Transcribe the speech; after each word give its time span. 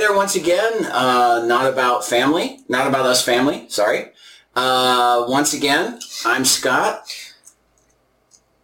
there 0.00 0.14
once 0.14 0.34
again. 0.34 0.86
Uh, 0.86 1.44
not 1.46 1.66
about 1.66 2.04
family, 2.04 2.60
not 2.68 2.86
about 2.86 3.06
us 3.06 3.22
family. 3.22 3.66
Sorry. 3.68 4.10
Uh, 4.56 5.26
once 5.28 5.52
again, 5.52 6.00
I'm 6.24 6.44
Scott. 6.44 7.02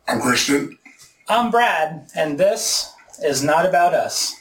I'm 0.08 0.20
Christian. 0.20 0.78
I'm 1.28 1.50
Brad, 1.50 2.08
and 2.16 2.38
this 2.38 2.92
is 3.22 3.42
not 3.42 3.66
about 3.66 3.92
us. 3.92 4.34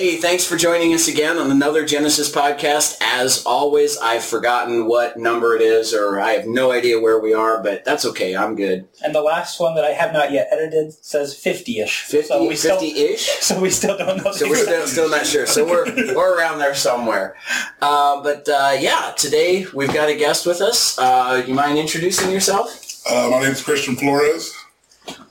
Hey, 0.00 0.16
thanks 0.16 0.46
for 0.46 0.56
joining 0.56 0.94
us 0.94 1.08
again 1.08 1.36
on 1.36 1.50
another 1.50 1.84
Genesis 1.84 2.34
podcast. 2.34 2.96
As 3.02 3.44
always, 3.44 3.98
I've 3.98 4.24
forgotten 4.24 4.86
what 4.86 5.18
number 5.18 5.54
it 5.54 5.60
is, 5.60 5.92
or 5.92 6.18
I 6.18 6.32
have 6.32 6.46
no 6.46 6.72
idea 6.72 6.98
where 6.98 7.20
we 7.20 7.34
are, 7.34 7.62
but 7.62 7.84
that's 7.84 8.06
okay. 8.06 8.34
I'm 8.34 8.56
good. 8.56 8.88
And 9.04 9.14
the 9.14 9.20
last 9.20 9.60
one 9.60 9.74
that 9.74 9.84
I 9.84 9.90
have 9.90 10.14
not 10.14 10.32
yet 10.32 10.48
edited 10.50 10.94
says 11.04 11.34
50-ish. 11.34 12.04
50, 12.04 12.28
so 12.28 12.48
we 12.48 12.56
still, 12.56 12.80
50-ish? 12.80 13.28
So 13.42 13.60
we 13.60 13.68
still 13.68 13.98
don't 13.98 14.24
know. 14.24 14.32
So 14.32 14.48
we're 14.48 14.64
still, 14.64 14.86
still 14.86 15.10
not 15.10 15.26
sure. 15.26 15.44
So 15.44 15.66
we're, 15.66 15.84
we're 16.16 16.34
around 16.34 16.60
there 16.60 16.74
somewhere. 16.74 17.36
Uh, 17.82 18.22
but 18.22 18.48
uh, 18.48 18.78
yeah, 18.80 19.12
today 19.18 19.66
we've 19.74 19.92
got 19.92 20.08
a 20.08 20.16
guest 20.16 20.46
with 20.46 20.62
us. 20.62 20.98
Uh, 20.98 21.44
you 21.46 21.52
mind 21.52 21.76
introducing 21.76 22.30
yourself? 22.30 23.02
Uh, 23.06 23.28
my 23.30 23.40
name 23.40 23.52
is 23.52 23.62
Christian 23.62 23.96
Flores. 23.96 24.50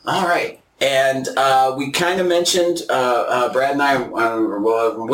All 0.05 0.27
right. 0.27 0.61
And 0.81 1.27
uh, 1.35 1.75
we 1.77 1.91
kind 1.91 2.21
of 2.21 2.27
mentioned, 2.27 2.83
uh, 2.89 2.93
uh, 3.27 3.53
Brad 3.53 3.73
and 3.73 3.81
I, 3.81 3.95
uh, 3.95 4.59
well, 4.59 5.09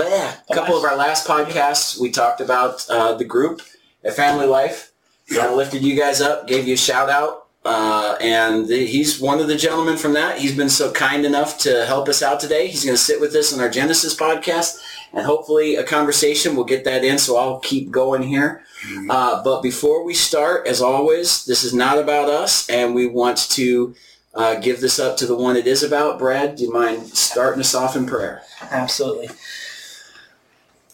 a 0.50 0.54
couple 0.54 0.78
of 0.78 0.84
our 0.84 0.96
last 0.96 1.28
podcasts, 1.28 2.00
we 2.00 2.12
talked 2.12 2.40
about 2.40 2.86
uh, 2.90 3.16
the 3.16 3.26
group 3.26 3.62
at 4.04 4.16
Family 4.16 4.46
Life. 4.46 4.92
Kind 5.28 5.48
of 5.48 5.58
lifted 5.58 5.82
you 5.82 5.98
guys 5.98 6.22
up, 6.22 6.48
gave 6.48 6.68
you 6.68 6.76
a 6.76 6.78
shout 6.78 7.10
out. 7.10 7.48
Uh, 7.66 8.16
and 8.22 8.68
the, 8.68 8.86
he's 8.86 9.20
one 9.20 9.40
of 9.40 9.48
the 9.48 9.56
gentlemen 9.56 9.98
from 9.98 10.14
that. 10.14 10.38
He's 10.38 10.56
been 10.56 10.70
so 10.70 10.92
kind 10.92 11.26
enough 11.26 11.58
to 11.60 11.86
help 11.88 12.08
us 12.08 12.22
out 12.22 12.40
today. 12.40 12.68
He's 12.68 12.86
going 12.86 12.96
to 12.96 13.02
sit 13.02 13.20
with 13.20 13.34
us 13.34 13.52
on 13.52 13.60
our 13.60 13.70
Genesis 13.70 14.16
podcast, 14.16 14.78
and 15.14 15.26
hopefully 15.26 15.76
a 15.76 15.84
conversation. 15.84 16.56
We'll 16.56 16.66
get 16.66 16.84
that 16.84 17.04
in, 17.04 17.18
so 17.18 17.38
I'll 17.38 17.60
keep 17.60 17.90
going 17.90 18.22
here. 18.22 18.64
Uh, 19.10 19.44
but 19.44 19.64
before 19.64 20.04
we 20.04 20.14
start, 20.14 20.68
as 20.68 20.80
always, 20.80 21.44
this 21.46 21.64
is 21.64 21.74
not 21.74 21.98
about 21.98 22.30
us, 22.30 22.70
and 22.70 22.94
we 22.94 23.08
want 23.08 23.50
to 23.50 23.96
uh, 24.36 24.56
give 24.56 24.82
this 24.82 25.00
up 25.00 25.18
to 25.18 25.26
the 25.26 25.36
one 25.36 25.56
it 25.56 25.66
is 25.66 25.82
about. 25.82 26.20
Brad, 26.20 26.58
do 26.58 26.64
you 26.64 26.74
mind 26.74 27.08
starting 27.18 27.62
us 27.62 27.74
off 27.74 27.96
in 27.96 28.06
prayer? 28.06 28.42
Absolutely. 28.62 29.30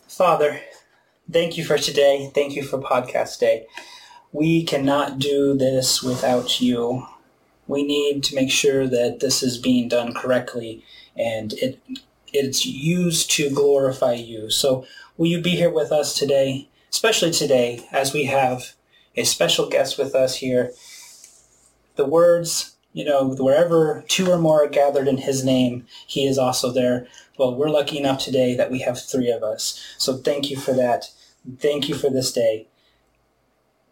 Father, 0.08 0.62
thank 1.30 1.58
you 1.58 1.66
for 1.66 1.78
today. 1.78 2.32
Thank 2.34 2.56
you 2.56 2.64
for 2.64 2.78
podcast 2.78 3.40
day. 3.40 3.66
We 4.32 4.64
cannot 4.64 5.20
do 5.20 5.58
this 5.58 6.04
without 6.04 6.62
you. 6.62 7.08
We 7.68 7.84
need 7.84 8.24
to 8.26 8.36
make 8.36 8.52
sure 8.52 8.88
that 8.88 9.20
this 9.20 9.42
is 9.42 9.58
being 9.58 9.90
done 9.90 10.14
correctly 10.14 10.84
and 11.16 11.54
it 11.54 11.80
it's 12.34 12.66
used 12.66 13.30
to 13.32 13.50
glorify 13.50 14.14
you. 14.14 14.50
So 14.50 14.86
will 15.18 15.28
you 15.28 15.42
be 15.42 15.58
here 15.58 15.70
with 15.70 15.92
us 15.92 16.14
today, 16.14 16.70
especially 16.90 17.32
today 17.32 17.86
as 17.92 18.14
we 18.14 18.26
have 18.26 18.74
a 19.18 19.26
special 19.26 19.68
guest 19.68 19.98
with 19.98 20.16
us 20.16 20.36
here. 20.36 20.72
The 21.96 22.06
words 22.06 22.71
you 22.94 23.06
know, 23.06 23.36
wherever 23.36 24.04
two 24.08 24.30
or 24.30 24.38
more 24.38 24.66
are 24.66 24.70
gathered 24.70 25.08
in 25.08 25.18
his 25.18 25.44
name, 25.44 25.86
he 26.08 26.26
is 26.26 26.38
also 26.38 26.72
there. 26.72 27.08
Well, 27.38 27.56
we're 27.56 27.70
lucky 27.70 27.98
enough 27.98 28.20
today 28.20 28.56
that 28.56 28.72
we 28.72 28.80
have 28.80 29.02
three 29.02 29.32
of 29.32 29.44
us. 29.44 29.96
So 29.98 30.18
thank 30.18 30.50
you 30.50 30.58
for 30.58 30.74
that. 30.74 31.06
Thank 31.60 31.90
you 31.90 31.96
for 31.96 32.10
this 32.10 32.32
day. 32.32 32.68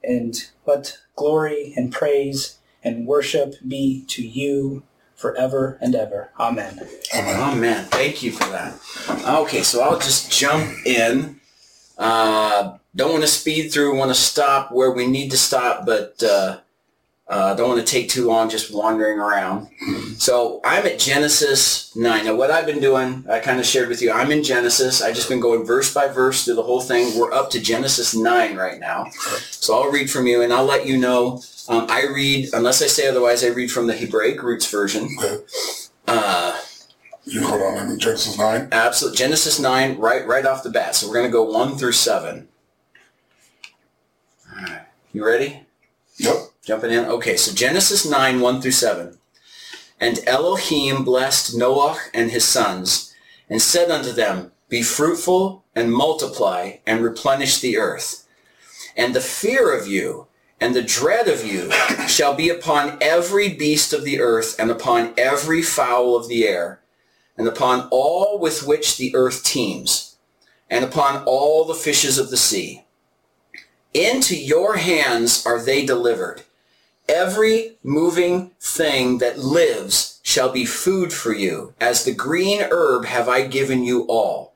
And 0.04 0.36
let 0.66 1.00
glory 1.16 1.74
and 1.76 1.92
praise 1.92 2.58
and 2.84 3.06
worship 3.06 3.56
be 3.68 4.06
to 4.08 4.26
you 4.26 4.84
forever 5.16 5.78
and 5.82 5.96
ever. 5.96 6.32
Amen. 6.40 6.80
Amen. 7.14 7.60
man, 7.60 7.86
thank 7.86 8.24
you 8.24 8.32
for 8.32 8.46
that. 8.50 8.80
Okay, 9.28 9.64
so 9.64 9.82
I'll 9.82 10.00
just 10.00 10.32
jump 10.32 10.72
in. 10.86 11.40
Uh, 11.98 12.78
don't 12.96 13.12
want 13.12 13.24
to 13.24 13.28
speed 13.28 13.70
through. 13.70 13.98
Want 13.98 14.12
to 14.12 14.16
stop 14.16 14.72
where 14.72 14.92
we 14.92 15.08
need 15.08 15.32
to 15.32 15.38
stop, 15.38 15.86
but 15.86 16.24
uh, 16.24 16.60
uh, 17.30 17.54
don't 17.54 17.70
want 17.70 17.80
to 17.80 17.86
take 17.86 18.10
too 18.10 18.26
long 18.26 18.50
just 18.50 18.74
wandering 18.74 19.20
around. 19.20 19.68
So 20.18 20.60
I'm 20.66 20.86
at 20.88 20.98
Genesis 20.98 21.96
9. 21.96 22.26
Now 22.26 22.36
what 22.36 22.50
I've 22.50 22.66
been 22.66 22.80
doing, 22.82 23.24
I 23.30 23.40
kind 23.40 23.60
of 23.60 23.66
shared 23.68 23.88
with 23.88 24.02
you, 24.02 24.12
I'm 24.12 24.32
in 24.32 24.44
Genesis. 24.44 25.02
I've 25.02 25.14
just 25.16 25.30
been 25.30 25.40
going 25.40 25.64
verse 25.64 25.94
by 25.94 26.08
verse 26.08 26.44
through 26.44 26.56
the 26.56 26.64
whole 26.64 26.82
thing. 26.82 27.18
We're 27.18 27.32
up 27.32 27.52
to 27.52 27.60
Genesis 27.62 28.16
9 28.16 28.56
right 28.58 28.80
now. 28.80 29.06
So 29.52 29.76
I'll 29.80 29.92
read 29.92 30.10
from 30.10 30.26
you 30.26 30.42
and 30.42 30.52
I'll 30.52 30.66
let 30.66 30.88
you 30.88 30.98
know. 30.98 31.42
Um, 31.68 31.86
I 31.88 32.06
read, 32.08 32.50
unless 32.54 32.82
I 32.82 32.88
say 32.88 33.08
otherwise, 33.08 33.44
I 33.44 33.50
read 33.50 33.72
from 33.72 33.86
the 33.86 33.94
Hebraic 33.96 34.42
Roots 34.42 34.70
version. 34.70 35.08
Okay. 35.20 35.38
Uh, 36.08 36.60
You 37.26 37.46
hold 37.46 37.62
on, 37.62 37.78
I'm 37.78 37.92
in 37.92 38.00
Genesis 38.00 38.40
9. 38.40 38.70
Absolutely. 38.72 39.18
Genesis 39.18 39.60
9, 39.60 40.00
right 40.00 40.26
right 40.26 40.48
off 40.48 40.64
the 40.64 40.72
bat. 40.72 40.96
So 40.96 41.08
we're 41.08 41.14
going 41.14 41.28
to 41.28 41.32
go 41.32 41.44
1 41.44 41.78
through 41.78 41.92
7. 41.92 42.48
All 44.52 44.64
right. 44.64 44.82
You 45.14 45.24
ready? 45.24 45.62
Yep. 46.18 46.36
Jumping 46.70 46.92
in? 46.92 47.06
Okay, 47.06 47.36
so 47.36 47.52
Genesis 47.52 48.08
9, 48.08 48.42
1 48.42 48.62
through 48.62 48.70
7. 48.70 49.18
And 50.00 50.20
Elohim 50.28 51.04
blessed 51.04 51.58
Noah 51.58 51.98
and 52.14 52.30
his 52.30 52.46
sons, 52.46 53.12
and 53.50 53.60
said 53.60 53.90
unto 53.90 54.12
them, 54.12 54.52
Be 54.70 54.84
fruitful, 54.84 55.64
and 55.76 55.92
multiply, 55.92 56.74
and 56.86 57.04
replenish 57.04 57.60
the 57.60 57.76
earth. 57.80 58.28
And 58.96 59.16
the 59.16 59.20
fear 59.20 59.76
of 59.76 59.88
you, 59.88 60.28
and 60.62 60.76
the 60.76 60.84
dread 60.84 61.28
of 61.28 61.44
you, 61.44 61.72
shall 62.08 62.36
be 62.36 62.50
upon 62.50 63.00
every 63.02 63.50
beast 63.50 63.92
of 63.92 64.04
the 64.04 64.22
earth, 64.22 64.56
and 64.60 64.70
upon 64.70 65.16
every 65.18 65.64
fowl 65.64 66.16
of 66.16 66.28
the 66.28 66.48
air, 66.48 66.82
and 67.36 67.48
upon 67.48 67.88
all 67.90 68.38
with 68.38 68.68
which 68.68 68.98
the 68.98 69.16
earth 69.16 69.44
teems, 69.44 70.18
and 70.70 70.86
upon 70.86 71.24
all 71.26 71.66
the 71.66 71.74
fishes 71.74 72.20
of 72.20 72.30
the 72.30 72.38
sea. 72.38 72.86
Into 73.92 74.36
your 74.36 74.78
hands 74.78 75.44
are 75.48 75.60
they 75.60 75.84
delivered. 75.84 76.44
Every 77.10 77.80
moving 77.82 78.52
thing 78.62 79.18
that 79.18 79.40
lives 79.40 80.20
shall 80.22 80.52
be 80.52 80.64
food 80.64 81.12
for 81.12 81.34
you. 81.34 81.74
As 81.82 82.04
the 82.04 82.14
green 82.14 82.62
herb 82.62 83.06
have 83.06 83.28
I 83.28 83.48
given 83.48 83.84
you 83.84 84.04
all. 84.04 84.54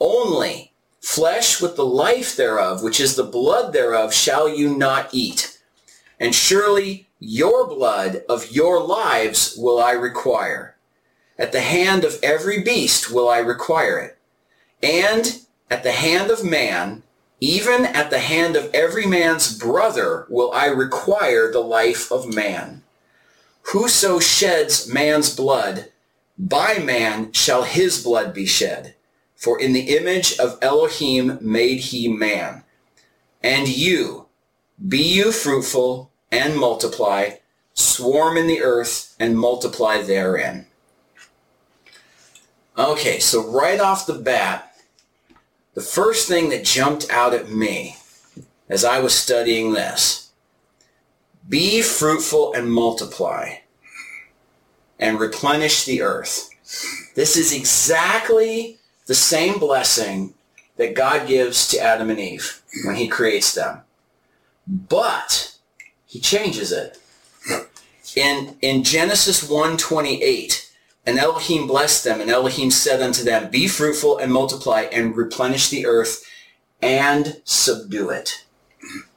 Only 0.00 0.72
flesh 1.02 1.60
with 1.60 1.76
the 1.76 1.84
life 1.84 2.34
thereof, 2.36 2.82
which 2.82 3.00
is 3.00 3.16
the 3.16 3.22
blood 3.22 3.74
thereof, 3.74 4.14
shall 4.14 4.48
you 4.48 4.74
not 4.74 5.10
eat. 5.12 5.58
And 6.18 6.34
surely 6.34 7.06
your 7.18 7.68
blood 7.68 8.22
of 8.30 8.50
your 8.50 8.82
lives 8.82 9.54
will 9.58 9.78
I 9.78 9.92
require. 9.92 10.76
At 11.38 11.52
the 11.52 11.60
hand 11.60 12.04
of 12.04 12.18
every 12.22 12.62
beast 12.62 13.12
will 13.12 13.28
I 13.28 13.40
require 13.40 13.98
it. 13.98 14.18
And 14.82 15.40
at 15.70 15.82
the 15.82 15.92
hand 15.92 16.30
of 16.30 16.42
man, 16.42 17.02
even 17.40 17.86
at 17.86 18.10
the 18.10 18.18
hand 18.18 18.54
of 18.54 18.72
every 18.74 19.06
man's 19.06 19.56
brother 19.56 20.26
will 20.28 20.52
I 20.52 20.66
require 20.66 21.50
the 21.50 21.60
life 21.60 22.12
of 22.12 22.32
man. 22.32 22.82
Whoso 23.72 24.18
sheds 24.20 24.92
man's 24.92 25.34
blood, 25.34 25.90
by 26.38 26.78
man 26.78 27.32
shall 27.32 27.62
his 27.62 28.02
blood 28.02 28.34
be 28.34 28.46
shed. 28.46 28.94
For 29.36 29.58
in 29.58 29.72
the 29.72 29.96
image 29.96 30.38
of 30.38 30.58
Elohim 30.60 31.38
made 31.40 31.80
he 31.80 32.08
man. 32.08 32.64
And 33.42 33.68
you, 33.68 34.26
be 34.86 35.02
you 35.02 35.32
fruitful 35.32 36.10
and 36.30 36.56
multiply, 36.58 37.36
swarm 37.72 38.36
in 38.36 38.46
the 38.46 38.62
earth 38.62 39.14
and 39.18 39.38
multiply 39.38 40.02
therein. 40.02 40.66
Okay, 42.76 43.18
so 43.18 43.50
right 43.50 43.80
off 43.80 44.06
the 44.06 44.14
bat, 44.14 44.69
the 45.74 45.80
first 45.80 46.28
thing 46.28 46.50
that 46.50 46.64
jumped 46.64 47.10
out 47.10 47.34
at 47.34 47.50
me 47.50 47.96
as 48.68 48.84
I 48.84 49.00
was 49.00 49.14
studying 49.14 49.72
this, 49.72 50.30
be 51.48 51.82
fruitful 51.82 52.52
and 52.54 52.72
multiply 52.72 53.56
and 54.98 55.18
replenish 55.18 55.84
the 55.84 56.02
earth. 56.02 56.50
This 57.16 57.36
is 57.36 57.52
exactly 57.52 58.78
the 59.06 59.14
same 59.14 59.58
blessing 59.58 60.34
that 60.76 60.94
God 60.94 61.26
gives 61.26 61.68
to 61.68 61.80
Adam 61.80 62.10
and 62.10 62.20
Eve 62.20 62.62
when 62.84 62.94
he 62.94 63.08
creates 63.08 63.54
them. 63.54 63.80
But 64.66 65.56
he 66.06 66.20
changes 66.20 66.70
it. 66.70 66.98
In, 68.14 68.56
in 68.60 68.84
Genesis 68.84 69.48
1.28, 69.48 70.69
and 71.06 71.18
Elohim 71.18 71.66
blessed 71.66 72.04
them, 72.04 72.20
and 72.20 72.30
Elohim 72.30 72.70
said 72.70 73.00
unto 73.02 73.22
them, 73.24 73.50
Be 73.50 73.66
fruitful 73.66 74.18
and 74.18 74.32
multiply 74.32 74.82
and 74.82 75.16
replenish 75.16 75.68
the 75.68 75.86
earth 75.86 76.24
and 76.82 77.40
subdue 77.44 78.10
it. 78.10 78.44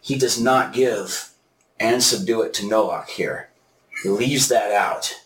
He 0.02 0.18
does 0.18 0.40
not 0.40 0.74
give 0.74 1.30
and 1.80 2.04
subdue 2.04 2.42
it 2.42 2.54
to 2.56 2.68
Noah 2.68 3.06
here. 3.08 3.50
He 4.02 4.10
leaves 4.10 4.48
that 4.50 4.72
out. 4.72 5.22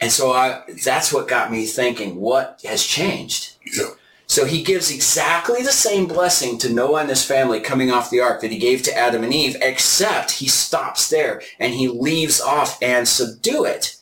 And 0.00 0.10
so 0.10 0.32
I, 0.32 0.62
that's 0.84 1.12
what 1.12 1.28
got 1.28 1.52
me 1.52 1.66
thinking, 1.66 2.16
what 2.16 2.60
has 2.64 2.82
changed? 2.82 3.56
Yeah. 3.76 3.90
So 4.26 4.44
he 4.44 4.62
gives 4.62 4.92
exactly 4.92 5.60
the 5.62 5.72
same 5.72 6.06
blessing 6.06 6.56
to 6.58 6.72
Noah 6.72 7.00
and 7.00 7.08
his 7.08 7.24
family 7.24 7.58
coming 7.58 7.90
off 7.90 8.10
the 8.10 8.20
ark 8.20 8.40
that 8.42 8.52
he 8.52 8.58
gave 8.58 8.82
to 8.84 8.96
Adam 8.96 9.24
and 9.24 9.34
Eve, 9.34 9.56
except 9.60 10.30
he 10.30 10.46
stops 10.46 11.10
there 11.10 11.42
and 11.58 11.74
he 11.74 11.88
leaves 11.88 12.40
off 12.40 12.80
and 12.80 13.08
subdue 13.08 13.64
it. 13.64 13.99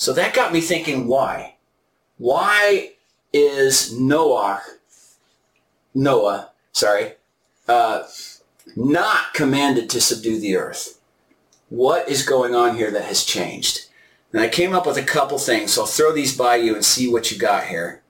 So 0.00 0.14
that 0.14 0.32
got 0.32 0.54
me 0.54 0.62
thinking, 0.62 1.06
why? 1.08 1.56
Why 2.16 2.92
is 3.34 3.94
Noah, 4.00 4.62
Noah, 5.94 6.52
sorry, 6.72 7.16
uh, 7.68 8.04
not 8.74 9.34
commanded 9.34 9.90
to 9.90 10.00
subdue 10.00 10.40
the 10.40 10.56
earth? 10.56 10.98
What 11.68 12.08
is 12.08 12.26
going 12.26 12.54
on 12.54 12.78
here 12.78 12.90
that 12.90 13.04
has 13.04 13.24
changed? 13.24 13.88
And 14.32 14.40
I 14.40 14.48
came 14.48 14.72
up 14.72 14.86
with 14.86 14.96
a 14.96 15.02
couple 15.02 15.36
things, 15.36 15.74
so 15.74 15.82
I'll 15.82 15.86
throw 15.86 16.14
these 16.14 16.34
by 16.34 16.56
you 16.56 16.74
and 16.74 16.82
see 16.82 17.06
what 17.06 17.30
you 17.30 17.38
got 17.38 17.66
here. 17.66 18.00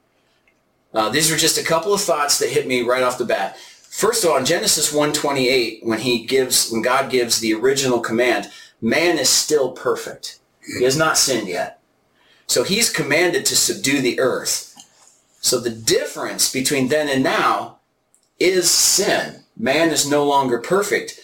Uh, 0.94 1.08
these 1.08 1.28
were 1.28 1.36
just 1.36 1.58
a 1.58 1.64
couple 1.64 1.92
of 1.92 2.00
thoughts 2.00 2.38
that 2.38 2.50
hit 2.50 2.68
me 2.68 2.82
right 2.82 3.02
off 3.02 3.18
the 3.18 3.24
bat. 3.24 3.58
First 3.58 4.22
of 4.22 4.30
all, 4.30 4.36
in 4.36 4.44
Genesis 4.44 4.92
1:28, 4.92 5.84
when 5.84 5.98
he 5.98 6.24
gives, 6.24 6.70
when 6.70 6.82
God 6.82 7.10
gives 7.10 7.40
the 7.40 7.52
original 7.52 7.98
command, 7.98 8.48
man 8.80 9.18
is 9.18 9.28
still 9.28 9.72
perfect. 9.72 10.38
He 10.78 10.84
has 10.84 10.96
not 10.96 11.18
sinned 11.18 11.48
yet. 11.48 11.79
So 12.50 12.64
he's 12.64 12.90
commanded 12.90 13.46
to 13.46 13.54
subdue 13.54 14.00
the 14.00 14.18
earth. 14.18 14.74
So 15.40 15.60
the 15.60 15.70
difference 15.70 16.52
between 16.52 16.88
then 16.88 17.08
and 17.08 17.22
now 17.22 17.78
is 18.40 18.68
sin. 18.68 19.44
Man 19.56 19.90
is 19.90 20.10
no 20.10 20.26
longer 20.26 20.58
perfect. 20.58 21.20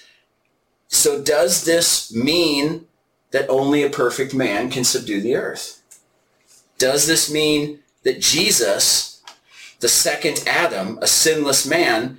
So 0.87 1.21
does 1.21 1.65
this 1.65 2.15
mean 2.15 2.87
that 3.33 3.51
only 3.51 3.83
a 3.83 3.91
perfect 3.91 4.35
man 4.35 4.71
can 4.71 4.85
subdue 4.85 5.21
the 5.21 5.35
earth? 5.35 5.83
Does 6.79 7.09
this 7.09 7.29
mean 7.29 7.81
that 8.05 8.21
Jesus, 8.21 9.21
the 9.81 9.89
second 9.89 10.45
Adam, 10.47 10.97
a 11.03 11.09
sinless 11.09 11.67
man, 11.67 12.19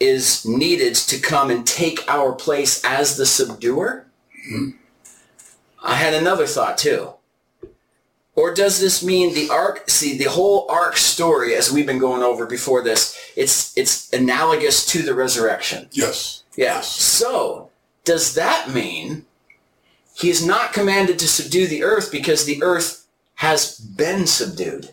is 0.00 0.46
needed 0.46 0.94
to 0.94 1.20
come 1.20 1.50
and 1.50 1.66
take 1.66 2.08
our 2.08 2.32
place 2.32 2.82
as 2.86 3.18
the 3.18 3.26
subduer? 3.26 4.06
Hmm. 4.48 4.70
I 5.84 5.96
had 5.96 6.14
another 6.14 6.46
thought 6.46 6.78
too. 6.78 7.15
Or 8.36 8.52
does 8.52 8.80
this 8.80 9.02
mean 9.02 9.34
the 9.34 9.48
ark, 9.48 9.88
see, 9.88 10.16
the 10.18 10.30
whole 10.30 10.66
ark 10.70 10.98
story, 10.98 11.54
as 11.54 11.72
we've 11.72 11.86
been 11.86 11.98
going 11.98 12.22
over 12.22 12.44
before 12.44 12.82
this, 12.82 13.18
it's, 13.34 13.76
it's 13.78 14.12
analogous 14.12 14.84
to 14.86 15.02
the 15.02 15.14
resurrection. 15.14 15.88
Yes. 15.90 16.44
Yeah. 16.54 16.82
So, 16.82 17.70
does 18.04 18.34
that 18.34 18.70
mean 18.70 19.24
he 20.14 20.28
is 20.28 20.46
not 20.46 20.74
commanded 20.74 21.18
to 21.20 21.28
subdue 21.28 21.66
the 21.66 21.82
earth 21.82 22.12
because 22.12 22.44
the 22.44 22.62
earth 22.62 23.06
has 23.36 23.78
been 23.78 24.26
subdued? 24.26 24.90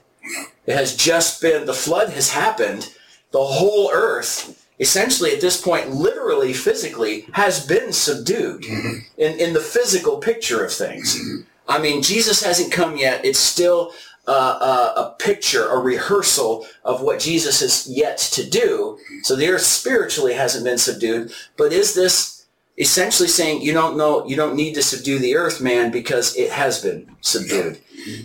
It 0.65 0.75
has 0.75 0.95
just 0.95 1.41
been, 1.41 1.65
the 1.65 1.73
flood 1.73 2.11
has 2.11 2.31
happened. 2.31 2.93
The 3.31 3.43
whole 3.43 3.91
earth, 3.91 4.65
essentially 4.79 5.31
at 5.31 5.41
this 5.41 5.59
point, 5.59 5.91
literally, 5.91 6.53
physically, 6.53 7.27
has 7.33 7.65
been 7.65 7.91
subdued 7.91 8.63
mm-hmm. 8.63 8.99
in, 9.17 9.37
in 9.37 9.53
the 9.53 9.59
physical 9.59 10.17
picture 10.19 10.63
of 10.63 10.71
things. 10.71 11.19
Mm-hmm. 11.19 11.41
I 11.67 11.79
mean, 11.79 12.01
Jesus 12.01 12.43
hasn't 12.43 12.71
come 12.71 12.97
yet. 12.97 13.23
It's 13.25 13.39
still 13.39 13.93
uh, 14.27 14.57
uh, 14.61 14.93
a 14.95 15.15
picture, 15.23 15.67
a 15.67 15.77
rehearsal 15.77 16.65
of 16.83 17.01
what 17.01 17.19
Jesus 17.19 17.61
is 17.61 17.87
yet 17.87 18.17
to 18.17 18.49
do. 18.49 18.97
So 19.23 19.35
the 19.35 19.49
earth 19.49 19.63
spiritually 19.63 20.33
hasn't 20.33 20.65
been 20.65 20.77
subdued. 20.77 21.33
But 21.57 21.73
is 21.73 21.93
this 21.93 22.45
essentially 22.77 23.29
saying 23.29 23.61
you 23.61 23.73
don't 23.73 23.97
know, 23.97 24.25
you 24.25 24.35
don't 24.35 24.55
need 24.55 24.73
to 24.75 24.81
subdue 24.81 25.19
the 25.19 25.35
earth, 25.35 25.61
man, 25.61 25.91
because 25.91 26.35
it 26.35 26.51
has 26.51 26.81
been 26.81 27.15
subdued? 27.21 27.79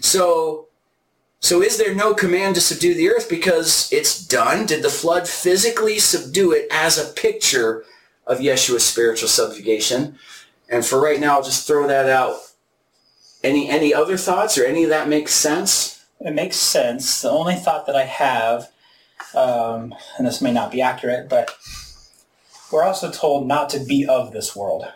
So, 0.04 0.66
so 1.40 1.62
is 1.62 1.78
there 1.78 1.94
no 1.94 2.14
command 2.14 2.54
to 2.56 2.60
subdue 2.60 2.94
the 2.94 3.10
earth 3.10 3.28
because 3.28 3.88
it's 3.92 4.24
done? 4.24 4.66
Did 4.66 4.82
the 4.82 4.90
flood 4.90 5.28
physically 5.28 5.98
subdue 5.98 6.52
it 6.52 6.66
as 6.70 6.98
a 6.98 7.12
picture 7.12 7.84
of 8.26 8.38
Yeshua's 8.38 8.84
spiritual 8.84 9.28
subjugation? 9.28 10.18
And 10.68 10.84
for 10.84 11.00
right 11.00 11.20
now, 11.20 11.36
I'll 11.36 11.42
just 11.42 11.66
throw 11.66 11.86
that 11.86 12.08
out. 12.08 12.36
Any 13.42 13.68
any 13.68 13.94
other 13.94 14.16
thoughts 14.16 14.58
or 14.58 14.64
any 14.64 14.84
of 14.84 14.90
that 14.90 15.08
makes 15.08 15.32
sense? 15.32 16.04
It 16.20 16.34
makes 16.34 16.56
sense. 16.56 17.22
The 17.22 17.30
only 17.30 17.54
thought 17.54 17.86
that 17.86 17.94
I 17.94 18.04
have, 18.04 18.70
um, 19.34 19.94
and 20.16 20.26
this 20.26 20.42
may 20.42 20.52
not 20.52 20.72
be 20.72 20.82
accurate, 20.82 21.28
but 21.28 21.56
we're 22.72 22.82
also 22.82 23.10
told 23.10 23.46
not 23.46 23.70
to 23.70 23.80
be 23.80 24.04
of 24.04 24.32
this 24.32 24.56
world. 24.56 24.86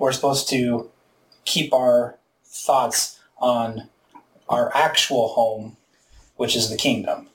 We're 0.00 0.12
supposed 0.12 0.48
to 0.50 0.90
keep 1.44 1.72
our 1.72 2.18
thoughts 2.44 3.20
on 3.38 3.88
our 4.48 4.74
actual 4.74 5.28
home, 5.28 5.76
which 6.36 6.56
is 6.56 6.68
the 6.70 6.76
kingdom. 6.76 7.28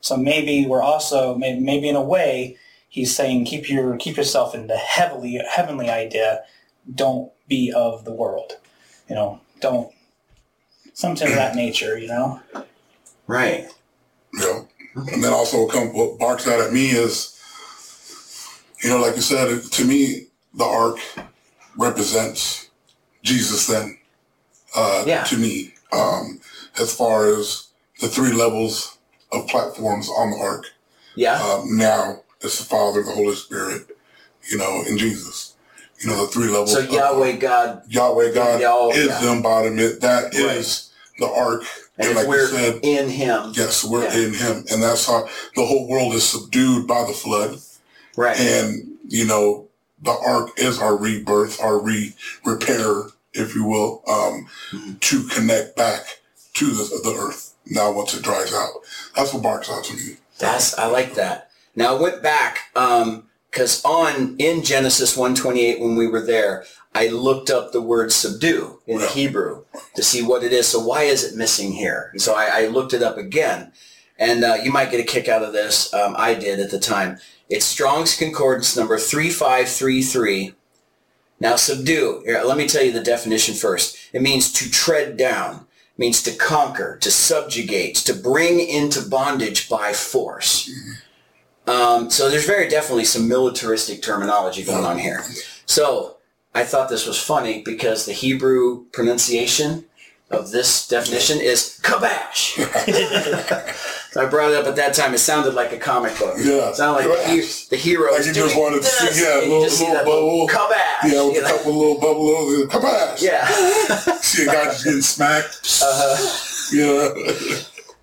So 0.00 0.16
maybe 0.16 0.66
we're 0.66 0.82
also 0.82 1.34
maybe, 1.34 1.88
in 1.88 1.96
a 1.96 2.02
way 2.02 2.56
he's 2.88 3.14
saying 3.14 3.44
keep 3.44 3.68
your 3.68 3.96
keep 3.96 4.16
yourself 4.16 4.54
in 4.54 4.68
the 4.68 4.76
heavenly 4.76 5.42
heavenly 5.52 5.90
idea. 5.90 6.44
Don't 6.94 7.32
be 7.48 7.72
of 7.72 8.04
the 8.04 8.12
world. 8.12 8.52
You 9.08 9.16
know, 9.16 9.40
don't 9.60 9.92
something 10.96 11.28
of 11.28 11.34
that 11.34 11.54
nature. 11.54 11.96
You 11.98 12.08
know. 12.08 12.40
Right. 13.28 13.68
Yeah. 14.34 14.62
And 15.12 15.22
then 15.22 15.32
also 15.32 15.62
what 15.64 15.72
come, 15.72 15.88
what 15.94 16.18
barks 16.18 16.48
out 16.48 16.60
at 16.60 16.72
me 16.72 16.88
is, 16.90 17.38
you 18.82 18.88
know, 18.90 18.98
like 19.00 19.14
you 19.14 19.22
said, 19.22 19.62
to 19.62 19.84
me, 19.84 20.26
the 20.54 20.64
ark 20.64 20.98
represents 21.76 22.68
Jesus 23.22 23.66
then, 23.66 23.98
uh, 24.74 25.04
Yeah. 25.06 25.24
to 25.24 25.36
me, 25.36 25.74
um, 25.92 26.40
as 26.78 26.94
far 26.94 27.26
as 27.26 27.64
the 28.00 28.08
three 28.08 28.32
levels 28.32 28.96
of 29.32 29.46
platforms 29.48 30.08
on 30.08 30.30
the 30.30 30.38
ark. 30.38 30.64
Yeah. 31.14 31.42
Um, 31.42 31.76
now 31.76 32.22
it's 32.40 32.58
the 32.58 32.64
Father, 32.64 33.02
the 33.02 33.12
Holy 33.12 33.34
Spirit, 33.36 33.86
you 34.50 34.56
know, 34.56 34.82
and 34.86 34.98
Jesus. 34.98 35.54
You 36.00 36.08
know, 36.10 36.24
the 36.26 36.32
three 36.32 36.48
levels. 36.48 36.72
so 36.72 36.80
of- 36.80 36.90
Yahweh 36.90 37.32
God, 37.36 37.82
Yahweh 37.88 38.32
God 38.32 38.60
Yeah, 38.60 38.88
is 38.88 39.06
yeah. 39.08 39.20
the 39.20 39.32
embodiment. 39.32 40.00
That 40.00 40.24
Right. 40.34 40.56
is 40.56 40.85
the 41.18 41.26
ark. 41.26 41.62
and 41.98 42.08
if 42.10 42.16
like 42.16 42.26
we're 42.28 42.48
said, 42.48 42.80
in 42.82 43.08
Him, 43.08 43.52
Yes, 43.54 43.84
we're 43.84 44.04
Yeah. 44.04 44.16
in 44.16 44.34
him. 44.34 44.64
And 44.70 44.82
that's 44.82 45.06
how 45.06 45.28
the 45.54 45.64
whole 45.66 45.88
world 45.88 46.14
is 46.14 46.28
subdued 46.28 46.86
by 46.86 47.04
the 47.06 47.12
flood. 47.14 47.58
right? 48.16 48.38
And, 48.38 48.96
you 49.08 49.24
know, 49.26 49.68
the 50.02 50.12
ark 50.12 50.50
is 50.58 50.78
our 50.78 50.96
rebirth, 50.96 51.60
our 51.60 51.78
re 51.78 52.14
repair, 52.44 53.04
if 53.32 53.54
you 53.54 53.64
will, 53.64 54.02
um, 54.08 54.46
Mm-hmm. 54.72 54.92
to 55.00 55.22
connect 55.28 55.76
back 55.76 56.20
to 56.54 56.66
the, 56.66 56.84
the 57.04 57.14
earth 57.18 57.54
now 57.66 57.92
once 57.92 58.14
it 58.14 58.22
dries 58.22 58.52
out. 58.54 58.72
That's 59.14 59.32
what 59.32 59.42
barks 59.42 59.70
out 59.70 59.84
to 59.84 59.94
me. 59.96 60.16
That's 60.38 60.76
I 60.78 60.86
like 60.86 61.14
that. 61.14 61.50
Now 61.74 61.96
I 61.96 62.00
went 62.00 62.22
back 62.22 62.60
because 63.50 63.82
on 63.84 64.36
in 64.38 64.62
Genesis 64.62 65.16
one 65.16 65.34
twenty 65.34 65.64
eight 65.66 65.80
when 65.80 65.96
we 65.96 66.06
were 66.06 66.20
there, 66.24 66.64
I 66.96 67.08
looked 67.08 67.50
up 67.50 67.72
the 67.72 67.82
word 67.82 68.10
subdue 68.10 68.80
in 68.86 69.00
Yeah. 69.00 69.08
Hebrew 69.08 69.64
to 69.94 70.02
see 70.02 70.22
what 70.22 70.42
it 70.42 70.52
is. 70.52 70.66
So 70.68 70.80
why 70.80 71.02
is 71.02 71.24
it 71.24 71.36
missing 71.36 71.72
here? 71.72 72.08
And 72.12 72.22
so 72.22 72.34
I, 72.34 72.62
I 72.62 72.66
looked 72.68 72.94
it 72.94 73.02
up 73.02 73.18
again, 73.18 73.72
and 74.18 74.42
uh, 74.44 74.56
you 74.62 74.70
might 74.72 74.90
get 74.90 75.00
a 75.00 75.04
kick 75.04 75.28
out 75.28 75.42
of 75.42 75.52
this. 75.52 75.92
Um, 75.92 76.14
I 76.16 76.34
did 76.34 76.58
at 76.60 76.70
the 76.70 76.80
time. 76.80 77.18
It's 77.48 77.66
Strong's 77.66 78.16
Concordance 78.16 78.76
number 78.76 78.98
three 78.98 79.30
five 79.30 79.68
three 79.68 80.02
three. 80.02 80.54
Now 81.38 81.56
subdue. 81.56 82.22
Here, 82.24 82.42
let 82.42 82.56
me 82.56 82.66
tell 82.66 82.82
you 82.82 82.92
the 82.92 83.02
definition 83.02 83.54
first. 83.54 83.96
It 84.12 84.22
means 84.22 84.50
to 84.54 84.70
tread 84.70 85.16
down. 85.18 85.66
It 85.96 85.98
means 85.98 86.22
to 86.22 86.34
conquer, 86.34 86.96
to 87.02 87.10
subjugate, 87.10 87.94
to 88.06 88.14
bring 88.14 88.58
into 88.60 89.02
bondage 89.02 89.68
by 89.68 89.92
force. 89.92 90.70
Um, 91.66 92.10
so 92.10 92.30
there's 92.30 92.46
very 92.46 92.68
definitely 92.68 93.04
some 93.04 93.28
militaristic 93.28 94.00
terminology 94.02 94.62
going 94.64 94.84
on 94.84 94.98
here. 94.98 95.22
So 95.66 96.15
I 96.56 96.64
thought 96.64 96.88
this 96.88 97.06
was 97.06 97.18
funny 97.22 97.62
because 97.62 98.06
the 98.06 98.12
Hebrew 98.12 98.84
pronunciation 98.92 99.84
of 100.30 100.50
this 100.50 100.88
definition 100.88 101.38
is 101.38 101.78
kabash. 101.82 102.58
I 104.16 104.24
brought 104.26 104.50
it 104.52 104.56
up 104.56 104.66
at 104.66 104.76
that 104.76 104.94
time. 104.94 105.12
It 105.14 105.18
sounded 105.18 105.54
like 105.54 105.72
a 105.72 105.76
comic 105.76 106.18
book. 106.18 106.34
Yeah, 106.38 106.70
It 106.70 106.76
sounded 106.76 107.08
like 107.08 107.18
the, 107.26 107.30
he- 107.30 107.66
the 107.70 107.76
hero 107.76 108.10
Like 108.12 108.24
you 108.26 108.32
just 108.32 108.56
wanted 108.56 108.78
to 108.82 108.88
see- 108.88 109.22
yeah, 109.22 109.42
you 109.42 109.52
little- 109.60 109.60
little 109.86 110.04
bubble. 110.04 110.48
kabash. 110.48 111.12
Yeah, 111.12 111.24
with 111.26 111.34
you 111.34 111.40
a 111.40 111.42
know? 111.44 111.56
couple 111.56 111.72
little 111.78 112.00
bubbles, 112.00 112.66
kabash. 112.72 113.22
Yeah. 113.22 113.46
See 114.20 114.42
a 114.44 114.46
guy 114.46 114.64
just 114.64 114.84
getting 114.84 115.02
smacked. 115.02 115.80
Uh-huh. 115.82 116.16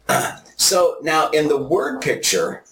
Yeah. 0.10 0.40
So 0.56 0.96
now 1.02 1.30
in 1.32 1.50
the 1.50 1.58
word 1.58 2.00
picture, 2.02 2.64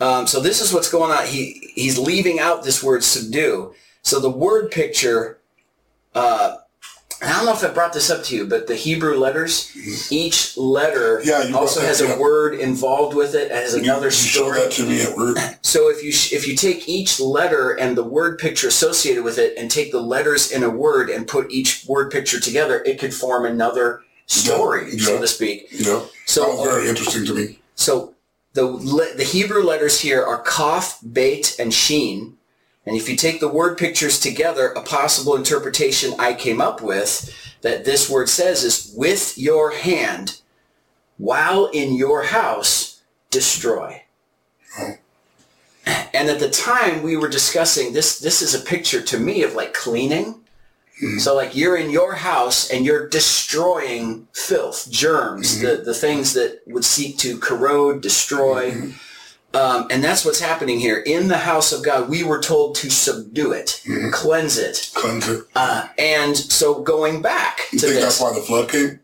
um, 0.00 0.26
so 0.26 0.40
this 0.40 0.60
is 0.60 0.72
what's 0.72 0.90
going 0.90 1.12
on. 1.12 1.26
He 1.26 1.70
he's 1.76 1.96
leaving 1.96 2.40
out 2.40 2.64
this 2.64 2.82
word 2.82 3.04
subdue. 3.04 3.72
So 4.04 4.20
the 4.20 4.30
word 4.30 4.70
picture, 4.70 5.38
uh, 6.14 6.58
I 7.22 7.32
don't 7.32 7.46
know 7.46 7.52
if 7.54 7.64
I 7.64 7.72
brought 7.72 7.94
this 7.94 8.10
up 8.10 8.22
to 8.24 8.36
you, 8.36 8.46
but 8.46 8.66
the 8.66 8.74
Hebrew 8.76 9.16
letters, 9.16 9.74
each 10.12 10.58
letter 10.58 11.22
Yeah, 11.24 11.52
also 11.54 11.80
has 11.80 12.02
a 12.02 12.08
yeah. 12.08 12.18
word 12.18 12.54
involved 12.54 13.16
with 13.16 13.34
it. 13.34 13.50
It 13.50 13.52
has 13.52 13.72
another 13.72 14.00
you, 14.00 14.04
you 14.06 14.10
showed 14.10 14.52
story. 14.54 14.60
that 14.60 14.72
to 14.72 14.82
me 14.86 15.00
at 15.02 15.16
work. 15.16 15.38
So 15.62 15.88
if 15.88 16.04
you 16.04 16.12
sh- 16.12 16.34
if 16.34 16.46
you 16.46 16.54
take 16.54 16.86
each 16.86 17.18
letter 17.18 17.70
and 17.70 17.96
the 17.96 18.04
word 18.04 18.38
picture 18.38 18.68
associated 18.68 19.24
with 19.24 19.38
it, 19.38 19.56
and 19.56 19.70
take 19.70 19.90
the 19.90 20.00
letters 20.02 20.50
in 20.52 20.62
a 20.62 20.68
word 20.70 21.08
and 21.08 21.26
put 21.26 21.50
each 21.50 21.86
word 21.88 22.12
picture 22.12 22.38
together, 22.38 22.82
it 22.84 22.98
could 22.98 23.14
form 23.14 23.46
another 23.46 24.02
story, 24.26 24.90
Yeah, 24.92 25.04
so 25.06 25.20
to 25.20 25.26
speak. 25.26 25.68
Know, 25.80 26.08
So 26.26 26.42
that 26.42 26.56
was 26.58 26.68
very 26.68 26.88
interesting 26.90 27.24
to 27.26 27.34
me. 27.34 27.58
so 27.74 28.14
the 28.52 28.64
le- 28.66 29.14
the 29.14 29.24
Hebrew 29.24 29.62
letters 29.62 30.00
here 30.00 30.22
are 30.22 30.42
Kaf, 30.42 30.98
Beit, 31.10 31.56
and 31.58 31.72
Sheen. 31.72 32.36
And 32.86 32.96
if 32.96 33.08
you 33.08 33.16
take 33.16 33.40
the 33.40 33.48
word 33.48 33.78
pictures 33.78 34.20
together, 34.20 34.68
a 34.68 34.82
possible 34.82 35.36
interpretation 35.36 36.14
I 36.18 36.34
came 36.34 36.60
up 36.60 36.82
with 36.82 37.34
that 37.62 37.84
this 37.84 38.10
word 38.10 38.28
says 38.28 38.62
is 38.62 38.92
with 38.94 39.38
your 39.38 39.72
hand, 39.72 40.40
while 41.16 41.66
in 41.66 41.94
your 41.94 42.24
house, 42.24 43.00
destroy. 43.30 44.02
And 45.86 46.28
at 46.28 46.38
the 46.38 46.50
time 46.50 47.02
we 47.02 47.16
were 47.16 47.28
discussing 47.28 47.92
this, 47.92 48.18
this 48.18 48.42
is 48.42 48.54
a 48.54 48.64
picture 48.64 49.02
to 49.02 49.18
me 49.18 49.42
of 49.42 49.54
like 49.54 49.74
cleaning. 49.74 50.40
Mm-hmm. 51.02 51.18
So 51.18 51.34
like 51.34 51.56
you're 51.56 51.76
in 51.76 51.90
your 51.90 52.14
house 52.14 52.70
and 52.70 52.86
you're 52.86 53.08
destroying 53.08 54.28
filth, 54.32 54.88
germs, 54.90 55.56
mm-hmm. 55.56 55.66
the, 55.66 55.76
the 55.82 55.94
things 55.94 56.34
that 56.34 56.60
would 56.66 56.84
seek 56.84 57.18
to 57.18 57.38
corrode, 57.38 58.00
destroy. 58.00 58.70
Mm-hmm. 58.70 58.90
Um, 59.54 59.86
and 59.90 60.02
that's 60.02 60.24
what's 60.24 60.40
happening 60.40 60.80
here. 60.80 60.98
In 60.98 61.28
the 61.28 61.38
house 61.38 61.72
of 61.72 61.84
God, 61.84 62.08
we 62.08 62.24
were 62.24 62.40
told 62.40 62.74
to 62.76 62.90
subdue 62.90 63.52
it, 63.52 63.82
cleanse 64.12 64.58
it. 64.58 64.90
Cleanse 64.94 65.28
it. 65.28 65.44
Uh, 65.54 65.88
and 65.98 66.36
so 66.36 66.82
going 66.82 67.22
back 67.22 67.60
You 67.72 67.78
to 67.78 67.86
think 67.86 67.94
this, 68.00 68.04
that's 68.04 68.20
why 68.20 68.32
the 68.38 68.44
flood 68.44 68.68
came? 68.68 69.00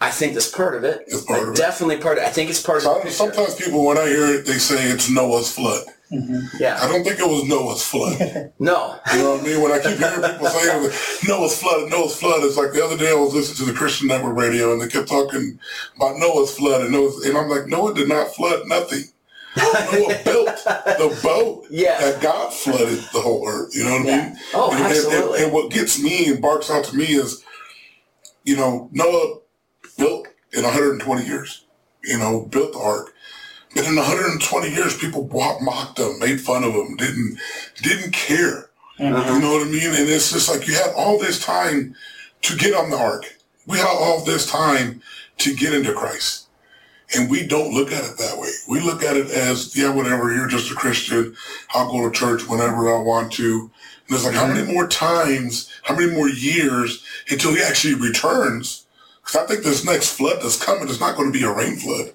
I 0.00 0.10
think 0.10 0.32
that's 0.32 0.50
part 0.50 0.74
of 0.74 0.84
it. 0.84 1.04
It's 1.08 1.22
part 1.24 1.40
Like, 1.40 1.48
of 1.48 1.54
it. 1.54 1.56
Definitely 1.58 1.98
part 1.98 2.16
of 2.16 2.24
it. 2.24 2.26
I 2.26 2.30
think 2.30 2.48
it's 2.48 2.62
part 2.62 2.78
of 2.78 2.84
the 2.84 2.88
Some- 2.88 3.02
picture. 3.02 3.12
Sometimes 3.44 3.54
people, 3.56 3.84
when 3.84 3.98
I 3.98 4.06
hear 4.06 4.26
it, 4.36 4.46
they 4.46 4.54
say 4.58 4.84
it's 4.90 5.10
Noah's 5.10 5.52
flood. 5.52 5.84
I 6.12 6.16
Yeah. 6.58 6.88
don't 6.88 7.04
think 7.04 7.20
it 7.20 7.28
was 7.28 7.44
Noah's 7.44 7.82
flood. 7.84 8.52
No. 8.58 8.98
You 9.12 9.18
know 9.22 9.30
what 9.32 9.40
I 9.40 9.44
mean? 9.44 9.60
When 9.60 9.72
I 9.72 9.78
keep 9.78 9.98
hearing 9.98 10.22
people 10.22 10.46
say 10.48 11.28
Noah's 11.28 11.58
flood, 11.60 11.90
Noah's 11.90 12.16
flood, 12.18 12.42
it's 12.44 12.56
like 12.56 12.72
the 12.72 12.82
other 12.84 12.96
day 12.96 13.10
I 13.10 13.14
was 13.14 13.34
listening 13.34 13.58
to 13.66 13.72
the 13.72 13.78
Christian 13.78 14.08
Network 14.08 14.36
radio 14.36 14.72
and 14.72 14.80
they 14.80 14.88
kept 14.88 15.08
talking 15.08 15.58
about 15.96 16.16
Noah's 16.16 16.56
flood 16.56 16.80
and 16.80 16.90
Noah's, 16.92 17.24
and 17.26 17.36
I'm 17.36 17.48
like, 17.50 17.66
Noah 17.66 17.94
did 17.94 18.08
not 18.08 18.34
flood 18.34 18.66
nothing. 18.66 19.04
Noah 19.56 20.18
built 20.24 20.46
the 20.64 21.20
boat 21.22 21.66
Yeah. 21.70 21.98
that 22.00 22.20
God 22.22 22.52
flooded 22.52 22.98
the 23.12 23.20
whole 23.20 23.46
earth. 23.48 23.74
You 23.74 23.84
know 23.84 23.92
what 23.92 24.02
I 24.02 24.04
Yeah. 24.08 24.24
mean? 24.28 24.38
Oh, 24.54 24.70
and, 24.70 24.78
and- 24.78 24.86
and- 24.86 24.96
absolutely. 24.96 25.42
And, 25.44 25.52
what 25.52 25.70
gets 25.70 25.98
me 26.00 26.26
and 26.28 26.40
barks 26.40 26.70
out 26.70 26.84
to 26.84 26.96
me 26.96 27.06
is, 27.06 27.42
you 28.44 28.56
know, 28.56 28.88
Noah 28.92 29.38
built 29.98 30.28
in 30.52 30.62
120 30.64 31.24
years. 31.26 31.64
You 32.02 32.18
know, 32.18 32.42
built 32.42 32.72
the 32.72 32.78
ark. 32.78 33.12
But 33.74 33.84
in 33.84 33.94
120 33.96 34.70
years, 34.74 34.96
people 34.96 35.24
wa- 35.26 35.58
mocked 35.60 35.98
him, 35.98 36.18
made 36.18 36.40
fun 36.40 36.64
of 36.64 36.72
him, 36.74 36.96
didn't 36.96 37.38
didn't 37.82 38.12
care. 38.12 38.70
Uh-huh. 38.98 39.34
You 39.34 39.40
know 39.40 39.52
what 39.52 39.66
I 39.66 39.70
mean? 39.70 39.90
And 39.94 40.08
it's 40.08 40.32
just 40.32 40.48
like 40.48 40.66
you 40.66 40.74
had 40.74 40.92
all 40.96 41.18
this 41.18 41.38
time 41.44 41.94
to 42.42 42.56
get 42.56 42.74
on 42.74 42.90
the 42.90 42.96
ark. 42.96 43.36
We 43.66 43.78
had 43.78 43.86
all 43.86 44.24
this 44.24 44.46
time 44.46 45.02
to 45.38 45.54
get 45.54 45.72
into 45.74 45.92
Christ. 45.92 46.39
And 47.16 47.28
we 47.28 47.46
don't 47.46 47.74
look 47.74 47.90
at 47.92 48.04
it 48.04 48.18
that 48.18 48.38
way. 48.38 48.50
We 48.68 48.80
look 48.80 49.02
at 49.02 49.16
it 49.16 49.30
as, 49.30 49.76
yeah, 49.76 49.92
whatever, 49.92 50.32
you're 50.32 50.46
just 50.46 50.70
a 50.70 50.74
Christian. 50.74 51.36
I'll 51.74 51.90
go 51.90 52.08
to 52.08 52.16
church 52.16 52.48
whenever 52.48 52.94
I 52.94 53.00
want 53.00 53.32
to. 53.32 53.70
And 54.06 54.16
it's 54.16 54.24
like, 54.24 54.34
how 54.34 54.46
many 54.46 54.60
mhm. 54.60 54.74
more 54.74 54.86
times, 54.86 55.72
how 55.82 55.96
many 55.96 56.12
more 56.12 56.28
years 56.28 57.04
until 57.28 57.54
he 57.54 57.62
actually 57.62 57.94
returns? 57.94 58.86
Because 59.20 59.36
I 59.36 59.46
think 59.46 59.64
this 59.64 59.84
next 59.84 60.16
flood 60.16 60.38
that's 60.42 60.62
coming 60.62 60.88
is 60.88 61.00
not 61.00 61.16
going 61.16 61.32
to 61.32 61.38
be 61.38 61.44
a 61.44 61.52
rain 61.52 61.76
flood. 61.76 62.12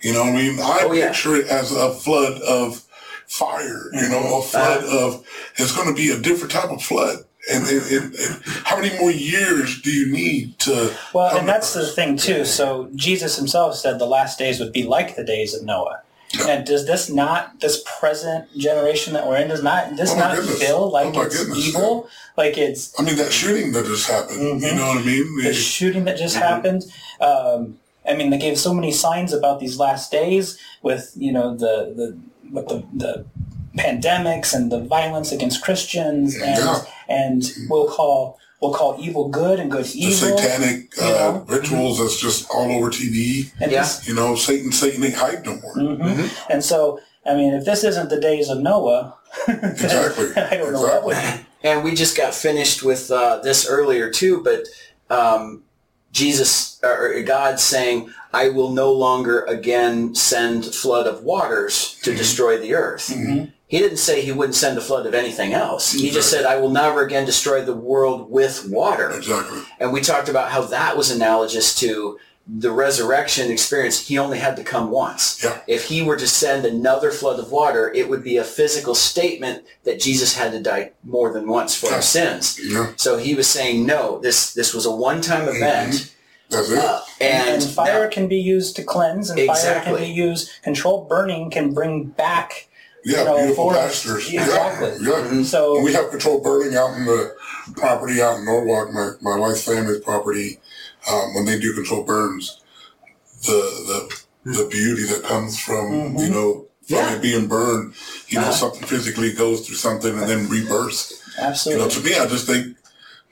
You 0.00 0.12
know 0.14 0.20
what 0.20 0.34
I 0.34 0.36
mean? 0.36 0.60
I 0.60 0.80
Oh, 0.82 0.92
yeah. 0.92 1.08
picture 1.08 1.36
it 1.36 1.48
as 1.48 1.72
a 1.72 1.92
flood 1.92 2.40
of 2.42 2.84
fire, 3.26 3.90
you 3.92 4.00
mm-hmm. 4.00 4.12
know, 4.12 4.18
a 4.18 4.38
uh-huh. 4.38 4.42
flood 4.42 4.84
of, 4.84 5.26
it's 5.56 5.74
going 5.74 5.88
to 5.88 5.94
be 5.94 6.10
a 6.10 6.20
different 6.20 6.52
type 6.52 6.70
of 6.70 6.82
flood. 6.82 7.24
And, 7.50 7.66
and, 7.66 8.14
and, 8.14 8.42
how 8.64 8.80
many 8.80 8.98
more 8.98 9.10
years 9.10 9.80
do 9.80 9.90
you 9.90 10.12
need 10.12 10.58
to? 10.60 10.94
Well, 11.14 11.36
and 11.38 11.48
that's 11.48 11.72
the 11.72 11.86
thing 11.86 12.16
too. 12.16 12.44
So 12.44 12.90
Jesus 12.94 13.36
himself 13.36 13.76
said 13.76 13.98
the 13.98 14.06
last 14.06 14.38
days 14.38 14.60
would 14.60 14.72
be 14.72 14.82
like 14.82 15.16
the 15.16 15.24
days 15.24 15.54
of 15.54 15.64
Noah. 15.64 16.02
And 16.46 16.64
does 16.64 16.86
this 16.86 17.08
not, 17.10 17.58
this 17.60 17.82
present 17.98 18.56
generation 18.56 19.14
that 19.14 19.26
we're 19.26 19.38
in, 19.38 19.48
does 19.48 19.64
not 19.64 19.96
this 19.96 20.12
Oh 20.12 20.18
not 20.18 20.36
goodness. 20.36 20.60
feel 20.62 20.88
like 20.90 21.16
Oh 21.16 21.22
it's 21.22 21.38
goodness, 21.38 21.68
evil? 21.68 22.08
Like 22.36 22.56
it's 22.58 22.94
I 23.00 23.02
mean, 23.02 23.16
that 23.16 23.32
shooting 23.32 23.72
that 23.72 23.84
just 23.86 24.08
happened, 24.08 24.60
you 24.62 24.74
know 24.74 24.86
what 24.88 24.98
I 24.98 25.02
mean? 25.04 25.38
the 25.42 25.48
It- 25.50 25.54
shooting 25.54 26.04
that 26.04 26.18
just 26.18 26.36
happened. 26.36 26.84
Um, 27.20 27.78
I 28.08 28.14
mean, 28.14 28.30
they 28.30 28.38
gave 28.38 28.58
so 28.58 28.72
many 28.72 28.92
signs 28.92 29.32
about 29.32 29.58
these 29.60 29.78
last 29.78 30.12
days 30.12 30.56
with 30.82 31.12
you 31.16 31.32
know 31.32 31.56
the 31.56 31.92
the 31.96 32.16
with 32.52 32.68
the, 32.68 32.84
the 32.94 33.24
pandemics 33.76 34.54
and 34.54 34.70
the 34.70 34.80
violence 34.80 35.32
against 35.32 35.62
Christians, 35.62 36.34
and 36.36 36.58
Yeah. 36.58 36.82
and 37.08 37.42
we'll 37.68 37.88
call 37.88 38.38
we'll 38.60 38.74
call 38.74 38.94
evil 39.00 39.28
good 39.30 39.58
and 39.58 39.70
good 39.70 39.86
the 39.86 39.98
evil. 39.98 40.36
satanic 40.36 40.94
you 40.98 41.02
uh, 41.02 41.08
know? 41.08 41.44
rituals 41.48 41.98
that's 41.98 42.20
just 42.20 42.46
all 42.50 42.70
over 42.70 42.90
TV. 42.90 43.50
And 43.58 43.72
Yeah. 43.72 43.88
You 44.04 44.14
know, 44.14 44.34
Satan, 44.34 44.70
Satan 44.70 45.02
ain't 45.02 45.14
hype 45.14 45.46
no 45.46 45.56
more. 45.62 45.74
mhm. 45.76 46.28
And 46.50 46.62
so, 46.62 47.00
I 47.24 47.34
mean, 47.34 47.54
if 47.54 47.64
this 47.64 47.84
isn't 47.84 48.10
the 48.10 48.20
days 48.20 48.50
of 48.50 48.58
Noah, 48.60 49.14
Exactly. 49.48 50.26
I 50.36 50.58
don't 50.58 50.72
know 50.74 50.82
what 50.82 51.04
would. 51.04 51.16
Exactly. 51.16 51.46
And 51.64 51.82
we 51.84 51.94
just 51.94 52.16
got 52.18 52.34
finished 52.34 52.82
with 52.82 53.10
uh, 53.10 53.38
this 53.38 53.66
earlier 53.66 54.10
too, 54.10 54.42
but 54.44 54.66
um, 55.08 55.62
Jesus 56.12 56.78
or 56.82 57.18
God 57.22 57.58
saying, 57.60 58.10
"I 58.34 58.48
will 58.50 58.70
no 58.72 58.92
longer 58.92 59.40
again 59.42 60.14
send 60.14 60.66
flood 60.66 61.06
of 61.06 61.22
waters 61.22 61.98
to 62.02 62.14
destroy 62.14 62.58
the 62.58 62.74
earth." 62.74 63.10
He 63.70 63.78
didn't 63.78 63.98
say 63.98 64.20
he 64.20 64.32
wouldn't 64.32 64.56
send 64.56 64.76
a 64.76 64.80
flood 64.80 65.06
of 65.06 65.14
anything 65.14 65.52
else. 65.54 65.92
He 65.92 66.10
just 66.10 66.28
said, 66.28 66.44
"I 66.44 66.56
will 66.56 66.70
never 66.70 67.02
again 67.02 67.24
destroy 67.24 67.62
the 67.62 67.72
world 67.90 68.28
with 68.28 68.66
water." 68.68 69.10
Exactly. 69.10 69.60
And 69.78 69.92
we 69.92 70.00
talked 70.00 70.28
about 70.28 70.50
how 70.50 70.62
that 70.62 70.96
was 70.96 71.08
analogous 71.12 71.72
to 71.76 72.18
the 72.52 72.72
resurrection 72.72 73.48
experience. 73.52 74.08
He 74.08 74.18
only 74.18 74.38
had 74.38 74.56
to 74.56 74.64
come 74.64 74.90
once. 74.90 75.40
Yeah. 75.44 75.58
If 75.68 75.84
he 75.84 76.02
were 76.02 76.16
to 76.16 76.26
send 76.26 76.64
another 76.64 77.12
flood 77.12 77.38
of 77.38 77.52
water, 77.52 77.92
it 77.94 78.08
would 78.08 78.24
be 78.24 78.38
a 78.38 78.42
physical 78.58 78.96
statement 78.96 79.62
that 79.84 80.00
Jesus 80.00 80.34
had 80.34 80.50
to 80.50 80.60
die 80.60 80.90
more 81.04 81.32
than 81.32 81.46
once 81.48 81.76
for 81.76 81.86
Yeah. 81.86 81.94
our 81.96 82.02
sins. 82.02 82.58
Yeah. 82.60 82.88
So 82.96 83.18
he 83.18 83.36
was 83.36 83.46
saying, 83.46 83.86
no, 83.86 84.18
this 84.20 84.52
this 84.52 84.74
was 84.74 84.84
a 84.84 84.90
one-time 84.90 85.46
event. 85.48 86.10
That's 86.50 86.70
it. 86.70 86.78
Uh, 86.78 87.00
and, 87.20 87.62
And, 87.62 87.62
fire 87.62 88.04
now- 88.06 88.10
can 88.10 88.26
be 88.26 88.40
used 88.56 88.74
to 88.76 88.82
cleanse, 88.82 89.30
and 89.30 89.38
fire 89.46 89.80
can 89.84 89.94
be 89.96 90.06
used. 90.08 90.50
Controlled 90.64 91.08
burning 91.08 91.50
can 91.52 91.72
bring 91.72 92.06
back. 92.06 92.66
Yeah, 93.04 93.18
you 93.20 93.24
know, 93.24 93.38
beautiful 93.38 93.70
pastures. 93.70 94.32
Exactly. 94.32 95.06
Yeah. 95.06 95.32
yeah. 95.32 95.42
So 95.42 95.76
And 95.76 95.84
we 95.84 95.92
have 95.92 96.10
controlled 96.10 96.42
burning 96.42 96.76
out 96.76 96.96
in 96.96 97.04
the 97.06 97.34
property 97.76 98.20
out 98.22 98.38
in 98.38 98.44
Norwalk, 98.44 98.92
my, 98.92 99.12
my 99.20 99.36
wife's 99.38 99.64
family's 99.64 100.00
property. 100.00 100.60
Um, 101.10 101.34
when 101.34 101.44
they 101.46 101.58
do 101.58 101.72
controlled 101.74 102.06
burns, 102.06 102.60
the 103.42 103.52
the 104.44 104.52
the 104.52 104.68
beauty 104.70 105.04
that 105.04 105.22
comes 105.24 105.58
from 105.58 105.90
Mm-hmm. 105.92 106.18
you 106.18 106.28
know 106.30 106.66
from 106.86 106.96
Yeah. 106.96 107.14
it 107.16 107.22
being 107.22 107.46
burned, 107.46 107.94
you 108.28 108.36
know, 108.38 108.48
Uh-huh. 108.48 108.52
something 108.52 108.82
physically 108.82 109.32
goes 109.32 109.66
through 109.66 109.76
something 109.76 110.12
and 110.18 110.28
then 110.28 110.48
rebirths. 110.48 111.12
You 111.38 111.44
absolutely. 111.44 111.84
know, 111.84 111.90
to 111.90 112.00
me, 112.00 112.14
I 112.16 112.26
just 112.26 112.46
think 112.46 112.76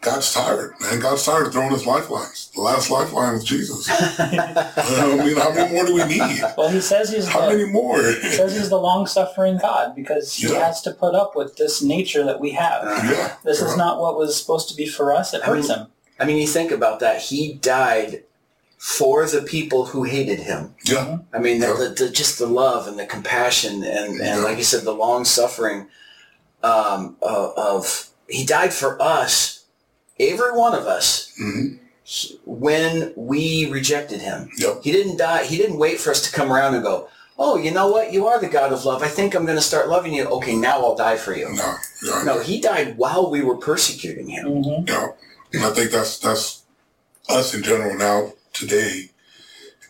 God's 0.01 0.33
tired, 0.33 0.75
man. 0.81 1.01
God's 1.01 1.25
tired 1.27 1.49
of 1.49 1.53
throwing 1.53 1.71
his 1.73 1.85
lifelines. 1.85 2.51
The 2.55 2.61
last 2.61 2.89
lifeline 2.89 3.35
is 3.35 3.43
Jesus. 3.45 3.89
I 4.21 5.17
mean, 5.25 5.37
how 5.37 5.53
many 5.53 5.73
more 5.75 5.85
do 5.87 5.95
we 5.95 6.05
need? 6.05 6.41
Well, 6.57 6.69
he 6.69 6.81
says 6.81 7.11
he's 7.11 7.27
How 7.27 7.49
the, 7.51 7.57
many 7.57 7.71
more? 7.71 7.97
he 8.01 8.29
says 8.31 8.57
he's 8.57 8.69
the 8.71 8.79
long-suffering 8.79 9.59
God 9.59 9.97
because 9.97 10.35
he 10.35 10.49
Yeah. 10.53 10.67
has 10.67 10.83
to 10.83 10.93
put 10.93 11.17
up 11.17 11.35
with 11.35 11.57
this 11.57 11.83
nature 11.83 12.25
that 12.25 12.39
we 12.39 12.51
have. 12.53 12.85
yeah. 12.85 13.37
This 13.45 13.61
yeah. 13.61 13.67
is 13.67 13.77
not 13.77 14.01
what 14.01 14.17
was 14.17 14.41
supposed 14.41 14.69
to 14.69 14.77
be 14.77 14.87
for 14.87 15.13
us. 15.13 15.35
It 15.35 15.43
hurts 15.43 15.69
him. 15.69 15.89
I 16.21 16.25
mean, 16.25 16.37
you 16.39 16.47
think 16.47 16.71
about 16.71 17.01
that. 17.01 17.21
He 17.23 17.55
died 17.55 18.23
for 18.77 19.27
the 19.27 19.43
people 19.43 19.87
who 19.87 20.05
hated 20.05 20.39
him. 20.39 20.75
Yeah. 20.85 21.19
I 21.33 21.39
mean, 21.41 21.59
the, 21.59 21.67
Yeah. 21.67 21.89
the, 21.89 22.05
the, 22.05 22.11
just 22.11 22.39
the 22.39 22.47
love 22.47 22.87
and 22.87 22.97
the 22.97 23.07
compassion 23.07 23.83
and, 23.83 24.13
and 24.13 24.19
Yeah. 24.21 24.37
like 24.39 24.59
you 24.59 24.65
said, 24.65 24.85
the 24.85 24.95
long 24.95 25.25
suffering 25.25 25.89
um, 26.63 27.17
of, 27.21 27.53
of 27.57 28.09
he 28.29 28.45
died 28.47 28.73
for 28.73 29.01
us, 29.03 29.58
every 30.21 30.53
one 30.53 30.75
of 30.75 30.87
us, 30.87 31.33
hmm 31.39 31.75
when 32.47 33.13
we 33.17 33.71
rejected 33.71 34.23
him. 34.23 34.49
Yep. 34.57 34.81
He 34.83 34.93
didn't 34.93 35.19
die. 35.19 35.45
He 35.45 35.59
didn't 35.59 35.77
wait 35.79 36.01
for 36.01 36.11
us 36.11 36.23
to 36.23 36.33
come 36.33 36.51
around 36.51 36.75
and 36.75 36.83
go, 36.83 37.09
"Oh, 37.39 37.59
you 37.59 37.71
know 37.71 37.89
what? 37.89 38.15
You 38.15 38.27
are 38.29 38.41
the 38.41 38.49
God 38.49 38.73
of 38.73 38.87
love. 38.87 39.03
I 39.03 39.09
think 39.09 39.35
I'm 39.35 39.45
going 39.45 39.59
to 39.59 39.63
start 39.63 39.91
loving 39.91 40.15
you. 40.15 40.25
Okay, 40.25 40.57
now 40.57 40.81
I'll 40.83 40.95
die 40.95 41.19
for 41.19 41.37
you." 41.37 41.53
No. 41.55 41.75
Yeah. 42.03 42.23
No, 42.25 42.41
he 42.41 42.61
died 42.63 42.97
while 42.97 43.31
we 43.31 43.43
were 43.43 43.57
persecuting 43.57 44.29
him. 44.29 44.63
hmm 44.63 44.85
Yeah. 44.87 45.09
And 45.53 45.65
I 45.65 45.71
think 45.71 45.91
that's 45.91 46.19
that's 46.19 46.63
us 47.29 47.55
in 47.55 47.63
general 47.63 47.95
now 47.97 48.33
today 48.55 49.11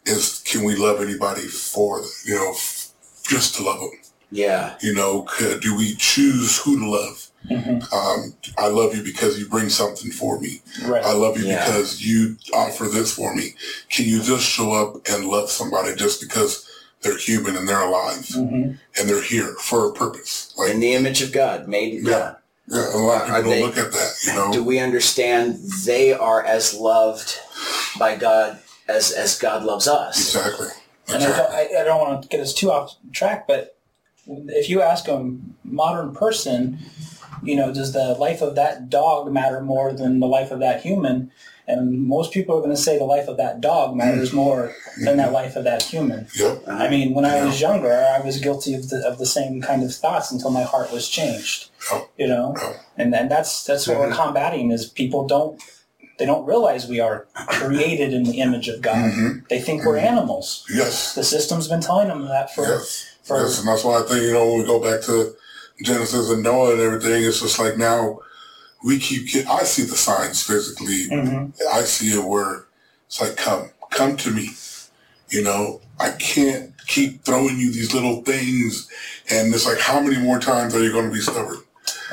is 0.06 0.42
can 0.44 0.64
we 0.64 0.74
love 0.74 1.00
anybody 1.00 1.42
for 1.42 2.02
you 2.24 2.34
know 2.34 2.50
f- 2.50 2.90
just 3.28 3.54
to 3.56 3.62
love 3.62 3.78
them? 3.78 3.90
Yeah. 4.32 4.76
You 4.82 4.92
know, 4.94 5.22
could, 5.22 5.60
do 5.60 5.76
we 5.76 5.94
choose 5.94 6.58
who 6.58 6.78
to 6.80 6.90
love? 6.90 7.27
Hmm 7.48 7.78
Um, 7.94 8.34
I 8.56 8.68
love 8.68 8.94
you 8.96 9.02
because 9.02 9.38
you 9.38 9.48
bring 9.48 9.68
something 9.68 10.10
for 10.10 10.38
me. 10.40 10.60
Right. 10.84 11.04
I 11.04 11.12
love 11.12 11.38
you 11.38 11.46
Yeah. 11.46 11.64
because 11.64 12.04
you 12.04 12.36
offer 12.54 12.84
this 12.86 13.12
for 13.14 13.34
me. 13.34 13.54
Can 13.90 14.06
you 14.06 14.22
just 14.22 14.44
show 14.44 14.72
up 14.72 15.08
and 15.08 15.24
love 15.26 15.50
somebody 15.50 15.94
just 15.94 16.20
because 16.20 16.66
they're 17.02 17.16
human 17.16 17.56
and 17.56 17.68
they're 17.68 17.80
alive 17.82 18.28
hmm 18.30 18.72
and 18.98 19.08
they're 19.08 19.22
here 19.22 19.54
for 19.60 19.88
a 19.88 19.92
purpose? 19.92 20.52
Like, 20.58 20.70
In 20.70 20.80
the 20.80 20.94
image 20.94 21.22
of 21.22 21.32
God, 21.32 21.68
made. 21.68 22.02
Yeah. 22.04 22.34
yeah, 22.66 22.94
a 22.94 22.98
lot 22.98 23.22
of 23.30 23.36
people 23.36 23.50
they- 23.52 23.62
look 23.62 23.78
at 23.78 23.92
that, 23.92 24.12
you 24.26 24.32
know? 24.34 24.52
Do 24.52 24.62
we 24.64 24.78
understand 24.78 25.58
they 25.84 26.12
are 26.12 26.42
as 26.44 26.74
loved 26.74 27.38
by 27.98 28.16
God 28.16 28.58
as 28.88 29.10
as 29.12 29.38
God 29.38 29.64
loves 29.64 29.86
us? 29.88 30.18
exactly. 30.34 30.68
And 31.10 31.22
I 31.24 31.36
don't, 31.36 31.50
I, 31.50 31.80
I 31.80 31.84
don't 31.84 32.00
want 32.00 32.22
to 32.22 32.28
get 32.28 32.40
us 32.40 32.52
too 32.52 32.70
off 32.70 32.96
track, 33.12 33.46
but 33.46 33.76
if 34.26 34.68
you 34.68 34.82
ask 34.82 35.08
a 35.08 35.34
modern 35.64 36.12
person, 36.14 36.78
you 37.42 37.56
know, 37.56 37.72
does 37.72 37.92
the 37.92 38.14
life 38.14 38.42
of 38.42 38.54
that 38.56 38.90
dog 38.90 39.32
matter 39.32 39.60
more 39.60 39.92
than 39.92 40.20
the 40.20 40.26
life 40.26 40.50
of 40.50 40.60
that 40.60 40.82
human? 40.82 41.30
And 41.66 42.06
most 42.08 42.32
people 42.32 42.56
are 42.56 42.60
going 42.60 42.74
to 42.74 42.80
say 42.80 42.96
the 42.96 43.04
life 43.04 43.28
of 43.28 43.36
that 43.36 43.60
dog 43.60 43.94
matters 43.94 44.32
more 44.32 44.72
than 45.04 45.18
that 45.18 45.32
life 45.32 45.54
of 45.54 45.64
that 45.64 45.82
human. 45.82 46.26
Yep. 46.34 46.62
I 46.66 46.88
mean, 46.88 47.12
when 47.12 47.26
I 47.26 47.44
was 47.44 47.60
younger, 47.60 47.92
I 47.92 48.24
was 48.24 48.40
guilty 48.40 48.72
of 48.72 48.88
the, 48.88 49.06
of 49.06 49.18
the 49.18 49.26
same 49.26 49.60
kind 49.60 49.82
of 49.82 49.94
thoughts 49.94 50.32
until 50.32 50.50
my 50.50 50.62
heart 50.62 50.90
was 50.90 51.08
changed. 51.10 51.68
You 52.16 52.26
know, 52.26 52.56
and 52.96 53.14
and 53.14 53.30
that's 53.30 53.64
that's 53.64 53.86
what 53.86 53.98
we're 53.98 54.06
mm-hmm. 54.06 54.16
combating 54.16 54.70
is 54.72 54.86
people 54.86 55.26
don't 55.26 55.62
they 56.18 56.26
don't 56.26 56.44
realize 56.44 56.88
we 56.88 57.00
are 57.00 57.26
created 57.34 58.12
in 58.12 58.24
the 58.24 58.40
image 58.40 58.68
of 58.68 58.82
God. 58.82 59.12
Mm-hmm. 59.12 59.38
They 59.48 59.60
think 59.60 59.84
we're 59.84 59.96
mm-hmm. 59.96 60.06
animals. 60.06 60.66
Yes. 60.68 61.14
The 61.14 61.24
system's 61.24 61.68
been 61.68 61.80
telling 61.80 62.08
them 62.08 62.24
that 62.26 62.54
for 62.54 62.62
Yes. 62.62 63.16
for 63.22 63.40
Yes, 63.40 63.60
and 63.60 63.68
that's 63.68 63.84
why 63.84 64.00
I 64.00 64.02
think, 64.02 64.22
you 64.22 64.32
know, 64.32 64.46
when 64.46 64.58
we 64.60 64.66
go 64.66 64.80
back 64.80 65.02
to 65.06 65.34
Genesis 65.82 66.30
and 66.30 66.42
Noah 66.42 66.72
and 66.72 66.80
everything, 66.80 67.22
it's 67.24 67.40
just 67.40 67.58
like 67.58 67.76
now 67.76 68.20
we 68.84 68.98
keep 68.98 69.28
get 69.32 69.46
I 69.48 69.62
see 69.64 69.82
the 69.82 69.96
signs 69.96 70.42
physically. 70.42 71.08
Mhm. 71.10 71.52
I 71.72 71.82
see 71.82 72.18
it 72.18 72.24
where 72.24 72.64
it's 73.06 73.20
like, 73.20 73.36
come, 73.36 73.70
come 73.90 74.16
to 74.18 74.30
me. 74.30 74.50
You 75.30 75.42
know, 75.42 75.80
I 76.00 76.10
can't 76.12 76.72
keep 76.86 77.24
throwing 77.24 77.58
you 77.58 77.70
these 77.70 77.92
little 77.94 78.22
things. 78.22 78.88
And 79.30 79.52
it's 79.54 79.66
like, 79.66 79.78
how 79.78 80.00
many 80.00 80.18
more 80.18 80.38
times 80.38 80.74
are 80.74 80.82
you 80.82 80.92
going 80.92 81.06
to 81.08 81.12
be 81.14 81.20
stubborn? 81.20 81.62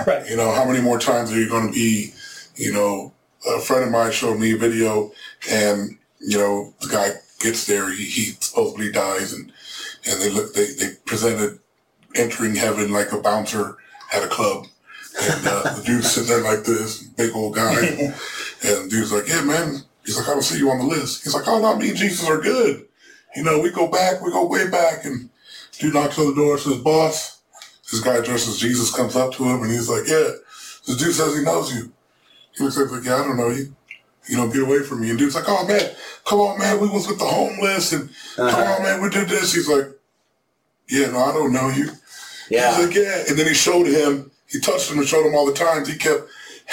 right. 0.05 0.27
You 0.29 0.35
know, 0.35 0.51
how 0.51 0.65
many 0.65 0.81
more 0.81 0.99
times 0.99 1.31
are 1.31 1.39
you 1.39 1.47
going 1.47 1.67
to 1.67 1.73
be, 1.73 2.13
you 2.55 2.73
know, 2.73 3.13
a 3.47 3.59
friend 3.59 3.83
of 3.85 3.91
mine 3.91 4.11
showed 4.11 4.39
me 4.39 4.53
a 4.53 4.57
video 4.57 5.11
and, 5.49 5.97
you 6.19 6.37
know, 6.37 6.73
the 6.81 6.87
guy 6.89 7.09
gets 7.39 7.65
there, 7.65 7.89
he, 7.91 8.05
he 8.05 8.23
supposedly 8.39 8.91
dies 8.91 9.31
and, 9.33 9.51
and 10.05 10.21
they 10.21 10.29
look, 10.29 10.53
they, 10.53 10.73
they 10.73 10.89
presented 11.05 11.59
entering 12.15 12.55
heaven 12.55 12.91
like 12.91 13.11
a 13.11 13.19
bouncer 13.19 13.77
at 14.13 14.23
a 14.23 14.27
club. 14.27 14.67
And, 15.21 15.47
uh, 15.47 15.75
the 15.75 15.83
dude's 15.83 16.11
sitting 16.11 16.29
there 16.29 16.43
like 16.43 16.65
this, 16.65 17.03
big 17.03 17.33
old 17.33 17.55
guy. 17.55 17.73
And 17.79 18.13
the 18.61 18.87
dude's 18.89 19.13
like, 19.13 19.27
yeah, 19.27 19.43
man. 19.43 19.81
He's 20.05 20.17
like, 20.17 20.27
I 20.27 20.33
don't 20.33 20.43
see 20.43 20.57
you 20.59 20.69
on 20.69 20.79
the 20.79 20.85
list. 20.85 21.23
He's 21.23 21.33
like, 21.33 21.47
oh, 21.47 21.59
no, 21.61 21.75
me 21.77 21.89
and 21.89 21.97
Jesus 21.97 22.27
are 22.27 22.39
good. 22.39 22.85
You 23.35 23.43
know, 23.43 23.59
we 23.59 23.71
go 23.71 23.87
back, 23.87 24.21
we 24.21 24.31
go 24.31 24.45
way 24.45 24.69
back. 24.69 25.05
And 25.05 25.29
dude 25.79 25.93
knocks 25.93 26.19
on 26.19 26.27
the 26.27 26.35
door, 26.35 26.57
says, 26.57 26.77
boss, 26.77 27.41
this 27.91 28.01
guy 28.01 28.21
dressed 28.21 28.47
as 28.47 28.57
Jesus 28.57 28.95
comes 28.95 29.15
up 29.15 29.33
to 29.33 29.43
him 29.43 29.61
and 29.63 29.71
he's 29.71 29.89
like, 29.89 30.07
yeah, 30.07 30.31
this 30.85 30.97
dude 30.97 31.13
says 31.13 31.35
he 31.35 31.43
knows 31.43 31.73
you. 31.73 31.91
He 32.55 32.63
looks 32.63 32.77
at 32.77 32.87
him 32.87 32.91
like, 32.91 33.05
yeah, 33.05 33.15
I 33.15 33.23
don't 33.23 33.37
know 33.37 33.49
you. 33.49 33.75
You 34.27 34.37
know, 34.37 34.49
get 34.49 34.63
away 34.63 34.79
from 34.81 35.01
me. 35.01 35.09
And 35.11 35.19
dude's 35.19 35.35
like, 35.35 35.45
oh 35.47 35.67
man, 35.67 35.91
come 36.25 36.39
on, 36.39 36.59
man. 36.59 36.79
We 36.79 36.87
was 36.87 37.07
with 37.07 37.19
the 37.19 37.25
homeless 37.25 37.93
and 37.93 38.09
come 38.35 38.67
on, 38.67 38.83
man, 38.83 39.01
we 39.01 39.09
did 39.09 39.29
this. 39.29 39.53
He's 39.53 39.69
like, 39.69 39.85
yeah, 40.89 41.11
no, 41.11 41.19
I 41.19 41.31
don't 41.31 41.53
know 41.53 41.69
you. 41.69 41.89
Yeah. 42.49 42.75
He's 42.75 42.87
like, 42.87 42.95
yeah. 42.95 43.23
And 43.29 43.37
then 43.37 43.47
he 43.47 43.53
showed 43.53 43.87
him, 43.87 44.31
he 44.47 44.59
touched 44.59 44.91
him 44.91 44.99
and 44.99 45.07
showed 45.07 45.25
him 45.25 45.35
all 45.35 45.45
the 45.45 45.53
times. 45.53 45.87
He 45.87 45.97
kept 45.97 46.23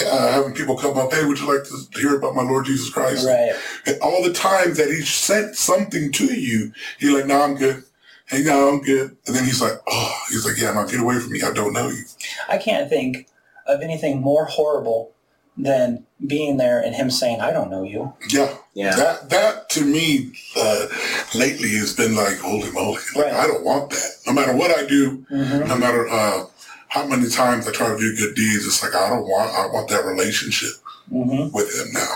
uh, 0.05 0.33
having 0.33 0.55
people 0.55 0.77
come 0.77 0.97
up, 0.97 1.13
hey, 1.13 1.25
would 1.25 1.39
you 1.39 1.47
like 1.47 1.65
to 1.65 2.01
hear 2.01 2.17
about 2.17 2.35
my 2.35 2.43
Lord 2.43 2.67
Jesus 2.67 2.91
Christ? 2.91 3.27
Right. 3.27 3.53
And 3.87 4.01
all 4.01 4.23
the 4.23 4.33
times 4.33 4.77
that 4.79 4.89
he 4.89 5.03
sent 5.03 5.57
something 5.57 6.13
to 6.13 6.27
you, 6.27 6.73
you're 6.99 7.17
like, 7.17 7.27
no, 7.27 7.43
I'm 7.43 7.55
good. 7.57 7.85
Hey, 8.27 8.43
no, 8.43 8.69
I'm 8.69 8.81
good. 8.81 9.17
And 9.27 9.37
then 9.37 9.45
he's 9.45 9.61
like, 9.61 9.75
oh, 9.87 10.19
he's 10.31 10.47
like, 10.47 10.59
yeah, 10.59 10.73
now 10.73 10.87
get 10.87 11.01
away 11.01 11.19
from 11.19 11.33
me. 11.33 11.43
I 11.43 11.53
don't 11.53 11.73
know 11.73 11.89
you. 11.89 12.05
I 12.49 12.57
can't 12.57 12.89
think 12.89 13.29
of 13.67 13.83
anything 13.83 14.21
more 14.21 14.47
horrible 14.47 15.13
than 15.57 16.05
being 16.27 16.57
there 16.57 16.81
and 16.81 16.95
him 16.95 17.11
saying, 17.11 17.41
I 17.41 17.51
don't 17.53 17.71
know 17.71 17.83
you. 17.83 18.15
Yeah. 18.29 18.57
Yeah. 18.75 18.97
That, 18.97 19.31
that 19.31 19.69
to 19.71 19.85
me, 19.85 20.33
uh, 20.57 20.87
lately 21.35 21.69
has 21.77 21.95
been 21.95 22.15
like, 22.15 22.39
holy 22.39 22.71
moly. 22.73 23.01
Like, 23.15 23.27
Right. 23.27 23.35
I 23.35 23.47
don't 23.47 23.65
want 23.65 23.91
that. 23.91 24.11
No 24.27 24.33
matter 24.33 24.55
what 24.57 24.71
I 24.77 24.87
do, 24.87 25.27
Mhm. 25.31 25.69
no 25.69 25.77
matter, 25.77 26.09
uh, 26.09 26.47
how 26.89 27.07
many 27.07 27.29
times 27.29 27.69
I 27.69 27.73
try 27.73 27.89
to 27.89 27.99
do 27.99 28.17
good 28.17 28.35
deeds, 28.35 28.67
it's 28.67 28.83
like, 28.83 28.95
I 28.95 29.09
don't 29.11 29.27
want, 29.27 29.51
I 29.55 29.67
want 29.67 29.89
that 29.91 30.05
relationship 30.05 30.73
hmm 31.11 31.49
with 31.53 31.75
him 31.79 31.93
now. 31.93 32.15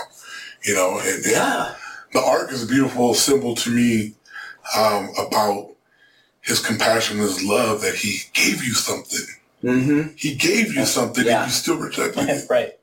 You 0.63 0.73
know, 0.75 0.99
and, 0.99 1.23
and 1.23 1.25
Yeah. 1.25 1.75
the 2.13 2.21
ark 2.21 2.51
is 2.51 2.63
a 2.63 2.67
beautiful 2.67 3.13
symbol 3.13 3.53
to 3.55 3.69
me, 3.69 4.15
um, 4.75 5.09
about 5.19 5.69
his 6.41 6.59
compassion, 6.59 7.17
his 7.19 7.43
love 7.43 7.81
that 7.81 7.95
he 7.95 8.21
gave 8.33 8.63
you 8.63 8.73
something. 8.73 9.25
Mm-hmm. 9.63 10.09
He 10.15 10.33
gave 10.35 10.73
you 10.73 10.85
something 10.85 11.25
Yeah. 11.25 11.43
and 11.43 11.51
you 11.51 11.53
still 11.55 11.77
rejected 11.77 12.29
it. 12.29 12.49
right. 12.49 12.76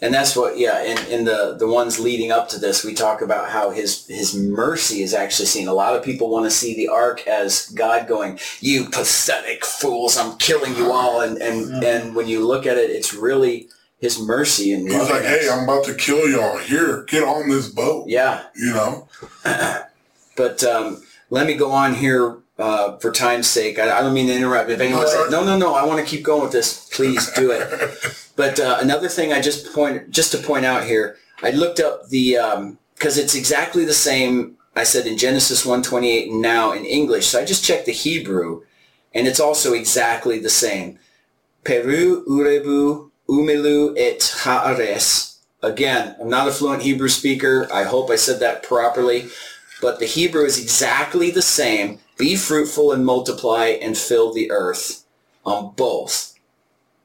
And 0.00 0.14
that's 0.14 0.36
what, 0.36 0.56
yeah. 0.58 0.82
In, 0.84 0.98
in 1.12 1.24
the 1.24 1.56
the 1.58 1.66
ones 1.66 1.98
leading 1.98 2.30
up 2.30 2.48
to 2.50 2.58
this, 2.58 2.84
we 2.84 2.94
talk 2.94 3.20
about 3.20 3.50
how 3.50 3.70
his 3.70 4.06
his 4.06 4.32
mercy 4.34 5.02
is 5.02 5.12
actually 5.12 5.46
seen. 5.46 5.66
A 5.66 5.72
lot 5.74 5.96
of 5.96 6.04
people 6.04 6.30
want 6.30 6.44
to 6.46 6.50
see 6.52 6.76
the 6.76 6.86
ark 6.88 7.26
as 7.26 7.66
God 7.70 8.06
going, 8.06 8.38
"You 8.60 8.84
pathetic 8.90 9.64
fools! 9.64 10.16
I'm 10.16 10.36
killing 10.38 10.76
you 10.76 10.92
all." 10.92 11.20
And 11.22 11.38
and 11.38 11.82
and 11.82 12.14
when 12.14 12.28
you 12.28 12.46
look 12.46 12.64
at 12.64 12.76
it, 12.78 12.90
it's 12.90 13.12
really 13.12 13.68
his 14.00 14.20
mercy 14.20 14.72
and 14.72 14.84
He's 14.88 14.96
love. 14.96 15.10
like, 15.10 15.22
hey, 15.24 15.48
I'm 15.50 15.64
about 15.64 15.84
to 15.86 15.94
kill 15.94 16.28
y'all. 16.30 16.58
Here, 16.58 17.02
get 17.08 17.24
on 17.24 17.48
this 17.48 17.68
boat. 17.68 18.04
yeah. 18.08 18.44
You 18.54 18.72
know? 18.74 19.08
But 20.36 20.62
um, 20.62 21.02
let 21.30 21.48
me 21.48 21.54
go 21.54 21.72
on 21.72 21.94
here 21.96 22.36
uh, 22.60 22.96
for 22.98 23.10
time's 23.10 23.48
sake. 23.48 23.78
I, 23.80 23.98
I 23.98 24.02
don't 24.02 24.14
mean 24.14 24.28
to 24.28 24.34
interrupt. 24.36 24.70
If 24.70 24.78
anyone 24.80 25.02
No, 25.02 25.08
said, 25.08 25.16
sorry. 25.16 25.30
no, 25.32 25.44
no, 25.44 25.58
no, 25.58 25.74
I 25.74 25.84
want 25.84 25.98
to 25.98 26.06
keep 26.06 26.24
going 26.24 26.42
with 26.42 26.52
this, 26.52 26.88
please 26.92 27.28
do 27.32 27.50
it. 27.50 27.66
but 28.38 28.60
uh, 28.60 28.78
another 28.80 29.08
thing 29.08 29.32
I 29.32 29.40
just 29.40 29.74
point 29.74 30.10
just 30.10 30.30
to 30.30 30.38
point 30.38 30.64
out 30.64 30.84
here, 30.84 31.16
I 31.42 31.50
looked 31.50 31.80
up 31.80 32.08
the 32.08 32.76
because 32.94 33.18
it's 33.18 33.34
exactly 33.34 33.84
the 33.84 33.92
same. 33.92 34.56
I 34.76 34.84
said 34.84 35.08
in 35.08 35.18
Genesis 35.18 35.66
1:28 35.66 36.30
and 36.30 36.40
now 36.40 36.70
in 36.70 36.84
English. 36.84 37.26
So 37.26 37.40
I 37.40 37.44
just 37.44 37.64
checked 37.64 37.86
the 37.86 37.92
Hebrew, 37.92 38.62
and 39.12 39.26
it's 39.26 39.40
also 39.40 39.72
exactly 39.72 40.38
the 40.38 40.48
same. 40.50 41.00
Peru 41.64 42.24
urebu 42.28 43.10
umelu 43.28 43.94
et 43.98 44.20
haares. 44.44 45.38
Again, 45.60 46.14
I'm 46.20 46.30
not 46.30 46.46
a 46.46 46.52
fluent 46.52 46.82
Hebrew 46.82 47.08
speaker. 47.08 47.66
I 47.74 47.82
hope 47.82 48.08
I 48.08 48.16
said 48.16 48.38
that 48.38 48.62
properly. 48.62 49.30
But 49.82 49.98
the 49.98 50.06
Hebrew 50.06 50.44
is 50.44 50.62
exactly 50.62 51.32
the 51.32 51.42
same. 51.42 51.98
Be 52.16 52.36
fruitful 52.36 52.92
and 52.92 53.04
multiply 53.04 53.66
and 53.66 53.98
fill 53.98 54.32
the 54.32 54.52
earth 54.52 55.04
on 55.44 55.72
both. 55.74 56.27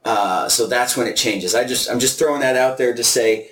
Uh, 0.04 0.48
so 0.48 0.66
that's 0.66 0.96
when 0.96 1.06
it 1.06 1.16
changes. 1.16 1.54
I 1.54 1.64
just 1.64 1.90
I'm 1.90 2.00
just 2.00 2.18
throwing 2.18 2.40
that 2.40 2.56
out 2.56 2.76
there 2.78 2.94
to 2.94 3.04
say 3.04 3.50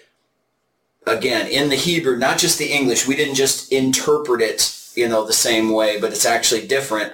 again 1.07 1.47
in 1.47 1.69
the 1.69 1.77
Hebrew, 1.77 2.17
not 2.17 2.39
just 2.39 2.59
the 2.59 2.73
English. 2.73 3.07
We 3.07 3.17
didn't 3.17 3.37
just 3.37 3.73
interpret 3.73 4.43
it, 4.43 4.79
you 4.95 5.09
know, 5.09 5.25
the 5.25 5.33
same 5.33 5.71
way, 5.71 5.99
but 6.01 6.13
it's 6.13 6.27
actually 6.27 6.67
different. 6.67 7.13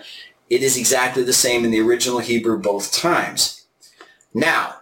It 0.50 0.62
is 0.62 0.76
exactly 0.76 1.22
the 1.22 1.32
same 1.32 1.64
in 1.64 1.70
the 1.70 1.80
original 1.80 2.18
Hebrew 2.18 2.58
both 2.58 2.92
times. 2.92 3.66
Now, 4.34 4.76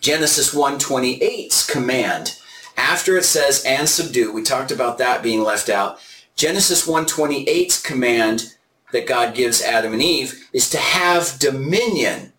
Genesis 0.00 0.52
1:28's 0.54 1.66
command 1.66 2.36
after 2.76 3.16
it 3.16 3.24
says 3.24 3.64
and 3.64 3.88
subdue, 3.88 4.32
we 4.32 4.42
talked 4.42 4.70
about 4.70 4.98
that 4.98 5.22
being 5.22 5.42
left 5.42 5.68
out. 5.68 5.98
Genesis 6.34 6.86
1:28's 6.86 7.80
command 7.80 8.54
that 8.92 9.06
God 9.06 9.34
gives 9.34 9.62
Adam 9.62 9.92
and 9.92 10.02
Eve 10.02 10.48
is 10.52 10.68
to 10.70 10.78
have 10.78 11.38
dominion 11.38 12.32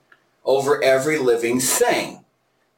over 0.48 0.82
every 0.82 1.20
living 1.20 1.60
thing. 1.60 2.24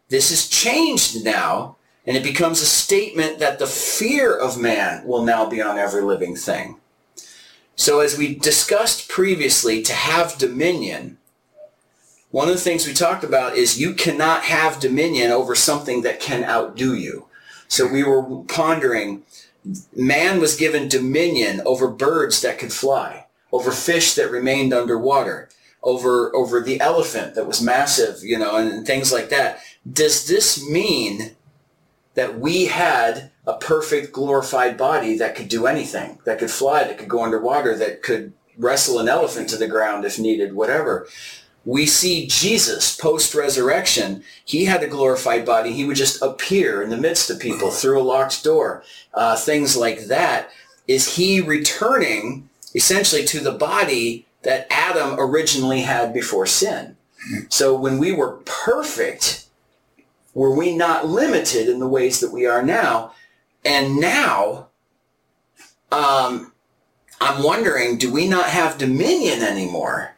This 0.09 0.31
is 0.31 0.49
changed 0.49 1.23
now, 1.23 1.77
and 2.05 2.17
it 2.17 2.23
becomes 2.23 2.61
a 2.61 2.65
statement 2.65 3.37
that 3.39 3.59
the 3.59 3.67
fear 3.67 4.35
of 4.35 4.59
man 4.59 5.05
will 5.05 5.23
now 5.23 5.45
be 5.45 5.61
on 5.61 5.77
every 5.77 6.01
living 6.01 6.35
thing. 6.35 6.77
So 7.75 7.99
as 8.01 8.17
we 8.17 8.35
discussed 8.35 9.07
previously, 9.07 9.81
to 9.83 9.93
have 9.93 10.37
dominion, 10.37 11.17
one 12.31 12.49
of 12.49 12.55
the 12.55 12.59
things 12.59 12.85
we 12.85 12.93
talked 12.93 13.23
about 13.23 13.55
is 13.55 13.79
you 13.79 13.93
cannot 13.93 14.43
have 14.43 14.79
dominion 14.79 15.31
over 15.31 15.55
something 15.55 16.01
that 16.01 16.19
can 16.19 16.43
outdo 16.43 16.95
you. 16.95 17.27
So 17.67 17.87
we 17.87 18.03
were 18.03 18.43
pondering, 18.43 19.23
man 19.95 20.39
was 20.39 20.55
given 20.55 20.89
dominion 20.89 21.61
over 21.65 21.87
birds 21.87 22.41
that 22.41 22.57
could 22.57 22.73
fly, 22.73 23.27
over 23.51 23.71
fish 23.71 24.15
that 24.15 24.31
remained 24.31 24.73
underwater, 24.73 25.49
over, 25.81 26.35
over 26.35 26.61
the 26.61 26.79
elephant 26.81 27.35
that 27.35 27.47
was 27.47 27.61
massive, 27.61 28.23
you 28.23 28.37
know, 28.37 28.57
and, 28.57 28.71
and 28.71 28.87
things 28.87 29.11
like 29.11 29.29
that. 29.29 29.59
Does 29.91 30.27
this 30.27 30.67
mean 30.67 31.35
that 32.15 32.39
we 32.39 32.65
had 32.65 33.31
a 33.47 33.53
perfect 33.53 34.11
glorified 34.11 34.77
body 34.77 35.17
that 35.17 35.35
could 35.35 35.47
do 35.47 35.67
anything, 35.67 36.19
that 36.25 36.39
could 36.39 36.51
fly, 36.51 36.83
that 36.83 36.97
could 36.97 37.07
go 37.07 37.23
underwater, 37.23 37.77
that 37.77 38.03
could 38.03 38.33
wrestle 38.57 38.99
an 38.99 39.07
elephant 39.07 39.49
to 39.49 39.57
the 39.57 39.67
ground 39.67 40.03
if 40.05 40.19
needed, 40.19 40.53
whatever? 40.53 41.07
we 41.65 41.85
see 41.85 42.25
Jesus 42.27 42.95
post 42.95 43.35
resurrection. 43.35 44.23
He 44.45 44.65
had 44.65 44.81
a 44.81 44.87
glorified 44.87 45.45
body. 45.45 45.73
He 45.73 45.85
would 45.85 45.97
just 45.97 46.21
appear 46.21 46.81
in 46.81 46.89
the 46.89 46.97
midst 46.97 47.29
of 47.29 47.39
people 47.39 47.69
through 47.69 48.01
a 48.01 48.03
locked 48.03 48.43
door. 48.43 48.83
Uh, 49.13 49.35
things 49.35 49.75
like 49.75 50.05
that. 50.05 50.49
Is 50.87 51.15
he 51.15 51.41
returning 51.41 52.49
essentially 52.73 53.25
to 53.25 53.39
the 53.39 53.51
body 53.51 54.25
that 54.43 54.67
Adam 54.69 55.15
originally 55.19 55.81
had 55.81 56.13
before 56.13 56.45
sin? 56.45 56.95
So 57.49 57.75
when 57.75 57.97
we 57.97 58.11
were 58.11 58.39
perfect, 58.45 59.45
were 60.33 60.55
we 60.55 60.75
not 60.75 61.07
limited 61.07 61.67
in 61.67 61.79
the 61.79 61.87
ways 61.87 62.19
that 62.21 62.31
we 62.31 62.45
are 62.45 62.63
now? 62.63 63.13
And 63.65 63.97
now, 63.97 64.67
um, 65.91 66.53
I'm 67.19 67.43
wondering, 67.43 67.97
do 67.97 68.11
we 68.11 68.27
not 68.27 68.45
have 68.45 68.77
dominion 68.77 69.41
anymore? 69.41 70.15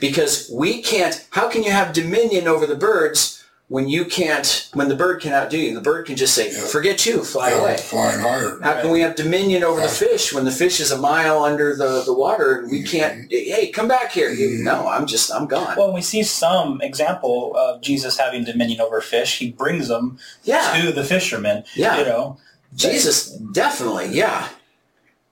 Because 0.00 0.50
we 0.52 0.82
can't, 0.82 1.26
how 1.30 1.48
can 1.48 1.62
you 1.62 1.70
have 1.70 1.92
dominion 1.92 2.46
over 2.46 2.66
the 2.66 2.76
birds 2.76 3.43
when 3.68 3.88
you 3.88 4.04
can't, 4.04 4.68
when 4.74 4.88
the 4.88 4.94
bird 4.94 5.22
cannot 5.22 5.48
do 5.48 5.58
you? 5.58 5.74
The 5.74 5.80
bird 5.80 6.06
can 6.06 6.16
just 6.16 6.34
say, 6.34 6.50
forget 6.50 7.06
you, 7.06 7.24
fly 7.24 7.50
Yeah, 7.50 7.60
away. 7.60 7.76
flying 7.78 8.20
higher. 8.20 8.58
How 8.62 8.80
can 8.82 8.90
we 8.90 9.00
have 9.00 9.16
dominion 9.16 9.64
over 9.64 9.80
the 9.80 9.88
fish 9.88 10.34
when 10.34 10.44
the 10.44 10.52
fish 10.52 10.80
is 10.80 10.90
a 10.90 10.98
mile 10.98 11.42
under 11.42 11.74
the, 11.74 12.02
the 12.04 12.12
water 12.12 12.60
and 12.60 12.70
we 12.70 12.82
mm-hmm. 12.82 12.96
can't, 12.96 13.30
hey, 13.30 13.70
come 13.70 13.88
back 13.88 14.12
here. 14.12 14.30
You, 14.30 14.48
mm-hmm. 14.48 14.64
no, 14.64 14.86
I'm 14.86 15.06
just, 15.06 15.32
I'm 15.32 15.46
gone. 15.46 15.76
Well, 15.78 15.94
we 15.94 16.02
see 16.02 16.22
some 16.22 16.82
example 16.82 17.56
of 17.56 17.80
Jesus 17.80 18.18
having 18.18 18.44
dominion 18.44 18.80
over 18.80 19.00
fish. 19.00 19.38
He 19.38 19.50
brings 19.50 19.88
them 19.88 20.18
Yeah. 20.42 20.80
to 20.82 20.92
the 20.92 21.04
fishermen. 21.04 21.64
Yeah. 21.74 21.98
You 21.98 22.04
know, 22.04 22.38
Jesus, 22.74 23.30
definitely, 23.30 24.08
yeah. 24.10 24.48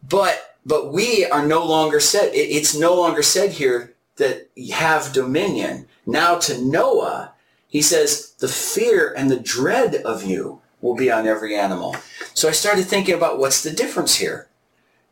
But 0.09 0.57
but 0.65 0.93
we 0.93 1.27
are 1.27 1.45
no 1.45 1.65
longer 1.67 2.01
said. 2.01 2.33
It, 2.35 2.51
it's 2.51 2.77
no 2.77 2.95
longer 2.95 3.23
said 3.23 3.53
here 3.53 3.95
that 4.17 4.49
you 4.55 4.75
have 4.75 5.13
dominion. 5.13 5.87
Now 6.07 6.39
to 6.39 6.63
Noah, 6.63 7.32
he 7.73 7.81
says 7.81 8.35
the 8.39 8.49
fear 8.49 9.15
and 9.17 9.31
the 9.31 9.41
dread 9.41 9.95
of 10.05 10.23
you 10.23 10.61
will 10.83 10.95
be 10.95 11.11
on 11.11 11.27
every 11.27 11.57
animal. 11.57 11.97
So 12.35 12.47
I 12.47 12.53
started 12.53 12.85
thinking 12.85 13.15
about 13.15 13.39
what's 13.39 13.63
the 13.63 13.71
difference 13.71 14.17
here, 14.17 14.49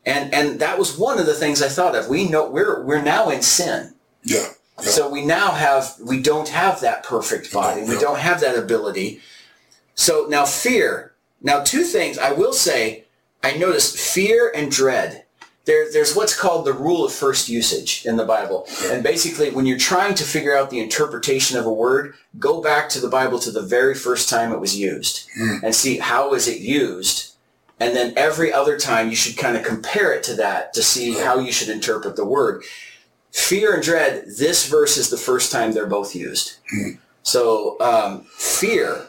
and 0.04 0.32
and 0.34 0.60
that 0.60 0.78
was 0.78 0.98
one 0.98 1.18
of 1.18 1.24
the 1.24 1.32
things 1.42 1.62
I 1.62 1.68
thought 1.68 1.96
of. 1.96 2.08
We 2.08 2.28
know 2.28 2.44
we're 2.50 2.82
we're 2.84 3.02
now 3.02 3.30
in 3.30 3.40
sin. 3.40 3.94
Yeah. 4.22 4.48
Yeah. 4.82 4.90
So 4.90 5.10
we 5.10 5.24
now 5.24 5.52
have, 5.52 5.94
we 6.02 6.22
don't 6.22 6.48
have 6.48 6.80
that 6.80 7.02
perfect 7.04 7.52
body. 7.52 7.82
We 7.82 7.94
Yeah. 7.94 8.00
don't 8.00 8.18
have 8.18 8.40
that 8.40 8.56
ability. 8.56 9.20
So 9.94 10.26
now 10.28 10.44
fear. 10.44 11.12
Now 11.40 11.62
two 11.62 11.84
things 11.84 12.18
I 12.18 12.32
will 12.32 12.52
say, 12.54 13.04
I 13.42 13.52
noticed 13.56 13.98
fear 13.98 14.50
and 14.54 14.70
dread. 14.70 15.24
There, 15.70 15.92
there's 15.92 16.16
what's 16.16 16.36
called 16.36 16.66
the 16.66 16.72
rule 16.72 17.04
of 17.04 17.12
first 17.12 17.48
usage 17.48 18.04
in 18.04 18.16
the 18.16 18.24
Bible. 18.24 18.66
And 18.86 19.04
basically 19.04 19.50
when 19.50 19.66
you're 19.66 19.78
trying 19.78 20.16
to 20.16 20.24
figure 20.24 20.56
out 20.56 20.68
the 20.68 20.80
interpretation 20.80 21.56
of 21.56 21.64
a 21.64 21.72
word, 21.72 22.14
go 22.40 22.60
back 22.60 22.88
to 22.88 23.00
the 23.00 23.08
Bible 23.08 23.38
to 23.38 23.52
the 23.52 23.62
very 23.62 23.94
first 23.94 24.28
time 24.28 24.50
it 24.50 24.58
was 24.58 24.76
used 24.76 25.28
and 25.62 25.72
see 25.72 25.98
how 25.98 26.34
is 26.34 26.48
it 26.48 26.58
used. 26.58 27.36
And 27.78 27.94
then 27.94 28.14
every 28.16 28.52
other 28.52 28.80
time 28.80 29.10
you 29.10 29.14
should 29.14 29.36
kind 29.36 29.56
of 29.56 29.62
compare 29.62 30.12
it 30.12 30.24
to 30.24 30.34
that 30.34 30.72
to 30.72 30.82
see 30.82 31.12
how 31.12 31.38
you 31.38 31.52
should 31.52 31.68
interpret 31.68 32.16
the 32.16 32.24
word 32.24 32.64
fear 33.30 33.72
and 33.72 33.82
dread, 33.82 34.24
this 34.38 34.68
verse 34.68 34.96
is 34.96 35.08
the 35.08 35.16
first 35.16 35.52
time 35.52 35.70
they're 35.70 35.86
both 35.86 36.16
used. 36.16 36.56
So 37.22 37.76
um, 37.80 38.22
fear 38.36 39.06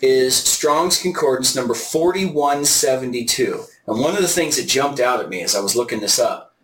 is 0.00 0.34
Strong's 0.34 1.00
Concordance 1.00 1.54
number 1.54 1.74
4172. 1.74 3.64
And 3.86 3.98
one 3.98 4.14
of 4.14 4.22
the 4.22 4.28
things 4.28 4.56
that 4.56 4.68
jumped 4.68 5.00
out 5.00 5.20
at 5.20 5.28
me 5.28 5.42
as 5.42 5.56
I 5.56 5.60
was 5.60 5.76
looking 5.76 6.00
this 6.00 6.18
up, 6.18 6.54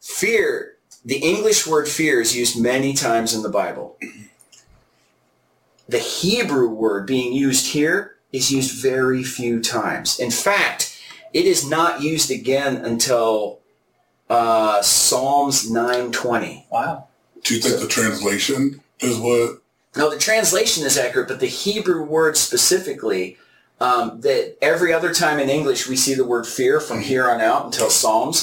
fear, 0.00 0.76
the 1.04 1.16
English 1.16 1.66
word 1.66 1.88
fear 1.88 2.20
is 2.20 2.36
used 2.36 2.60
many 2.60 2.94
times 2.94 3.34
in 3.34 3.42
the 3.42 3.48
Bible. 3.48 3.96
The 5.88 5.98
Hebrew 5.98 6.68
word 6.68 7.06
being 7.06 7.32
used 7.32 7.72
here 7.72 8.16
is 8.32 8.50
used 8.50 8.80
very 8.80 9.22
few 9.22 9.60
times. 9.60 10.18
In 10.18 10.30
fact, 10.30 10.98
it 11.32 11.46
is 11.46 11.68
not 11.68 12.00
used 12.00 12.30
again 12.30 12.76
until 12.76 13.60
uh, 14.30 14.80
Psalms 14.82 15.70
920. 15.70 16.66
wow. 16.70 17.08
Do 17.42 17.54
you 17.54 17.60
think 17.60 17.80
the 17.80 17.88
translation 17.88 18.80
is 19.00 19.18
what? 19.18 19.60
No, 19.96 20.10
the 20.10 20.18
translation 20.18 20.84
is 20.84 20.96
accurate, 20.96 21.28
but 21.28 21.40
the 21.40 21.46
Hebrew 21.46 22.02
word 22.02 22.36
specifically, 22.36 23.36
um, 23.84 24.20
that 24.22 24.56
every 24.62 24.92
other 24.92 25.12
time 25.12 25.38
in 25.38 25.50
English 25.50 25.88
we 25.88 25.96
see 25.96 26.14
the 26.14 26.24
word 26.24 26.46
fear 26.46 26.80
from 26.80 27.00
here 27.00 27.28
on 27.30 27.40
out 27.40 27.64
until 27.66 27.90
Psalms 27.90 28.38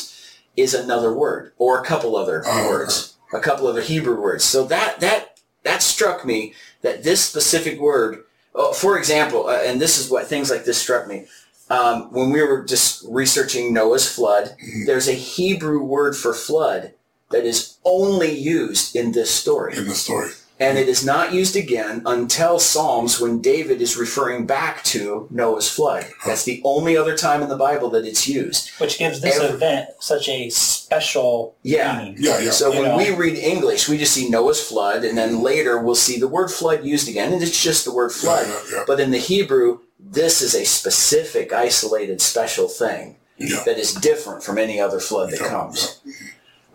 is 0.55 0.73
another 0.73 1.11
word 1.13 1.53
or 1.57 1.79
a 1.81 1.85
couple 1.85 2.15
other 2.15 2.43
Oh, 2.45 2.69
words, 2.69 3.15
a 3.33 3.39
couple 3.39 3.67
other 3.67 3.81
Hebrew 3.81 4.19
words. 4.21 4.43
So 4.43 4.65
that 4.65 4.99
that 4.99 5.39
that 5.63 5.81
struck 5.81 6.25
me 6.25 6.53
that 6.81 7.03
this 7.03 7.23
specific 7.23 7.79
word, 7.79 8.23
oh, 8.53 8.73
for 8.73 8.97
example, 8.97 9.47
uh, 9.47 9.61
and 9.65 9.79
this 9.81 9.97
is 9.97 10.11
what 10.11 10.27
things 10.27 10.49
like 10.51 10.65
this 10.65 10.77
struck 10.81 11.07
me. 11.07 11.25
Um, 11.69 12.11
when 12.11 12.31
we 12.31 12.41
were 12.43 12.65
just 12.65 13.05
researching 13.07 13.73
Noah's 13.73 14.07
flood, 14.13 14.55
there's 14.85 15.07
a 15.07 15.13
Hebrew 15.13 15.81
word 15.81 16.15
for 16.17 16.33
flood 16.33 16.93
that 17.31 17.45
is 17.45 17.77
only 17.85 18.31
used 18.37 18.93
in 18.95 19.13
this 19.13 19.31
story. 19.31 19.77
in 19.77 19.87
the 19.87 19.95
story. 19.95 20.31
And 20.61 20.77
it 20.77 20.87
is 20.87 21.03
not 21.03 21.33
used 21.33 21.55
again 21.55 22.03
until 22.05 22.59
Psalms 22.59 23.19
when 23.19 23.41
David 23.41 23.81
is 23.81 23.97
referring 23.97 24.45
back 24.45 24.83
to 24.85 25.27
Noah's 25.31 25.67
flood. 25.67 26.05
That's 26.25 26.43
the 26.43 26.61
only 26.63 26.95
other 26.95 27.17
time 27.17 27.41
in 27.41 27.49
the 27.49 27.57
Bible 27.57 27.89
that 27.89 28.05
it's 28.05 28.27
used. 28.27 28.69
Which 28.77 28.99
gives 28.99 29.21
this 29.21 29.37
Every- 29.37 29.55
event 29.55 29.89
such 29.99 30.29
a 30.29 30.49
special 30.51 31.55
Yeah. 31.63 31.97
meaning. 31.97 32.17
Yeah, 32.19 32.37
yeah. 32.39 32.51
So 32.51 32.71
You 32.71 32.79
when 32.81 32.89
know. 32.89 32.97
we 32.97 33.09
read 33.09 33.37
English, 33.37 33.89
we 33.89 33.97
just 33.97 34.13
see 34.13 34.29
Noah's 34.29 34.61
flood, 34.61 35.03
and 35.03 35.17
then 35.17 35.41
later 35.41 35.79
we'll 35.79 35.95
see 35.95 36.19
the 36.19 36.27
word 36.27 36.51
flood 36.51 36.85
used 36.85 37.09
again, 37.09 37.33
and 37.33 37.41
it's 37.41 37.59
just 37.61 37.83
the 37.83 37.91
word 37.93 38.11
flood. 38.11 38.45
yeah, 38.47 38.77
yeah. 38.77 38.83
But 38.85 38.99
in 38.99 39.09
the 39.09 39.17
Hebrew, 39.17 39.79
this 39.99 40.43
is 40.43 40.53
a 40.53 40.63
specific, 40.63 41.51
isolated, 41.51 42.21
special 42.21 42.67
thing 42.67 43.17
yeah. 43.37 43.63
that 43.65 43.79
is 43.79 43.93
different 43.95 44.43
from 44.43 44.59
any 44.59 44.79
other 44.79 44.99
flood 44.99 45.31
that 45.31 45.39
Yeah, 45.41 45.49
comes. 45.49 45.99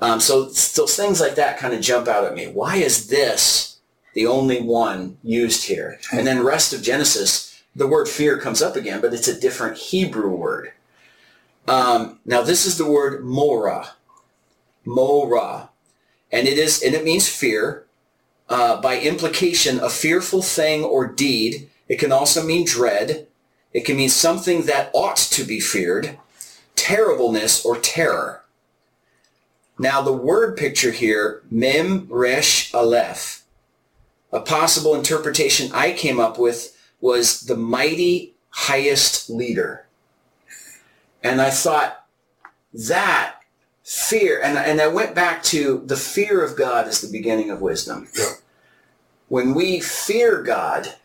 Um, 0.00 0.18
so, 0.20 0.48
so 0.48 0.86
things 0.86 1.20
like 1.20 1.36
that 1.36 1.56
kind 1.58 1.72
of 1.72 1.80
jump 1.80 2.08
out 2.08 2.24
at 2.24 2.34
me. 2.34 2.46
Why 2.48 2.76
is 2.76 3.06
this 3.06 3.75
the 4.16 4.26
only 4.26 4.62
one 4.62 5.18
used 5.22 5.64
here? 5.64 6.00
And 6.10 6.26
then 6.26 6.42
rest 6.42 6.72
of 6.72 6.82
Genesis, 6.82 7.62
the 7.76 7.86
word 7.86 8.08
fear 8.08 8.38
comes 8.38 8.62
up 8.62 8.74
again, 8.74 9.02
but 9.02 9.12
it's 9.12 9.28
a 9.28 9.38
different 9.38 9.76
Hebrew 9.76 10.30
word. 10.30 10.72
Um, 11.68 12.18
now 12.24 12.40
this 12.40 12.64
is 12.64 12.78
the 12.78 12.90
word 12.90 13.26
mora, 13.26 13.90
mora, 14.86 15.68
and 16.32 16.48
it 16.48 16.56
is 16.56 16.82
and 16.82 16.94
it 16.94 17.04
means 17.04 17.28
fear. 17.28 17.84
Uh, 18.48 18.80
by 18.80 18.98
implication, 18.98 19.80
a 19.80 19.90
fearful 19.90 20.40
thing 20.40 20.82
or 20.82 21.06
deed. 21.06 21.68
It 21.86 21.98
can 21.98 22.12
also 22.12 22.42
mean 22.42 22.64
dread. 22.64 23.26
It 23.74 23.84
can 23.84 23.96
mean 23.96 24.08
something 24.08 24.62
that 24.62 24.90
ought 24.94 25.16
to 25.16 25.44
be 25.44 25.60
feared, 25.60 26.16
terribleness 26.74 27.66
or 27.66 27.76
terror. 27.76 28.44
Now 29.78 30.00
the 30.00 30.12
word 30.12 30.56
picture 30.56 30.92
here, 30.92 31.42
mem 31.50 32.06
resh 32.08 32.72
aleph. 32.72 33.35
A 34.36 34.40
possible 34.40 34.94
interpretation 34.94 35.72
I 35.72 35.92
came 35.92 36.20
up 36.20 36.38
with 36.38 36.76
was 37.00 37.40
the 37.40 37.56
mighty 37.56 38.34
highest 38.50 39.30
leader. 39.30 39.86
And 41.22 41.40
I 41.40 41.48
thought 41.48 42.04
that 42.74 43.36
fear, 43.82 44.38
and, 44.42 44.58
and 44.58 44.78
I 44.78 44.88
went 44.88 45.14
back 45.14 45.42
to 45.44 45.82
the 45.86 45.96
fear 45.96 46.44
of 46.44 46.54
God 46.54 46.86
is 46.86 47.00
the 47.00 47.10
beginning 47.10 47.48
of 47.50 47.62
wisdom. 47.62 48.08
Yeah. 48.14 48.32
When 49.28 49.54
we 49.54 49.80
fear 49.80 50.42
God, 50.42 50.96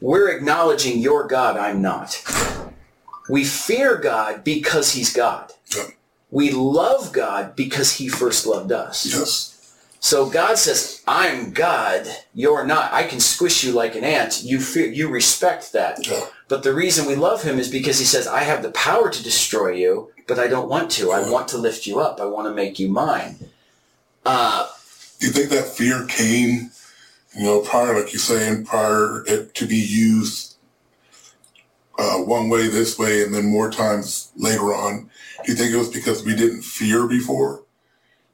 we're 0.00 0.34
acknowledging 0.34 1.00
you're 1.00 1.26
God, 1.26 1.58
I'm 1.58 1.82
not. 1.82 2.24
We 3.28 3.44
fear 3.44 3.96
God 3.98 4.42
because 4.42 4.92
he's 4.92 5.12
God. 5.12 5.52
Yeah. 5.76 5.88
We 6.30 6.50
love 6.50 7.12
God 7.12 7.54
because 7.56 7.98
he 7.98 8.08
first 8.08 8.46
loved 8.46 8.72
us. 8.72 9.04
Yes. 9.04 9.59
So 10.02 10.30
God 10.30 10.56
says, 10.56 11.02
I'm 11.06 11.52
God, 11.52 12.06
you're 12.32 12.64
not. 12.66 12.92
I 12.92 13.04
can 13.04 13.20
squish 13.20 13.62
you 13.62 13.72
like 13.72 13.94
an 13.94 14.02
ant. 14.02 14.42
You 14.42 14.58
fear, 14.58 14.86
you 14.86 15.08
respect 15.08 15.72
that. 15.74 16.06
Yeah. 16.06 16.24
But 16.48 16.62
the 16.62 16.72
reason 16.72 17.06
we 17.06 17.14
love 17.16 17.42
him 17.42 17.58
is 17.58 17.70
because 17.70 17.98
he 17.98 18.06
says, 18.06 18.26
I 18.26 18.40
have 18.40 18.62
the 18.62 18.70
power 18.72 19.10
to 19.10 19.22
destroy 19.22 19.72
you, 19.72 20.10
but 20.26 20.38
I 20.38 20.46
don't 20.48 20.70
want 20.70 20.90
to. 20.92 21.12
I 21.12 21.30
want 21.30 21.48
to 21.48 21.58
lift 21.58 21.86
you 21.86 22.00
up. 22.00 22.18
I 22.18 22.24
want 22.24 22.48
to 22.48 22.54
make 22.54 22.78
you 22.78 22.88
mine. 22.88 23.50
Uh, 24.24 24.68
Do 25.20 25.26
you 25.26 25.32
think 25.32 25.50
that 25.50 25.66
fear 25.66 26.06
came, 26.06 26.70
you 27.36 27.44
know, 27.44 27.60
prior, 27.60 27.94
like 28.00 28.12
you're 28.12 28.20
saying, 28.20 28.64
prior 28.64 29.22
it 29.26 29.54
to 29.56 29.66
be 29.66 29.76
used 29.76 30.56
uh, 31.98 32.16
one 32.18 32.48
way, 32.48 32.68
this 32.68 32.98
way, 32.98 33.22
and 33.22 33.34
then 33.34 33.46
more 33.46 33.70
times 33.70 34.32
later 34.34 34.74
on? 34.74 35.10
Do 35.44 35.52
you 35.52 35.58
think 35.58 35.72
it 35.74 35.76
was 35.78 35.90
because 35.90 36.24
we 36.24 36.34
didn't 36.34 36.62
fear 36.62 37.06
before? 37.06 37.62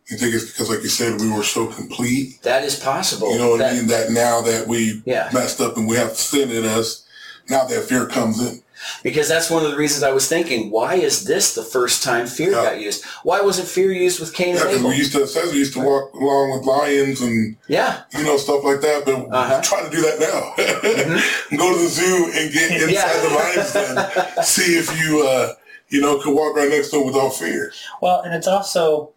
You 0.08 0.16
think 0.16 0.34
it's 0.34 0.46
because, 0.52 0.70
like 0.70 0.82
you 0.82 0.88
said, 0.88 1.20
we 1.20 1.30
were 1.30 1.42
so 1.42 1.66
complete? 1.66 2.40
that 2.42 2.62
is 2.62 2.76
possible. 2.78 3.32
You 3.32 3.38
know 3.38 3.50
what 3.50 3.58
That- 3.58 3.72
I 3.72 3.76
mean? 3.76 3.86
That 3.88 4.10
now 4.12 4.40
that 4.42 4.68
we 4.68 5.02
Yeah. 5.04 5.28
messed 5.32 5.60
up 5.60 5.76
and 5.76 5.88
we 5.88 5.96
have 5.96 6.16
sin 6.16 6.50
in 6.50 6.64
us, 6.64 7.02
now 7.48 7.64
that 7.64 7.84
fear 7.88 8.06
comes 8.06 8.40
in. 8.40 8.62
Because 9.02 9.26
that's 9.26 9.50
one 9.50 9.64
of 9.64 9.70
the 9.72 9.76
reasons 9.76 10.04
I 10.04 10.12
was 10.12 10.28
thinking, 10.28 10.70
why 10.70 10.94
is 10.94 11.24
this 11.24 11.54
the 11.54 11.62
first 11.64 12.04
time 12.04 12.26
fear 12.28 12.52
Yeah. 12.52 12.62
got 12.62 12.80
used? 12.80 13.02
Why 13.24 13.40
wasn't 13.40 13.66
fear 13.66 13.90
used 13.90 14.20
with 14.20 14.32
Cain 14.32 14.54
Yeah, 14.54 14.60
and 14.60 14.62
because 14.64 14.78
Abel? 14.78 14.90
we 14.90 14.96
used 14.96 15.12
to, 15.12 15.22
it 15.22 15.28
says 15.28 15.52
we 15.52 15.58
used 15.58 15.72
to 15.72 15.80
walk 15.80 16.12
along 16.14 16.52
with 16.52 16.66
lions 16.66 17.20
and 17.20 17.56
yeah. 17.66 18.02
you 18.16 18.22
know, 18.22 18.36
stuff 18.36 18.62
like 18.62 18.80
that. 18.82 19.04
But 19.06 19.14
Uh-huh. 19.14 19.54
we're 19.56 19.62
trying 19.62 19.90
to 19.90 19.96
do 19.96 20.02
that 20.02 20.20
now. 20.20 21.56
Go 21.56 21.72
to 21.76 21.82
the 21.82 21.88
zoo 21.88 22.30
and 22.32 22.52
get 22.52 22.70
inside 22.70 22.92
Yeah. 22.92 23.20
the 23.22 23.34
lion's 23.34 23.72
den. 23.72 24.44
See 24.44 24.76
if 24.78 25.00
you, 25.00 25.26
uh, 25.26 25.54
you 25.88 26.00
know, 26.00 26.18
could 26.20 26.32
walk 26.34 26.54
right 26.54 26.68
next 26.68 26.90
to 26.90 26.98
them 26.98 27.06
without 27.06 27.30
fear. 27.34 27.72
Well, 28.00 28.20
and 28.20 28.34
it's 28.34 28.46
also 28.46 29.10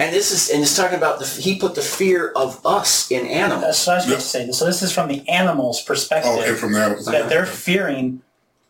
And 0.00 0.14
this 0.14 0.30
is, 0.30 0.50
and 0.50 0.62
it's 0.62 0.76
talking 0.76 0.96
about 0.96 1.18
the, 1.18 1.26
he 1.26 1.58
put 1.58 1.74
the 1.74 1.82
fear 1.82 2.30
of 2.36 2.64
us 2.64 3.10
in 3.10 3.26
animals. 3.26 3.62
that's 3.62 3.86
what 3.86 3.92
I 3.94 3.96
was 3.96 4.04
going 4.04 4.12
Yep. 4.12 4.20
to 4.20 4.26
say. 4.26 4.50
So 4.52 4.64
this 4.64 4.82
is 4.82 4.92
from 4.92 5.08
the 5.08 5.28
animal's 5.28 5.82
perspective. 5.82 6.32
Oh, 6.34 6.40
okay, 6.40 6.54
from 6.54 6.72
that. 6.74 7.04
that 7.06 7.28
they're 7.28 7.46
fearing 7.46 8.22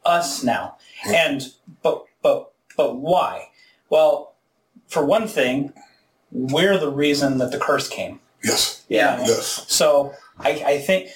us 0.07 0.43
now. 0.43 0.77
And 1.07 1.53
but 1.83 2.05
but 2.23 2.53
but 2.77 2.97
why? 2.97 3.49
Well, 3.91 4.35
for 4.89 5.05
one 5.05 5.29
thing, 5.29 5.73
we're 6.33 6.79
the 6.79 6.91
reason 6.91 7.39
that 7.39 7.53
the 7.53 7.59
curse 7.59 7.89
came. 7.89 8.21
Yes. 8.43 8.85
Yeah. 8.89 9.19
Yes. 9.27 9.65
So 9.69 10.15
I, 10.41 10.51
I 10.67 10.79
think 10.79 11.11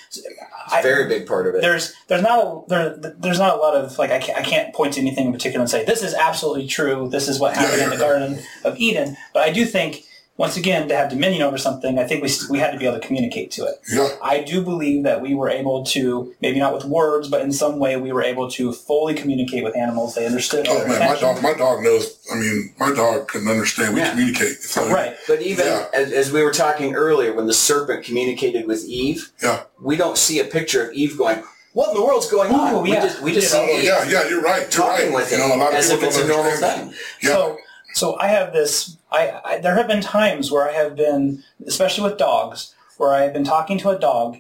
I, 0.71 0.83
Very 0.83 1.09
big 1.09 1.27
part 1.27 1.47
of 1.47 1.55
it. 1.55 1.61
there's 1.61 1.95
there's 2.09 2.23
not 2.23 2.39
a 2.45 2.63
there, 2.69 2.97
there's 3.19 3.39
not 3.39 3.55
a 3.55 3.59
lot 3.59 3.75
of 3.75 3.97
like 3.99 4.11
I 4.11 4.19
can't, 4.19 4.39
I 4.39 4.43
can't 4.43 4.75
point 4.75 4.95
to 4.95 5.01
anything 5.01 5.27
in 5.27 5.33
particular 5.33 5.63
and 5.63 5.71
say 5.71 5.85
this 5.85 6.03
is 6.03 6.15
absolutely 6.15 6.67
true. 6.67 7.09
This 7.09 7.29
is 7.29 7.39
what 7.39 7.55
happened 7.55 7.83
in 7.83 7.91
the 7.91 7.97
Garden 8.05 8.41
of 8.65 8.79
Eden. 8.79 9.17
But 9.33 9.43
I 9.45 9.53
do 9.53 9.65
think 9.65 10.05
once 10.39 10.57
again 10.57 10.89
to 10.89 10.97
have 10.97 11.11
dominion 11.11 11.43
over 11.43 11.59
something, 11.59 11.99
I 11.99 12.05
think 12.07 12.23
we 12.23 12.31
we 12.51 12.59
had 12.59 12.71
to 12.73 12.79
be 12.79 12.87
able 12.87 12.99
to 12.99 13.07
communicate 13.07 13.51
to 13.53 13.65
it. 13.67 13.75
Yeah. 13.93 14.09
I 14.23 14.41
do 14.43 14.63
believe 14.63 15.03
that 15.05 15.21
we 15.21 15.35
were 15.35 15.49
able 15.51 15.85
to 15.87 16.35
maybe 16.41 16.59
not 16.59 16.73
with 16.75 16.85
words, 16.85 17.29
but 17.29 17.43
in 17.43 17.53
some 17.53 17.79
way 17.79 17.97
we 17.97 18.13
were 18.13 18.23
able 18.23 18.51
to 18.53 18.73
fully 18.73 19.15
communicate 19.15 19.63
with 19.63 19.77
animals. 19.77 20.15
They 20.15 20.25
understood. 20.27 20.67
Oh 20.69 20.87
man, 20.89 21.01
my 21.01 21.21
dog, 21.21 21.43
my 21.43 21.53
dog 21.53 21.83
knows. 21.85 22.19
I 22.33 22.37
mean, 22.37 22.75
my 22.79 22.93
dog 22.95 23.29
can 23.29 23.47
understand. 23.47 23.95
We 23.95 24.01
Yeah. 24.01 24.11
communicate. 24.11 24.63
So, 24.63 24.89
Right. 24.89 25.15
But 25.29 25.43
even 25.43 25.67
Yeah. 25.67 25.87
as, 25.93 26.11
as 26.13 26.33
we 26.33 26.43
were 26.43 26.53
talking 26.53 26.95
earlier, 26.95 27.33
when 27.35 27.47
the 27.47 27.55
serpent 27.55 28.05
communicated 28.05 28.67
with 28.67 28.85
Eve, 28.87 29.31
Yeah. 29.43 29.61
we 29.83 29.97
don't 29.97 30.17
see 30.17 30.39
a 30.41 30.45
picture 30.45 30.87
of 30.89 30.95
Eve 30.95 31.19
going, 31.19 31.43
"What 31.75 31.91
in 31.91 31.95
the 31.97 32.05
world's 32.05 32.31
going 32.31 32.53
on?" 32.53 32.75
Ooh, 32.75 32.79
we 32.81 32.93
yeah. 32.93 33.03
just 33.03 33.21
we 33.21 33.33
just 33.33 33.53
Yeah. 33.53 33.67
see 33.67 33.73
Oh, 33.73 33.79
yeah, 33.81 34.09
yeah, 34.11 34.29
you're 34.31 34.41
right. 34.41 34.63
You're 34.63 34.71
talking 34.71 35.07
right. 35.07 35.15
with 35.15 35.31
you 35.31 35.37
him 35.43 35.49
know, 35.51 35.57
a 35.57 35.59
lot 35.59 35.69
of 35.73 35.79
as 35.79 35.91
if 35.91 35.97
people 36.01 36.09
it's 36.09 36.19
a 36.19 36.27
normal 36.27 36.57
thing. 36.57 36.95
Yeah. 37.23 37.29
So, 37.31 37.59
so 37.95 38.17
I 38.19 38.29
have 38.29 38.53
this. 38.55 38.97
I, 39.13 39.41
I 39.45 39.59
there 39.59 39.75
have 39.77 39.87
been 39.89 40.01
times 40.01 40.51
where 40.51 40.69
I 40.69 40.73
have 40.73 40.97
been, 40.97 41.43
especially 41.67 42.09
with 42.09 42.19
dogs, 42.19 42.75
where 42.97 43.13
I 43.13 43.23
have 43.23 43.33
been 43.33 43.45
talking 43.45 43.79
to 43.79 43.91
a 43.91 43.99
dog, 43.99 44.39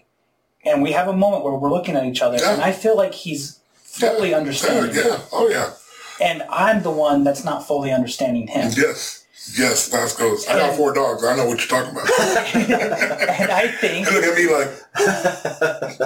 and 0.64 0.82
we 0.82 0.92
have 0.92 1.08
a 1.08 1.12
moment 1.12 1.44
where 1.44 1.54
we're 1.54 1.70
looking 1.70 1.94
at 1.96 2.04
each 2.04 2.22
other, 2.22 2.38
Yeah. 2.38 2.54
and 2.54 2.62
I 2.62 2.72
feel 2.72 2.96
like 2.96 3.12
he's 3.14 3.60
fully 3.74 4.30
yeah. 4.30 4.38
understanding, 4.38 4.94
Yeah, 4.94 5.02
yeah. 5.06 5.18
Oh 5.32 5.48
yeah. 5.48 5.72
and 6.20 6.42
I'm 6.48 6.82
the 6.82 6.90
one 6.90 7.22
that's 7.24 7.44
not 7.44 7.66
fully 7.66 7.92
understanding 7.92 8.46
him. 8.48 8.70
Yes. 8.76 9.18
Yes, 9.58 9.88
that 9.88 10.14
goes. 10.16 10.46
I 10.46 10.56
got 10.56 10.76
four 10.76 10.94
dogs. 10.94 11.24
I 11.24 11.34
know 11.34 11.46
what 11.46 11.58
you're 11.58 11.66
talking 11.66 11.90
about. 11.90 12.08
and 12.54 13.50
I 13.50 13.66
think, 13.72 14.06
They 14.06 14.14
look 14.14 14.24
at 14.24 14.36
me 14.36 14.48
like, 14.52 14.70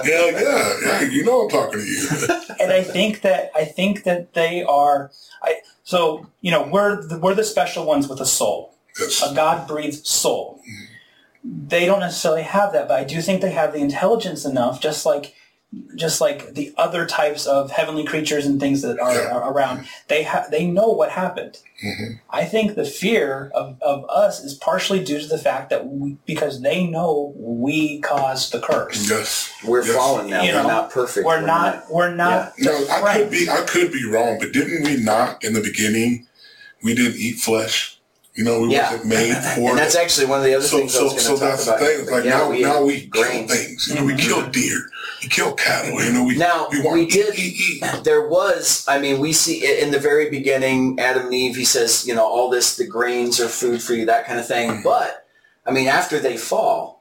yeah, 0.07 0.29
yeah, 0.31 0.73
yeah. 0.83 1.01
You 1.01 1.23
know 1.23 1.43
I'm 1.43 1.49
talking 1.49 1.79
to 1.79 1.85
you. 1.85 2.07
and 2.59 2.71
I 2.73 2.81
think 2.83 3.21
that 3.21 3.51
I 3.55 3.63
think 3.65 4.05
that 4.05 4.33
they 4.33 4.63
are. 4.63 5.11
I 5.43 5.61
so 5.87 6.27
you 6.41 6.51
know 6.51 6.67
we're 6.69 7.01
the, 7.01 7.17
we're 7.17 7.33
the 7.33 7.45
special 7.45 7.85
ones 7.85 8.09
with 8.09 8.19
a 8.19 8.25
soul. 8.25 8.75
yes. 8.99 9.23
a 9.23 9.33
God 9.33 9.65
breathed 9.69 10.05
soul. 10.05 10.59
Mm-hmm. 10.59 11.67
They 11.69 11.85
don't 11.85 12.01
necessarily 12.01 12.41
have 12.41 12.73
that, 12.73 12.89
but 12.89 12.99
I 12.99 13.05
do 13.05 13.21
think 13.21 13.41
they 13.41 13.51
have 13.51 13.71
the 13.71 13.79
intelligence 13.79 14.43
enough, 14.43 14.81
just 14.81 15.05
like 15.05 15.33
just 15.95 16.21
like 16.21 16.53
the 16.53 16.73
other 16.77 17.05
types 17.05 17.45
of 17.45 17.71
heavenly 17.71 18.05
creatures 18.05 18.45
and 18.45 18.59
things 18.59 18.81
that 18.83 18.99
are, 18.99 19.13
Yeah. 19.13 19.31
are 19.33 19.51
around. 19.51 19.85
They 20.07 20.23
ha- 20.23 20.45
they 20.49 20.65
know 20.65 20.87
what 20.87 21.11
happened. 21.11 21.57
Mhm. 21.83 22.19
I 22.29 22.45
think 22.45 22.75
the 22.75 22.85
fear 22.85 23.51
of, 23.53 23.75
of 23.81 24.05
us 24.09 24.39
is 24.39 24.53
partially 24.53 25.03
due 25.03 25.19
to 25.19 25.27
the 25.27 25.37
fact 25.37 25.69
that 25.69 25.85
we, 25.87 26.17
because 26.25 26.61
they 26.61 26.85
know 26.85 27.33
we 27.35 27.99
caused 27.99 28.53
the 28.53 28.61
curse. 28.61 29.09
Yes. 29.09 29.51
We're 29.65 29.85
Yes. 29.85 29.93
fallen 29.95 30.29
now. 30.29 30.41
You 30.41 30.53
we're 30.53 30.61
know, 30.63 30.67
not 30.69 30.89
perfect. 30.91 31.25
We're 31.25 31.41
not 31.41 31.91
we're 31.91 32.15
not 32.15 32.53
No, 32.57 32.85
I 32.89 33.17
could 33.17 33.29
be. 33.31 33.49
I 33.49 33.61
could 33.61 33.91
be 33.91 34.05
wrong, 34.09 34.37
but 34.39 34.53
didn't 34.53 34.83
we 34.83 34.95
not 34.95 35.43
in 35.43 35.53
the 35.53 35.61
beginning? 35.61 36.27
We 36.81 36.95
didn't 36.95 37.17
eat 37.17 37.39
flesh. 37.39 37.96
You 38.37 38.43
know, 38.43 38.61
we 38.61 38.73
Yeah. 38.73 38.91
wasn't 38.91 39.09
made 39.09 39.33
for. 39.55 39.69
And 39.71 39.77
that's 39.79 39.95
it. 39.95 40.01
actually 40.01 40.27
one 40.27 40.39
of 40.39 40.45
the 40.45 40.53
other 40.55 40.65
so 40.65 40.77
things 40.77 40.95
I 40.95 40.99
so 40.99 41.09
so 41.17 41.31
talk 41.31 41.39
that's 41.39 41.65
the 41.65 41.73
thing. 41.73 41.99
It's 42.01 42.11
like 42.11 42.23
Yeah, 42.23 42.29
now 42.37 42.49
we 42.51 42.61
now 42.61 42.83
we 42.83 43.07
kill 43.07 43.47
things. 43.47 43.87
You 43.87 43.95
know, 43.95 44.05
we 44.05 44.15
kill 44.15 44.47
deer, 44.49 44.77
we 45.23 45.27
kill 45.27 45.53
cattle. 45.53 46.01
You 46.03 46.13
know, 46.13 46.23
we 46.23 46.37
Now, 46.37 46.67
we 46.71 46.81
we 46.81 47.01
eat, 47.03 47.11
did- 47.11 47.35
eat, 47.39 47.55
eat. 47.83 48.03
There 48.03 48.27
was, 48.27 48.85
I 48.87 48.99
mean, 48.99 49.19
we 49.19 49.33
see 49.33 49.65
in 49.81 49.89
the 49.91 49.99
very 49.99 50.29
beginning, 50.29 50.99
Adam 50.99 51.25
and 51.25 51.33
Eve, 51.33 51.55
he 51.55 51.65
says, 51.65 52.05
you 52.07 52.13
know, 52.13 52.25
all 52.25 52.49
this, 52.51 52.77
the 52.77 52.85
grains 52.85 53.39
are 53.41 53.47
food 53.49 53.81
for 53.81 53.93
you, 53.95 54.05
that 54.05 54.25
kind 54.27 54.39
of 54.39 54.45
Mm-hmm. 54.45 54.71
thing. 54.73 54.83
But, 54.83 55.25
I 55.65 55.71
mean, 55.71 55.87
after 55.87 56.19
they 56.19 56.37
fall, 56.37 56.96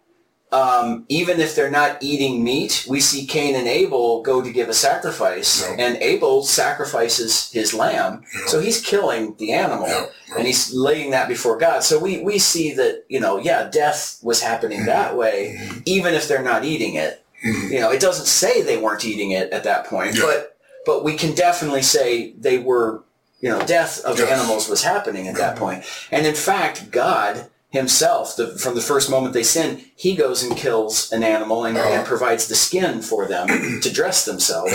um, 0.60 1.04
even 1.08 1.40
if 1.40 1.54
they're 1.54 1.70
not 1.82 1.92
eating 2.02 2.42
meat, 2.42 2.86
we 2.88 3.00
see 3.00 3.26
Cain 3.26 3.54
and 3.56 3.68
Abel 3.68 4.22
go 4.22 4.40
to 4.42 4.50
give 4.52 4.68
a 4.68 4.74
sacrifice, 4.74 5.50
and 5.78 5.96
Abel 5.98 6.42
sacrifices 6.44 7.50
his 7.52 7.74
lamb, 7.74 8.22
so 8.46 8.60
he's 8.60 8.80
killing 8.80 9.34
the 9.38 9.52
animal. 9.52 10.10
And 10.36 10.46
he's 10.46 10.74
laying 10.74 11.12
that 11.12 11.28
before 11.28 11.56
God. 11.56 11.82
So 11.84 11.98
we, 11.98 12.20
we 12.20 12.38
see 12.38 12.74
that, 12.74 13.04
you 13.08 13.20
know, 13.20 13.38
yeah, 13.38 13.70
death 13.70 14.18
was 14.22 14.42
happening 14.42 14.84
that 14.86 15.16
way, 15.16 15.56
Mm-hmm. 15.58 15.78
even 15.86 16.14
if 16.14 16.26
they're 16.28 16.42
not 16.42 16.64
eating 16.64 16.94
it. 16.96 17.22
Mhm. 17.46 17.70
You 17.70 17.80
know, 17.80 17.90
it 17.92 18.00
doesn't 18.00 18.26
say 18.26 18.60
they 18.62 18.76
weren't 18.76 19.04
eating 19.04 19.30
it 19.30 19.50
at 19.52 19.64
that 19.64 19.86
point, 19.86 20.14
Yeah. 20.16 20.22
but 20.26 20.56
but 20.84 21.04
we 21.04 21.14
can 21.16 21.32
definitely 21.34 21.82
say 21.82 22.32
they 22.38 22.58
were, 22.58 23.02
you 23.40 23.48
know, 23.50 23.60
death 23.64 24.04
of 24.04 24.18
Yes. 24.18 24.30
animals 24.30 24.68
was 24.68 24.82
happening 24.82 25.28
at 25.28 25.36
that 25.36 25.56
point. 25.56 25.84
And 26.10 26.26
in 26.26 26.34
fact, 26.34 26.90
God 26.90 27.46
himself, 27.76 28.34
the, 28.36 28.58
from 28.58 28.74
the 28.74 28.80
first 28.80 29.08
moment 29.10 29.32
they 29.34 29.42
sin, 29.44 29.84
he 29.94 30.16
goes 30.16 30.42
and 30.42 30.56
kills 30.56 31.12
an 31.12 31.22
animal 31.22 31.64
and, 31.64 31.76
Uh-huh. 31.76 31.88
and 31.94 32.04
provides 32.06 32.48
the 32.48 32.54
skin 32.56 33.02
for 33.02 33.26
them 33.26 33.46
to 33.82 33.92
dress 33.92 34.24
themselves. 34.24 34.72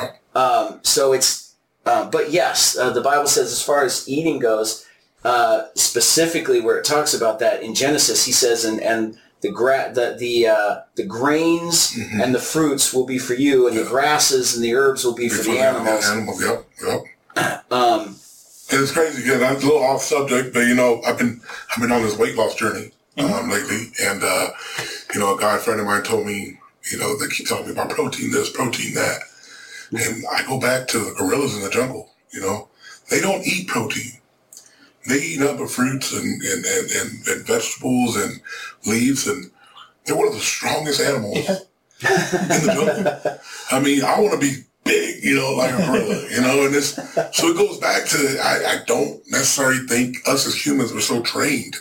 Yeah. 0.00 0.08
Um, 0.34 0.80
so 0.82 1.12
it's, 1.12 1.54
uh, 1.86 2.08
but 2.10 2.30
yes, 2.32 2.76
uh, 2.76 2.90
the 2.90 3.00
Bible 3.02 3.26
says 3.28 3.52
as 3.52 3.62
far 3.62 3.84
as 3.84 4.08
eating 4.08 4.38
goes, 4.40 4.84
uh, 5.24 5.66
specifically 5.74 6.60
where 6.60 6.78
it 6.78 6.84
talks 6.84 7.14
about 7.14 7.38
that 7.38 7.62
in 7.62 7.74
Genesis, 7.74 8.24
he 8.24 8.32
says, 8.32 8.64
and, 8.64 8.80
and 8.80 9.16
the 9.42 9.50
gra- 9.50 9.90
the 9.92 10.16
the 10.18 10.46
uh, 10.46 10.76
the 10.94 11.04
grains 11.04 11.90
Mhm. 11.92 12.22
and 12.22 12.34
the 12.34 12.38
fruits 12.40 12.92
will 12.94 13.04
be 13.06 13.18
for 13.18 13.34
you, 13.34 13.66
and 13.68 13.76
the 13.76 13.82
grasses 13.84 14.54
and 14.54 14.62
the 14.64 14.72
herbs 14.74 15.04
will 15.04 15.14
be 15.14 15.28
for 15.28 15.42
the 15.42 15.58
animals. 15.58 16.08
Animals. 16.08 16.42
Yep. 16.44 16.64
Yep. 16.86 17.02
Um, 17.72 18.16
And 18.72 18.80
it's 18.80 18.92
crazy 18.92 19.22
because 19.22 19.42
I'm 19.42 19.56
a 19.56 19.58
little 19.58 19.84
off 19.84 20.00
subject, 20.00 20.54
but 20.54 20.60
you 20.60 20.74
know, 20.74 21.02
I've 21.06 21.18
been 21.18 21.42
I've 21.70 21.82
been 21.82 21.92
on 21.92 22.00
this 22.00 22.16
weight 22.16 22.36
loss 22.36 22.54
journey 22.54 22.90
um, 23.18 23.50
lately, 23.50 23.92
and 24.02 24.24
uh, 24.24 24.48
you 25.12 25.20
know, 25.20 25.36
a 25.36 25.38
guy 25.38 25.58
friend 25.58 25.78
of 25.78 25.84
mine 25.84 26.02
told 26.02 26.26
me, 26.26 26.58
you 26.90 26.98
know, 26.98 27.18
they 27.18 27.26
keep 27.26 27.46
telling 27.46 27.66
me 27.66 27.72
about 27.72 27.90
protein 27.90 28.30
this, 28.30 28.48
protein 28.48 28.94
that, 28.94 29.20
and 29.90 30.24
I 30.32 30.46
go 30.46 30.58
back 30.58 30.88
to 30.88 30.98
the 30.98 31.14
gorillas 31.18 31.54
in 31.54 31.62
the 31.62 31.68
jungle. 31.68 32.12
You 32.32 32.40
know, 32.40 32.68
they 33.10 33.20
don't 33.20 33.46
eat 33.46 33.68
protein. 33.68 34.12
They 35.06 35.20
eat 35.20 35.40
but 35.40 35.68
fruits 35.68 36.14
and 36.14 36.42
and, 36.42 36.64
and, 36.64 36.90
and, 36.92 37.28
and 37.28 37.46
vegetables 37.46 38.16
and 38.16 38.40
leaves, 38.86 39.28
and 39.28 39.50
they're 40.06 40.16
one 40.16 40.28
of 40.28 40.34
the 40.34 40.40
strongest 40.40 40.98
animals 40.98 41.36
in 41.36 41.44
the 42.00 42.72
jungle. 42.74 43.38
I 43.70 43.80
mean, 43.80 44.02
I 44.02 44.18
want 44.18 44.32
to 44.32 44.40
be 44.40 44.64
big, 44.84 45.22
you 45.22 45.36
know, 45.36 45.54
like 45.54 45.72
a 45.72 45.76
gorilla, 45.76 46.28
you 46.30 46.40
know, 46.40 46.64
and 46.66 46.74
this, 46.74 46.94
so 47.32 47.48
it 47.48 47.56
goes 47.56 47.78
back 47.78 48.06
to, 48.08 48.38
I, 48.42 48.74
I 48.74 48.84
don't 48.86 49.22
necessarily 49.30 49.86
think 49.86 50.16
us 50.26 50.46
as 50.46 50.54
humans 50.54 50.92
were 50.92 51.00
so 51.00 51.22
trained. 51.22 51.76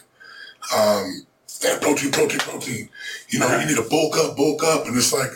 Um, 0.76 1.26
that 1.62 1.82
protein, 1.82 2.12
protein, 2.12 2.40
protein, 2.40 2.90
you 3.30 3.40
know, 3.40 3.60
you 3.60 3.68
need 3.68 3.78
to 3.78 3.88
bulk 3.90 4.18
up, 4.18 4.36
bulk 4.36 4.64
up. 4.64 4.88
And 4.88 4.98
it's 4.98 5.14
like, 5.14 5.32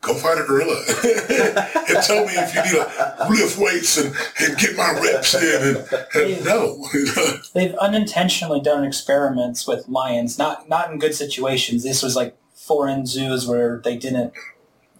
go 0.00 0.14
fight 0.14 0.38
a 0.38 0.44
gorilla 0.44 0.76
and 0.86 2.02
tell 2.04 2.24
me 2.24 2.32
if 2.34 2.54
you 2.54 2.62
need 2.62 2.70
to 2.70 3.26
lift 3.30 3.58
weights 3.58 3.98
and, 3.98 4.14
and 4.40 4.58
get 4.58 4.76
my 4.76 4.92
reps 4.92 5.34
in. 5.34 5.76
And, 5.76 6.06
and 6.14 6.44
no, 6.44 6.86
They've 7.54 7.74
unintentionally 7.74 8.60
done 8.60 8.84
experiments 8.84 9.66
with 9.66 9.88
lions, 9.88 10.38
not 10.38 10.68
not 10.68 10.92
in 10.92 10.98
good 10.98 11.14
situations. 11.14 11.82
This 11.82 12.02
was 12.02 12.14
like 12.14 12.36
foreign 12.54 13.06
zoos 13.06 13.46
where 13.46 13.80
they 13.82 13.96
didn't 13.96 14.32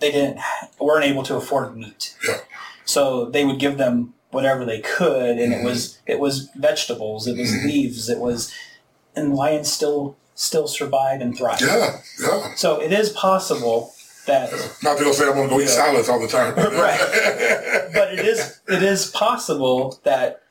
they 0.00 0.12
didn't 0.12 0.40
weren't 0.78 1.04
able 1.04 1.22
to 1.24 1.37
afford 1.37 1.76
meat. 1.76 2.16
So 2.84 3.26
they 3.26 3.44
would 3.44 3.58
give 3.58 3.78
them 3.78 4.14
whatever 4.30 4.64
they 4.64 4.80
could, 4.80 5.38
and 5.38 5.52
it 5.52 5.56
mm-hmm. 5.56 5.64
was 5.64 5.98
it 6.06 6.18
was 6.18 6.48
vegetables, 6.56 7.26
it 7.26 7.37
was 7.37 7.50
mm-hmm. 7.50 7.66
leaves, 7.66 8.08
it 8.08 8.18
was, 8.18 8.52
and 9.14 9.34
lions 9.34 9.70
still 9.72 10.16
still 10.34 10.68
survive 10.68 11.20
and 11.20 11.37
thrive. 11.37 11.61
yeah, 11.61 12.00
yeah. 12.20 12.54
So 12.54 12.80
it 12.80 12.92
is 12.92 13.11
possible 13.11 13.92
that 14.26 14.52
Not 14.82 14.98
to 14.98 15.12
say 15.12 15.26
I'm 15.26 15.34
going 15.34 15.48
to 15.48 15.54
go 15.54 15.61
eat 15.61 15.68
salads 15.68 16.08
all 16.08 16.20
the 16.20 16.28
time. 16.28 16.54
Right. 16.56 17.00
but 17.92 18.12
it 18.12 18.24
is 18.24 18.61
it 18.68 18.82
is 18.82 19.11
possible 19.11 19.98
that 20.04 20.42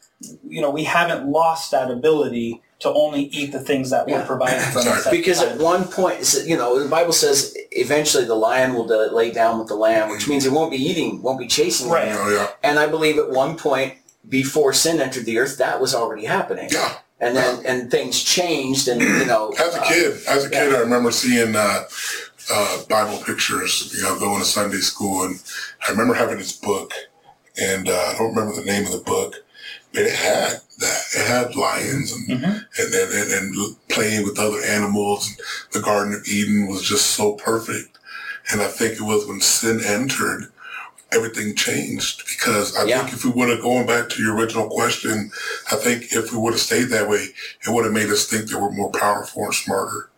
you 0.47 0.61
know 0.61 0.71
we 0.71 0.83
haven't 0.83 1.27
lost 1.27 1.71
that 1.71 1.89
ability 1.89 2.61
to 2.79 2.89
only 2.93 3.23
eat 3.23 3.51
the 3.51 3.59
things 3.59 3.89
that 3.89 4.05
were 4.05 4.11
Yeah. 4.19 4.25
provided 4.25 4.61
from 4.61 4.83
Sorry. 4.83 4.99
us. 4.99 5.05
at 5.07 5.11
because 5.11 5.39
the 5.39 5.49
at 5.51 5.57
one 5.57 5.85
point, 5.87 6.15
it's- 6.21 6.45
you 6.45 6.55
know, 6.55 6.77
the 6.81 6.87
Bible 6.87 7.13
says 7.13 7.55
eventually 7.71 8.25
the 8.25 8.35
lion 8.35 8.75
will 8.75 8.85
lay 9.13 9.31
down 9.31 9.57
with 9.57 9.67
the 9.67 9.75
lamb, 9.75 10.09
which 10.09 10.27
means 10.27 10.45
it 10.45 10.51
won't 10.51 10.69
be 10.71 10.77
eating, 10.77 11.21
won't 11.23 11.39
be 11.39 11.47
chasing 11.47 11.89
Right. 11.89 12.11
the 12.11 12.15
lamb. 12.17 12.27
Oh, 12.27 12.29
yeah. 12.29 12.47
And 12.63 12.77
I 12.77 12.85
believe 12.85 13.17
at 13.17 13.29
one 13.31 13.57
point 13.57 13.95
before 14.29 14.73
sin 14.73 14.99
entered 15.01 15.25
the 15.25 15.39
earth, 15.39 15.57
that 15.57 15.79
was 15.81 15.95
already 15.95 16.25
happening. 16.25 16.69
Yeah. 16.71 16.93
And 17.19 17.35
then 17.35 17.65
and 17.65 17.89
things 17.89 18.21
changed, 18.21 18.87
and 18.87 19.01
you 19.01 19.25
know, 19.25 19.51
As 19.57 19.73
a 19.73 19.81
uh, 19.81 19.87
kid, 19.87 20.17
as 20.27 20.45
a 20.45 20.49
kid, 20.51 20.71
yeah. 20.71 20.77
I 20.77 20.81
remember 20.81 21.09
seeing 21.09 21.55
uh, 21.55 21.85
uh, 22.53 22.77
Bible 22.87 23.17
pictures. 23.25 23.91
You 23.97 24.03
know, 24.03 24.19
going 24.19 24.39
to 24.39 24.45
Sunday 24.45 24.77
school, 24.81 25.23
and 25.23 25.39
I 25.87 25.89
remember 25.89 26.13
having 26.13 26.37
this 26.37 26.51
book, 26.51 26.93
and 27.59 27.89
uh, 27.89 27.91
I 27.93 28.15
don't 28.19 28.35
remember 28.35 28.55
the 28.55 28.65
name 28.71 28.85
of 28.85 28.91
the 28.91 28.99
book, 28.99 29.33
but 29.93 30.03
it 30.03 30.13
had 30.13 30.61
that. 30.77 31.01
It 31.15 31.25
had 31.27 31.55
lions 31.55 32.11
and 32.11 32.27
Mhm. 32.27 32.65
and, 32.77 32.93
and, 32.93 33.31
and 33.33 33.75
playing 33.89 34.23
with 34.23 34.39
other 34.39 34.61
animals. 34.61 35.31
The 35.71 35.79
Garden 35.81 36.13
of 36.13 36.27
Eden 36.27 36.67
was 36.67 36.81
just 36.83 37.11
so 37.11 37.33
perfect, 37.33 37.97
and 38.51 38.61
I 38.61 38.67
think 38.67 38.93
it 38.93 39.01
was 39.01 39.25
when 39.25 39.41
sin 39.41 39.81
entered 39.83 40.51
everything 41.11 41.55
changed 41.55 42.23
because 42.27 42.75
I 42.75 42.83
Yeah. 42.83 42.99
think 43.03 43.13
if 43.13 43.23
we 43.25 43.31
would 43.31 43.49
have 43.49 43.61
gone 43.61 43.85
back 43.85 44.09
to 44.09 44.21
your 44.21 44.35
original 44.35 44.67
question, 44.69 45.31
I 45.71 45.77
think 45.77 46.11
if 46.11 46.31
we 46.33 46.37
would 46.37 46.53
have 46.53 46.61
stayed 46.61 46.89
that 46.89 47.07
way, 47.09 47.33
it 47.65 47.69
would 47.69 47.85
have 47.85 47.93
made 47.93 48.09
us 48.09 48.25
think 48.25 48.49
that 48.49 48.59
we're 48.59 48.71
more 48.71 48.91
powerful 48.91 49.45
and 49.45 49.53
smarter, 49.55 50.09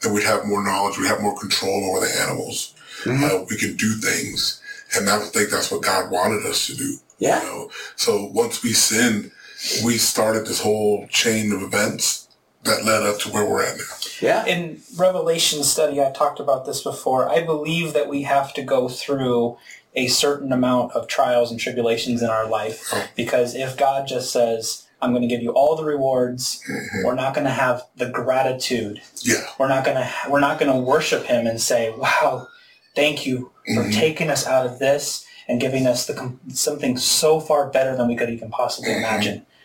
that 0.00 0.10
we'd 0.10 0.24
have 0.24 0.46
more 0.46 0.64
knowledge, 0.64 0.96
we'd 0.98 1.08
have 1.08 1.20
more 1.20 1.38
control 1.38 1.84
over 1.90 2.06
the 2.06 2.20
animals, 2.22 2.72
uh, 3.06 3.44
we 3.50 3.58
can 3.58 3.76
do 3.76 3.94
things, 3.96 4.58
and 4.94 5.08
I 5.10 5.18
think 5.18 5.50
that's 5.50 5.70
what 5.70 5.82
God 5.82 6.10
wanted 6.10 6.46
us 6.46 6.66
to 6.66 6.74
do. 6.76 6.98
Yeah. 7.18 7.40
You 7.42 7.46
know? 7.48 7.70
So 7.96 8.24
once 8.32 8.62
we 8.62 8.72
sinned, 8.72 9.30
we 9.84 9.98
started 9.98 10.46
this 10.46 10.60
whole 10.60 11.06
chain 11.08 11.52
of 11.52 11.62
events 11.62 12.28
that 12.64 12.84
led 12.84 13.02
up 13.02 13.18
to 13.20 13.28
where 13.30 13.44
we're 13.44 13.62
at 13.62 13.76
now. 13.76 13.84
Yeah. 14.20 14.44
in 14.46 14.80
Revelation 14.96 15.64
study, 15.64 16.00
I 16.00 16.10
talked 16.12 16.38
about 16.38 16.64
this 16.64 16.82
before. 16.82 17.28
I 17.28 17.42
believe 17.42 17.92
that 17.92 18.08
we 18.08 18.22
have 18.22 18.54
to 18.54 18.62
go 18.62 18.88
through 18.88 19.56
a 19.94 20.06
certain 20.06 20.52
amount 20.52 20.92
of 20.92 21.06
trials 21.06 21.50
and 21.50 21.58
tribulations 21.58 22.22
in 22.22 22.30
our 22.30 22.48
life 22.48 22.88
Oh. 22.92 23.08
because 23.14 23.54
if 23.54 23.76
God 23.76 24.06
just 24.06 24.32
says, 24.32 24.86
"I'm 25.02 25.10
going 25.10 25.22
to 25.22 25.28
give 25.28 25.42
you 25.42 25.50
all 25.50 25.76
the 25.76 25.84
rewards," 25.84 26.62
mm-hmm. 26.68 27.04
we're 27.04 27.14
not 27.14 27.34
going 27.34 27.46
to 27.46 27.52
have 27.52 27.82
the 27.96 28.08
gratitude. 28.08 29.02
Yeah. 29.22 29.44
We're 29.58 29.68
not 29.68 29.84
going 29.84 29.98
to 29.98 30.10
we're 30.30 30.40
not 30.40 30.58
going 30.58 30.72
to 30.72 30.78
worship 30.78 31.24
Him 31.24 31.46
and 31.46 31.60
say, 31.60 31.90
"Wow, 31.90 32.48
thank 32.94 33.26
you 33.26 33.52
for 33.74 33.82
mm-hmm. 33.82 33.90
taking 33.90 34.30
us 34.30 34.46
out 34.46 34.66
of 34.66 34.78
this 34.78 35.26
and 35.48 35.60
giving 35.60 35.86
us 35.86 36.06
the 36.06 36.34
something 36.48 36.96
so 36.96 37.40
far 37.40 37.68
better 37.70 37.96
than 37.96 38.08
we 38.08 38.16
could 38.16 38.30
even 38.30 38.50
possibly 38.50 38.92
imagine." 38.92 39.46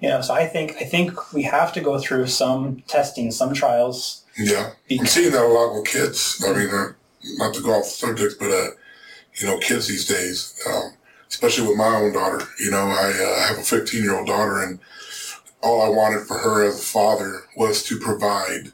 You 0.00 0.10
know, 0.10 0.20
so 0.20 0.34
I 0.34 0.46
think 0.46 0.72
I 0.82 0.84
think 0.84 1.32
we 1.32 1.44
have 1.44 1.72
to 1.72 1.80
go 1.80 1.98
through 1.98 2.26
some 2.26 2.82
testing, 2.88 3.30
some 3.30 3.54
trials. 3.54 4.24
Yeah. 4.36 4.72
I'm 4.90 5.06
seeing 5.06 5.32
that 5.32 5.44
a 5.44 5.48
lot 5.48 5.74
with 5.74 5.86
kids. 5.86 6.44
I 6.46 6.52
mean, 6.52 6.68
uh, 6.68 6.92
not 7.38 7.54
to 7.54 7.62
go 7.62 7.72
off 7.72 7.84
the 7.84 7.90
subject, 7.90 8.34
but, 8.38 8.50
uh, 8.50 8.70
you 9.36 9.46
know, 9.46 9.58
kids 9.58 9.86
these 9.86 10.06
days, 10.06 10.60
um, 10.68 10.94
especially 11.28 11.68
with 11.68 11.76
my 11.76 11.86
own 11.86 12.12
daughter, 12.12 12.44
you 12.58 12.70
know, 12.70 12.86
I 12.86 13.12
uh, 13.18 13.48
have 13.48 13.58
a 13.58 13.62
15 13.62 14.02
year 14.02 14.16
old 14.16 14.26
daughter 14.26 14.62
and 14.62 14.78
all 15.62 15.80
I 15.82 15.88
wanted 15.88 16.26
for 16.26 16.38
her 16.38 16.66
as 16.66 16.78
a 16.78 16.82
father 16.82 17.44
was 17.56 17.82
to 17.84 17.98
provide 17.98 18.72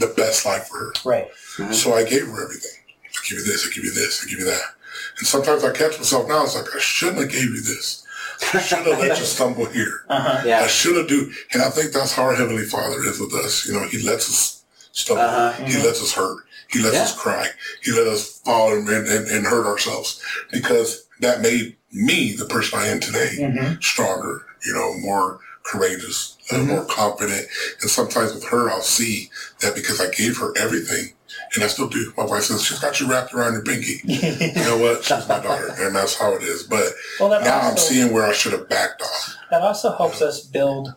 the 0.00 0.12
best 0.16 0.44
life 0.44 0.66
for 0.66 0.78
her. 0.78 0.92
Right. 1.04 1.28
So 1.72 1.94
I 1.94 2.02
gave 2.02 2.26
her 2.26 2.42
everything. 2.42 2.82
I 3.04 3.28
give 3.28 3.38
you 3.38 3.44
this, 3.44 3.66
I 3.66 3.72
give 3.72 3.84
you 3.84 3.92
this, 3.92 4.24
I 4.24 4.28
give 4.28 4.40
you 4.40 4.46
that. 4.46 4.73
And 5.18 5.26
sometimes 5.26 5.64
I 5.64 5.72
catch 5.72 5.98
myself 5.98 6.28
now, 6.28 6.44
it's 6.44 6.54
like, 6.56 6.74
I 6.74 6.78
shouldn't 6.78 7.18
have 7.20 7.30
gave 7.30 7.44
you 7.44 7.60
this. 7.62 8.06
I 8.52 8.60
should 8.60 8.78
have 8.86 8.98
let 8.98 9.18
you 9.18 9.24
stumble 9.36 9.66
here. 9.66 10.04
Uh-huh. 10.08 10.40
I 10.42 10.46
Yeah. 10.46 10.66
should 10.66 10.96
have 10.96 11.08
do, 11.08 11.32
and 11.52 11.62
I 11.62 11.70
think 11.70 11.92
that's 11.92 12.12
how 12.12 12.24
our 12.24 12.34
heavenly 12.34 12.64
Father 12.64 13.02
is 13.04 13.20
with 13.20 13.32
us. 13.34 13.66
You 13.66 13.74
know, 13.74 13.86
He 13.88 13.98
lets 14.02 14.28
us 14.28 14.64
stumble. 14.92 15.22
Uh-huh. 15.24 15.64
He 15.64 15.78
lets 15.82 16.02
us 16.02 16.12
hurt. 16.12 16.44
He 16.68 16.80
lets 16.80 16.94
Yeah. 16.96 17.02
us 17.04 17.14
cry. 17.16 17.48
He 17.82 17.92
let 17.92 18.06
us 18.08 18.40
fall 18.44 18.72
and, 18.72 18.88
and, 18.88 19.28
and 19.28 19.46
hurt 19.46 19.66
ourselves 19.66 20.20
because 20.52 21.04
that 21.20 21.40
made 21.40 21.76
me 21.92 22.34
the 22.36 22.46
person 22.46 22.78
I 22.78 22.88
am 22.88 22.98
today 23.00 23.36
Mhm. 23.38 23.82
stronger. 23.82 24.46
You 24.66 24.72
know, 24.74 24.94
more 24.94 25.38
courageous, 25.62 26.36
uh, 26.50 26.58
more 26.58 26.84
confident. 26.86 27.46
And 27.80 27.90
sometimes 27.90 28.34
with 28.34 28.44
her, 28.44 28.68
I'll 28.70 28.82
see 28.82 29.30
that 29.60 29.74
because 29.74 30.00
I 30.00 30.10
gave 30.10 30.38
her 30.38 30.52
everything, 30.58 31.14
and 31.54 31.64
I 31.64 31.68
still 31.68 31.88
do. 31.88 32.12
My 32.16 32.24
wife 32.24 32.44
says 32.44 32.64
she's 32.64 32.78
got 32.78 33.00
you 33.00 33.08
wrapped 33.08 33.34
around 33.34 33.54
your 33.54 33.62
pinky. 33.62 34.00
you 34.04 34.52
know 34.64 34.78
what? 34.78 35.04
She's 35.04 35.28
my 35.28 35.40
daughter, 35.40 35.74
and 35.78 35.94
that's 35.94 36.16
how 36.16 36.32
it 36.34 36.42
is. 36.42 36.62
But 36.64 36.84
Well, 37.20 37.28
now 37.28 37.60
I'm 37.60 37.76
seeing 37.76 38.12
where 38.12 38.24
I 38.24 38.32
should 38.32 38.52
have 38.52 38.68
backed 38.68 39.02
off. 39.02 39.36
That 39.50 39.62
also 39.62 39.94
helps 39.96 40.20
us 40.22 40.40
build 40.44 40.94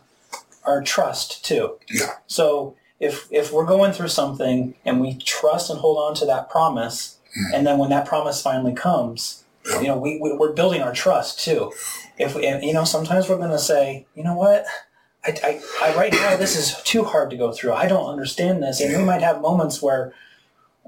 our 0.65 0.81
trust 0.81 1.45
too. 1.45 1.77
Yeah. 1.89 2.13
So 2.27 2.75
if 2.99 3.27
if 3.31 3.51
we're 3.51 3.65
going 3.65 3.93
through 3.93 4.09
something 4.09 4.75
and 4.85 4.99
we 4.99 5.15
trust 5.15 5.69
and 5.69 5.79
hold 5.79 5.97
on 5.97 6.15
to 6.15 6.25
that 6.25 6.49
promise, 6.49 7.17
mm. 7.37 7.55
and 7.55 7.65
then 7.65 7.77
when 7.77 7.89
that 7.91 8.05
promise 8.05 8.41
finally 8.41 8.73
comes, 8.73 9.43
Yeah. 9.65 9.81
you 9.81 9.87
know, 9.87 9.97
we, 9.97 10.19
we 10.21 10.33
we're 10.33 10.53
building 10.53 10.81
our 10.81 10.93
trust 10.93 11.39
too. 11.43 11.71
If 12.17 12.35
we, 12.35 12.47
and, 12.47 12.63
you 12.63 12.73
know, 12.73 12.83
sometimes 12.83 13.29
we're 13.29 13.37
going 13.37 13.51
to 13.51 13.59
say, 13.59 14.07
you 14.15 14.23
know 14.23 14.33
what, 14.33 14.65
I, 15.23 15.37
I, 15.43 15.61
I 15.91 15.95
right 15.95 16.11
now 16.11 16.35
this 16.35 16.55
is 16.55 16.81
too 16.83 17.03
hard 17.03 17.29
to 17.29 17.37
go 17.37 17.51
through. 17.51 17.73
I 17.73 17.87
don't 17.87 18.09
understand 18.09 18.63
this, 18.63 18.81
and 18.81 18.95
we 18.97 19.03
might 19.03 19.21
have 19.21 19.39
moments 19.41 19.81
where, 19.81 20.13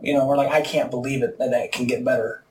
you 0.01 0.13
know, 0.13 0.25
we're 0.27 0.38
like, 0.38 0.51
I 0.51 0.62
can't 0.62 0.89
believe 0.89 1.23
it 1.23 1.38
that 1.39 1.51
it 1.53 1.71
can 1.71 1.85
get 1.88 2.03
better. 2.05 2.43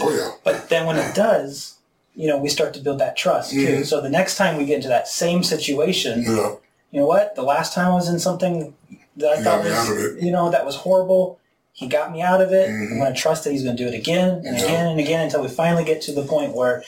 Oh 0.00 0.10
yeah. 0.10 0.30
But 0.44 0.68
then 0.68 0.86
when 0.86 0.96
it 0.96 1.14
does, 1.14 1.78
you 2.14 2.26
know, 2.28 2.38
we 2.38 2.48
start 2.48 2.74
to 2.74 2.80
build 2.80 2.98
that 3.00 3.16
trust 3.16 3.50
too. 3.52 3.78
Mhm. 3.78 3.86
So 3.86 4.00
the 4.00 4.10
next 4.10 4.36
time 4.36 4.56
we 4.56 4.64
get 4.64 4.76
into 4.76 4.88
that 4.88 5.08
same 5.08 5.42
situation, 5.42 6.22
Yeah. 6.22 6.54
you 6.90 7.00
know 7.00 7.06
what? 7.06 7.34
The 7.34 7.42
last 7.42 7.74
time 7.74 7.92
I 7.92 7.94
was 7.94 8.08
in 8.08 8.18
something 8.18 8.74
that 9.16 9.32
I 9.32 9.36
He 9.38 9.42
thought 9.42 9.62
got 9.62 9.64
me 9.64 9.72
out 9.72 9.88
of 9.90 9.96
was, 10.14 10.22
you 10.22 10.30
know, 10.32 10.50
that 10.50 10.64
was 10.64 10.76
horrible. 10.76 11.38
He 11.72 11.86
got 11.86 12.10
me 12.12 12.22
out 12.22 12.40
of 12.40 12.52
it. 12.52 12.68
Mhm. 12.68 12.92
I'm 12.92 12.98
going 12.98 13.14
to 13.14 13.18
trust 13.20 13.44
that 13.44 13.50
he's 13.52 13.62
going 13.62 13.76
to 13.76 13.82
do 13.82 13.88
it 13.88 13.94
again 13.94 14.42
and 14.44 14.58
Yeah. 14.58 14.64
again 14.64 14.86
and 14.86 15.00
again 15.00 15.24
until 15.24 15.42
we 15.42 15.48
finally 15.48 15.84
get 15.84 16.00
to 16.02 16.12
the 16.12 16.22
point 16.22 16.54
where 16.54 16.82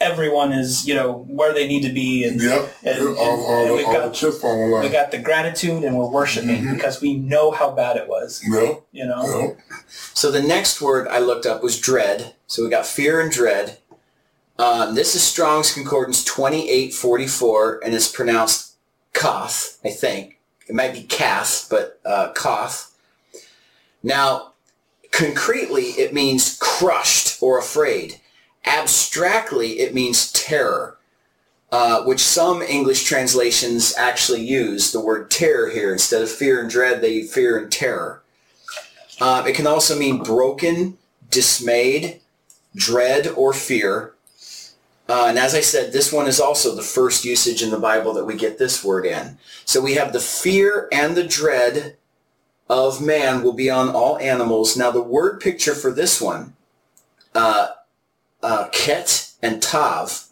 everyone 0.00 0.52
is, 0.52 0.86
you 0.86 0.94
know, 0.94 1.24
where 1.28 1.52
they 1.52 1.66
need 1.66 1.82
to 1.82 1.92
be. 1.92 2.24
And 2.24 2.40
Yep. 2.40 2.74
And- 2.84 3.08
all, 3.18 3.44
all, 3.44 3.64
and 3.66 3.74
we've 3.74 3.86
all 3.86 3.92
got- 3.92 4.08
the 4.12 4.14
chips 4.14 4.38
fall 4.40 4.52
in 4.76 4.82
we 4.82 4.88
got 4.88 5.10
the 5.10 5.18
gratitude 5.18 5.82
and 5.84 5.96
we're 5.98 6.06
worshiping 6.08 6.64
Mhm. 6.64 6.74
because 6.74 7.00
we 7.00 7.14
know 7.14 7.50
how 7.50 7.70
bad 7.70 7.96
it 7.96 8.08
was, 8.08 8.40
No, 8.46 8.84
you 8.92 9.04
know? 9.06 9.22
no. 9.22 9.56
So 10.14 10.30
the 10.30 10.42
next 10.42 10.80
word 10.80 11.08
I 11.08 11.18
looked 11.18 11.46
up 11.46 11.62
was 11.62 11.78
dread. 11.78 12.34
So 12.46 12.62
we 12.64 12.70
got 12.70 12.86
fear 12.86 13.20
and 13.20 13.30
dread. 13.30 13.78
Um, 14.58 14.94
this 14.94 15.14
is 15.14 15.22
Strong's 15.22 15.72
Concordance 15.72 16.24
2844, 16.24 17.80
and 17.84 17.94
it's 17.94 18.08
pronounced 18.08 18.72
Koth, 19.14 19.78
I 19.84 19.90
think. 19.90 20.38
It 20.68 20.74
might 20.74 20.92
be 20.92 21.02
Kath, 21.02 21.66
but 21.70 21.98
uh, 22.04 22.32
Koth. 22.32 22.90
Now, 24.02 24.52
concretely, 25.10 25.90
it 25.92 26.12
means 26.12 26.56
crushed 26.60 27.40
or 27.42 27.58
afraid. 27.58 28.20
Abstractly, 28.64 29.80
it 29.80 29.94
means 29.94 30.32
terror, 30.32 30.98
uh, 31.72 32.02
which 32.02 32.20
some 32.20 32.62
English 32.62 33.04
translations 33.04 33.94
actually 33.96 34.44
use 34.44 34.92
the 34.92 35.00
word 35.00 35.30
terror 35.30 35.70
here. 35.70 35.92
Instead 35.92 36.22
of 36.22 36.30
fear 36.30 36.60
and 36.60 36.70
dread, 36.70 37.00
they 37.00 37.22
fear 37.22 37.58
and 37.58 37.72
terror. 37.72 38.22
Um, 39.20 39.46
it 39.46 39.54
can 39.54 39.66
also 39.66 39.98
mean 39.98 40.22
broken, 40.22 40.98
dismayed, 41.30 42.20
dread, 42.76 43.26
or 43.28 43.52
fear. 43.52 44.14
Uh, 45.08 45.26
and 45.28 45.38
as 45.38 45.54
I 45.54 45.60
said, 45.60 45.92
this 45.92 46.12
one 46.12 46.26
is 46.26 46.38
also 46.38 46.74
the 46.74 46.82
first 46.82 47.24
usage 47.24 47.62
in 47.62 47.70
the 47.70 47.78
Bible 47.78 48.12
that 48.14 48.26
we 48.26 48.34
get 48.34 48.58
this 48.58 48.84
word 48.84 49.06
in. 49.06 49.38
So 49.64 49.80
we 49.80 49.94
have 49.94 50.12
the 50.12 50.20
fear 50.20 50.88
and 50.92 51.16
the 51.16 51.26
dread 51.26 51.96
of 52.68 53.00
man 53.00 53.42
will 53.42 53.54
be 53.54 53.70
on 53.70 53.88
all 53.88 54.18
animals. 54.18 54.76
Now 54.76 54.90
the 54.90 55.02
word 55.02 55.40
picture 55.40 55.74
for 55.74 55.90
this 55.90 56.20
one, 56.20 56.54
uh, 57.34 57.68
uh, 58.42 58.68
ket 58.72 59.32
and 59.42 59.62
tav, 59.62 60.26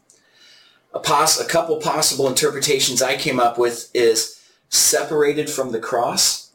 a, 0.94 0.98
pos- 0.98 1.40
a 1.40 1.46
couple 1.46 1.76
possible 1.78 2.28
interpretations 2.28 3.02
I 3.02 3.16
came 3.16 3.38
up 3.38 3.58
with 3.58 3.90
is 3.94 4.40
separated 4.68 5.48
from 5.48 5.72
the 5.72 5.78
cross 5.78 6.50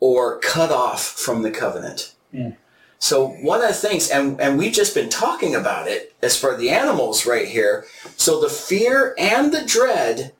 or 0.00 0.38
cut 0.40 0.70
off 0.70 1.04
from 1.04 1.42
the 1.42 1.50
covenant. 1.50 2.14
Mm. 2.34 2.56
So 2.98 3.28
one 3.28 3.60
of 3.62 3.68
the 3.68 3.74
things, 3.74 4.10
and, 4.10 4.40
and 4.40 4.56
we've 4.56 4.72
just 4.72 4.94
been 4.94 5.08
talking 5.08 5.56
about 5.56 5.88
it 5.88 6.14
as 6.22 6.38
for 6.38 6.56
the 6.56 6.70
animals 6.70 7.26
right 7.26 7.48
here. 7.48 7.84
So 8.16 8.40
the 8.40 8.48
fear 8.48 9.14
and 9.18 9.52
the 9.52 9.64
dread 9.64 10.32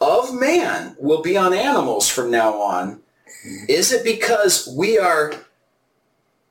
of 0.00 0.34
man 0.34 0.96
will 0.98 1.20
be 1.20 1.36
on 1.36 1.52
animals 1.52 2.08
from 2.08 2.30
now 2.30 2.54
on. 2.54 3.00
Is 3.68 3.92
it 3.92 4.02
because 4.02 4.72
we 4.76 4.98
are 4.98 5.34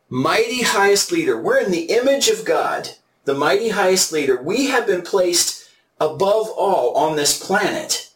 mighty 0.10 0.62
highest 0.62 1.12
leader? 1.12 1.40
We're 1.40 1.60
in 1.60 1.72
the 1.72 1.92
image 1.92 2.30
of 2.30 2.46
God, 2.46 2.90
the 3.26 3.34
mighty 3.34 3.70
highest 3.70 4.12
leader. 4.12 4.42
We 4.42 4.68
have 4.68 4.88
been 4.88 5.02
placed 5.02 5.70
above 6.00 6.50
all 6.50 6.96
on 6.96 7.16
this 7.16 7.44
planet, 7.44 8.12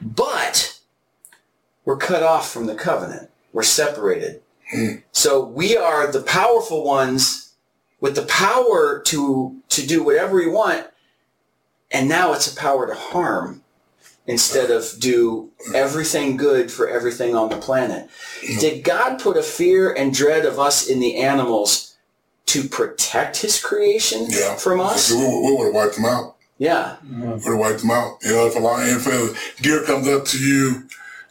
but 0.00 0.78
we're 1.84 1.96
cut 1.96 2.22
off 2.22 2.50
from 2.50 2.66
the 2.66 2.74
covenant. 2.74 3.30
We're 3.52 3.62
separated. 3.62 4.42
So 5.12 5.44
we 5.44 5.76
are 5.76 6.10
the 6.10 6.22
powerful 6.22 6.84
ones 6.84 7.52
with 8.00 8.14
the 8.16 8.22
power 8.22 9.00
to 9.06 9.60
to 9.68 9.86
do 9.86 10.02
whatever 10.02 10.36
we 10.36 10.48
want, 10.48 10.86
and 11.90 12.08
now 12.08 12.32
it's 12.32 12.52
a 12.52 12.56
power 12.56 12.86
to 12.86 12.94
harm 12.94 13.63
instead 14.26 14.70
of 14.70 14.84
do 15.00 15.50
everything 15.74 16.36
good 16.36 16.70
for 16.70 16.88
everything 16.88 17.34
on 17.36 17.48
the 17.50 17.56
planet. 17.56 18.08
Did 18.58 18.82
God 18.84 19.18
put 19.20 19.36
a 19.36 19.42
fear 19.42 19.92
and 19.92 20.14
dread 20.14 20.46
of 20.46 20.58
us 20.58 20.88
in 20.88 20.98
the 21.00 21.16
animals 21.16 21.94
to 22.46 22.64
protect 22.68 23.38
his 23.38 23.60
creation 23.62 24.26
Yeah. 24.30 24.54
from 24.56 24.80
us? 24.80 25.10
We, 25.10 25.18
we 25.18 25.56
would 25.56 25.66
have 25.66 25.74
wiped 25.74 25.96
them 25.96 26.06
out. 26.06 26.36
Yeah. 26.58 26.96
we 27.04 27.26
Would 27.26 27.42
have 27.44 27.58
wiped 27.58 27.80
them 27.80 27.90
out. 27.90 28.18
You 28.22 28.32
know, 28.32 28.46
if 28.46 28.56
a 28.56 28.60
lion, 28.60 28.96
if 28.96 29.06
a 29.06 29.62
deer 29.62 29.82
comes 29.84 30.08
up 30.08 30.24
to 30.26 30.38
you 30.38 30.84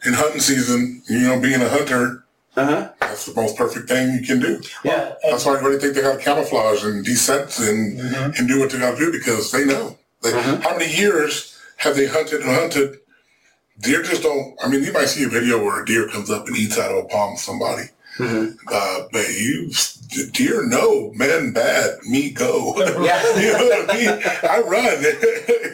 in 0.06 0.12
hunting 0.12 0.40
season, 0.40 1.02
you 1.08 1.20
know, 1.20 1.40
being 1.40 1.62
a 1.62 1.68
hunter, 1.68 2.24
Uh-huh. 2.56 2.90
that's 3.00 3.26
the 3.26 3.34
most 3.34 3.56
perfect 3.56 3.88
thing 3.88 4.12
you 4.14 4.24
can 4.24 4.38
do. 4.38 4.60
Yeah. 4.84 5.06
and- 5.24 5.32
That's 5.32 5.44
why 5.44 5.56
everybody 5.56 5.80
think 5.80 5.94
they 5.96 6.02
got 6.02 6.18
to 6.18 6.22
camouflage 6.22 6.84
and 6.84 7.04
descent 7.04 7.58
and, 7.58 7.98
mm-hmm. 7.98 8.30
and 8.38 8.46
do 8.46 8.60
what 8.60 8.70
they 8.70 8.78
got 8.78 8.92
to 8.92 9.04
do 9.04 9.10
because 9.10 9.50
they 9.50 9.64
know. 9.64 9.98
Like, 10.22 10.34
uh-huh. 10.34 10.60
How 10.62 10.76
many 10.78 10.94
years 10.94 11.53
have 11.76 11.96
they 11.96 12.06
hunted 12.06 12.40
and 12.40 12.50
hunted? 12.50 12.98
Deer 13.80 14.02
just 14.02 14.22
don't, 14.22 14.56
I 14.62 14.68
mean, 14.68 14.84
you 14.84 14.92
might 14.92 15.08
see 15.08 15.24
a 15.24 15.28
video 15.28 15.62
where 15.62 15.82
a 15.82 15.86
deer 15.86 16.08
comes 16.08 16.30
up 16.30 16.46
and 16.46 16.56
eats 16.56 16.78
out 16.78 16.92
of 16.92 17.04
a 17.04 17.08
palm 17.08 17.34
of 17.34 17.38
somebody. 17.40 17.88
Uh, 18.20 19.00
but 19.12 19.28
you, 19.30 19.70
deer, 20.32 20.64
no, 20.66 21.10
men 21.14 21.52
bad, 21.52 21.98
me 22.04 22.30
go. 22.30 22.74
Yeah. 23.04 23.22
you 23.38 23.52
know 23.52 23.64
what 23.64 23.90
I 23.90 23.96
mean? 23.96 24.22
I 24.48 24.60
run. 24.60 25.04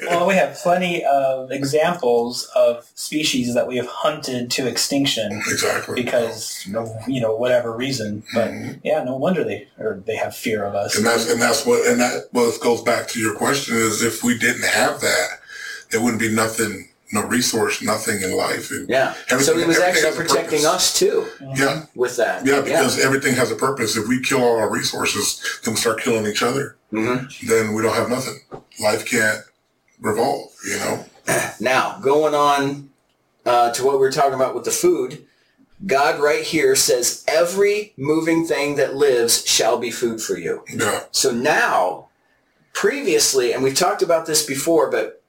Well, 0.11 0.27
we 0.27 0.35
have 0.35 0.57
plenty 0.57 1.05
of 1.05 1.53
examples 1.53 2.51
of 2.57 2.91
species 2.97 3.55
that 3.55 3.69
we 3.69 3.77
have 3.77 3.87
hunted 3.87 4.51
to 4.53 4.67
extinction 4.67 5.41
exactly. 5.47 6.03
because 6.03 6.69
of 6.75 6.91
you 7.07 7.21
know 7.21 7.37
whatever 7.37 7.77
reason. 7.77 8.25
But 8.35 8.51
yeah, 8.83 9.05
no 9.05 9.15
wonder 9.15 9.45
they 9.45 9.69
or 9.79 10.03
they 10.05 10.17
have 10.17 10.35
fear 10.35 10.65
of 10.65 10.75
us. 10.75 10.97
And 10.97 11.07
that's 11.07 11.31
and 11.31 11.41
that's 11.41 11.65
what 11.65 11.87
and 11.87 12.01
that 12.01 12.25
what 12.33 12.61
goes 12.61 12.83
back 12.83 13.07
to 13.09 13.21
your 13.21 13.37
question 13.37 13.77
is 13.77 14.03
if 14.03 14.25
we 14.25 14.37
didn't 14.37 14.65
have 14.65 15.01
that, 15.01 15.40
there 15.91 16.01
wouldn't 16.03 16.21
be 16.21 16.33
nothing, 16.35 16.89
no 17.13 17.23
resource, 17.25 17.83
nothing 17.83 18.23
in 18.23 18.37
life. 18.37 18.71
And 18.71 18.89
Yeah. 18.89 19.15
So 19.29 19.37
Everything- 19.37 19.59
he 19.61 19.65
was 19.67 19.79
actually 19.79 20.17
protecting 20.17 20.67
us 20.67 20.99
too 20.99 21.27
yeah, 21.57 21.85
with 21.95 22.17
that. 22.17 22.47
yeah, 22.47 22.61
because 22.61 22.99
everything 23.01 23.35
has 23.35 23.51
a 23.51 23.57
purpose. 23.57 23.97
If 23.97 24.07
we 24.09 24.21
kill 24.23 24.43
all 24.43 24.57
our 24.59 24.71
resources, 24.71 25.41
then 25.65 25.75
we 25.75 25.81
start 25.81 26.01
killing 26.03 26.27
each 26.27 26.43
other. 26.43 26.77
hmm 26.91 27.19
Then 27.47 27.75
we 27.75 27.83
don't 27.83 27.95
have 27.95 28.09
nothing. 28.11 28.41
Life 28.81 29.05
can't 29.07 29.41
revolve. 30.01 30.51
You 30.67 30.77
know. 30.79 31.05
Now, 31.61 31.99
going 32.01 32.35
on 32.35 32.91
uh, 33.47 33.71
to 33.73 33.85
what 33.85 33.95
we 33.95 34.01
were 34.01 34.11
talking 34.13 34.35
about 34.35 34.55
with 34.55 34.65
the 34.65 34.71
food, 34.71 35.25
God 35.87 36.19
right 36.21 36.43
here 36.43 36.75
says, 36.77 37.25
every 37.29 37.93
moving 37.97 38.47
thing 38.47 38.77
that 38.77 38.97
lives 38.97 39.47
shall 39.47 39.79
be 39.79 39.91
food 39.91 40.21
for 40.21 40.37
you. 40.39 40.65
Yeah. 40.73 41.05
So 41.11 41.31
now, 41.33 42.09
previously, 42.73 43.53
and 43.53 43.63
we've 43.63 43.75
talked 43.77 44.03
about 44.03 44.27
this 44.27 44.45
before, 44.45 44.91
but 44.91 45.20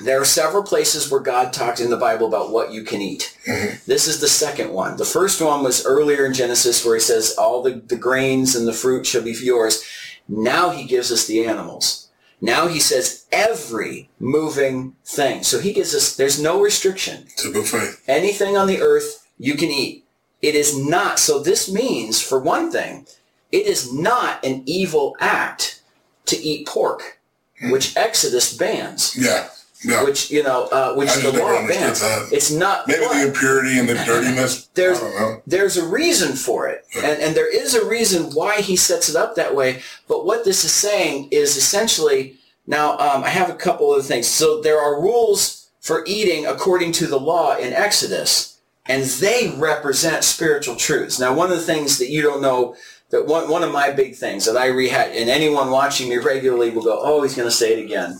there 0.00 0.20
are 0.20 0.24
several 0.24 0.62
places 0.62 1.10
where 1.10 1.20
God 1.20 1.52
talked 1.52 1.80
in 1.80 1.90
the 1.90 1.96
Bible 1.96 2.26
about 2.26 2.52
what 2.52 2.72
you 2.72 2.82
can 2.84 3.00
eat. 3.00 3.36
Mm-hmm. 3.46 3.76
This 3.86 4.06
is 4.06 4.20
the 4.20 4.28
second 4.28 4.72
one. 4.72 4.96
The 4.96 5.04
first 5.04 5.40
one 5.40 5.62
was 5.62 5.84
earlier 5.84 6.24
in 6.24 6.34
Genesis 6.34 6.84
where 6.84 6.94
he 6.94 7.00
says 7.00 7.34
all 7.38 7.62
the, 7.62 7.82
the 7.86 7.96
grains 7.96 8.54
and 8.54 8.66
the 8.66 8.72
fruit 8.72 9.06
shall 9.06 9.22
be 9.22 9.32
yours. 9.32 9.84
Now 10.28 10.70
he 10.70 10.84
gives 10.84 11.10
us 11.10 11.26
the 11.26 11.44
animals. 11.44 12.08
Now 12.40 12.68
he 12.68 12.78
says 12.78 13.26
every 13.32 14.10
moving 14.20 14.94
thing. 15.04 15.42
So 15.42 15.58
he 15.58 15.72
gives 15.72 15.94
us, 15.94 16.16
there's 16.16 16.40
no 16.40 16.60
restriction. 16.60 17.24
It's 17.26 17.44
a 17.44 17.50
buffet. 17.50 17.96
Anything 18.06 18.56
on 18.56 18.68
the 18.68 18.80
earth 18.80 19.26
you 19.38 19.54
can 19.54 19.70
eat. 19.70 20.04
It 20.40 20.54
is 20.54 20.78
not. 20.78 21.18
So 21.18 21.40
this 21.40 21.70
means, 21.70 22.22
for 22.22 22.38
one 22.38 22.70
thing, 22.70 23.06
it 23.50 23.66
is 23.66 23.92
not 23.92 24.44
an 24.44 24.62
evil 24.66 25.16
act 25.18 25.82
to 26.26 26.36
eat 26.36 26.68
pork, 26.68 27.18
hmm. 27.58 27.72
which 27.72 27.96
Exodus 27.96 28.56
bans, 28.56 29.16
Yeah. 29.18 29.48
Yeah. 29.84 30.02
which, 30.02 30.30
you 30.30 30.42
know, 30.42 30.64
uh, 30.72 30.94
which 30.94 31.14
the 31.14 31.30
law 31.32 31.66
bans. 31.68 32.00
It's 32.32 32.50
not. 32.50 32.88
Maybe 32.88 33.00
but- 33.06 33.14
the 33.14 33.28
impurity 33.28 33.78
and 33.78 33.88
the 33.88 33.94
dirtiness. 34.06 34.66
there's 34.74 34.98
I 34.98 35.00
don't 35.02 35.14
know. 35.14 35.42
there's 35.46 35.76
a 35.76 35.86
reason 35.86 36.32
for 36.34 36.66
it 36.68 36.84
and, 36.96 37.20
and 37.22 37.36
there 37.36 37.48
is 37.54 37.74
a 37.74 37.86
reason 37.86 38.30
why 38.32 38.60
he 38.60 38.74
sets 38.76 39.08
it 39.08 39.14
up 39.16 39.36
that 39.36 39.54
way 39.54 39.82
but 40.08 40.24
what 40.26 40.44
this 40.44 40.64
is 40.64 40.72
saying 40.72 41.28
is 41.30 41.56
essentially 41.56 42.36
now 42.66 42.92
um, 42.98 43.22
i 43.24 43.28
have 43.28 43.50
a 43.50 43.54
couple 43.54 43.94
of 43.94 44.04
things 44.04 44.26
so 44.26 44.60
there 44.60 44.80
are 44.80 45.00
rules 45.00 45.68
for 45.80 46.04
eating 46.06 46.44
according 46.46 46.90
to 46.92 47.06
the 47.06 47.18
law 47.20 47.56
in 47.56 47.72
exodus 47.72 48.58
and 48.86 49.04
they 49.04 49.54
represent 49.58 50.24
spiritual 50.24 50.74
truths 50.76 51.18
now 51.20 51.32
one 51.34 51.50
of 51.52 51.56
the 51.56 51.62
things 51.62 51.98
that 51.98 52.10
you 52.10 52.20
don't 52.22 52.42
know 52.42 52.74
that 53.10 53.26
one, 53.26 53.48
one 53.48 53.62
of 53.62 53.72
my 53.72 53.90
big 53.90 54.14
things 54.16 54.44
that 54.44 54.56
i 54.56 54.66
rehash 54.66 55.10
and 55.14 55.30
anyone 55.30 55.70
watching 55.70 56.08
me 56.08 56.16
regularly 56.16 56.70
will 56.70 56.82
go 56.82 56.98
oh 57.02 57.22
he's 57.22 57.36
going 57.36 57.48
to 57.48 57.54
say 57.54 57.78
it 57.78 57.84
again 57.84 58.18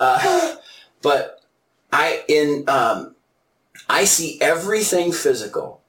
uh, 0.00 0.56
but 1.02 1.40
i 1.92 2.22
in 2.28 2.64
um, 2.68 3.14
I 3.88 4.04
see 4.04 4.40
everything 4.40 5.12
physical 5.12 5.82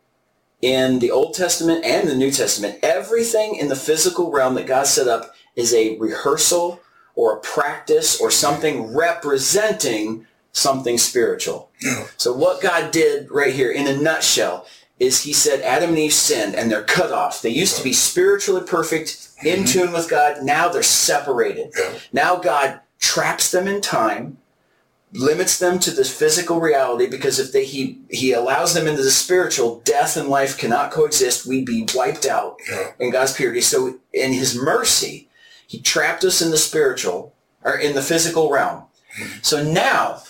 in 0.61 0.99
the 0.99 1.11
Old 1.11 1.33
Testament 1.33 1.85
and 1.85 2.07
the 2.07 2.15
New 2.15 2.31
Testament. 2.31 2.79
Everything 2.83 3.55
in 3.55 3.69
the 3.69 3.75
physical 3.75 4.31
realm 4.31 4.55
that 4.55 4.67
God 4.67 4.87
set 4.87 5.07
up 5.07 5.33
is 5.55 5.73
a 5.73 5.97
rehearsal 5.97 6.81
or 7.15 7.37
a 7.37 7.39
practice 7.41 8.19
or 8.19 8.31
something 8.31 8.95
representing 8.95 10.25
something 10.51 10.97
spiritual. 10.97 11.69
So 12.17 12.33
what 12.33 12.61
God 12.61 12.91
did 12.91 13.29
right 13.31 13.53
here 13.53 13.71
in 13.71 13.87
a 13.87 13.97
nutshell 13.97 14.65
is 14.99 15.23
he 15.23 15.33
said 15.33 15.61
Adam 15.61 15.89
and 15.89 15.99
Eve 15.99 16.13
sinned 16.13 16.55
and 16.55 16.71
they're 16.71 16.83
cut 16.83 17.11
off. 17.11 17.41
They 17.41 17.49
used 17.49 17.77
to 17.77 17.83
be 17.83 17.93
spiritually 17.93 18.63
perfect, 18.65 19.29
in 19.43 19.65
tune 19.65 19.91
with 19.91 20.09
God. 20.09 20.43
Now 20.43 20.69
they're 20.69 20.83
separated. 20.83 21.73
Now 22.13 22.37
God 22.37 22.79
traps 22.99 23.51
them 23.51 23.67
in 23.67 23.81
time 23.81 24.37
limits 25.13 25.59
them 25.59 25.79
to 25.79 25.91
this 25.91 26.15
physical 26.15 26.59
reality 26.59 27.07
because 27.07 27.39
if 27.39 27.51
they 27.51 27.65
he 27.65 27.99
he 28.09 28.33
allows 28.33 28.73
them 28.73 28.87
into 28.87 29.03
the 29.03 29.11
spiritual 29.11 29.81
death 29.85 30.17
and 30.17 30.27
life 30.27 30.57
cannot 30.57 30.91
coexist. 30.91 31.45
We'd 31.45 31.65
be 31.65 31.87
wiped 31.93 32.25
out 32.25 32.57
Yeah. 32.69 32.91
in 32.99 33.11
god's 33.11 33.33
purity. 33.33 33.61
So 33.61 33.99
in 34.11 34.33
his 34.33 34.55
mercy 34.55 35.29
he 35.67 35.79
trapped 35.79 36.23
us 36.23 36.41
in 36.41 36.51
the 36.51 36.57
spiritual 36.57 37.33
or 37.63 37.75
in 37.77 37.95
the 37.95 38.01
physical 38.01 38.49
realm. 38.49 38.83
So 39.41 39.63
now 39.63 40.23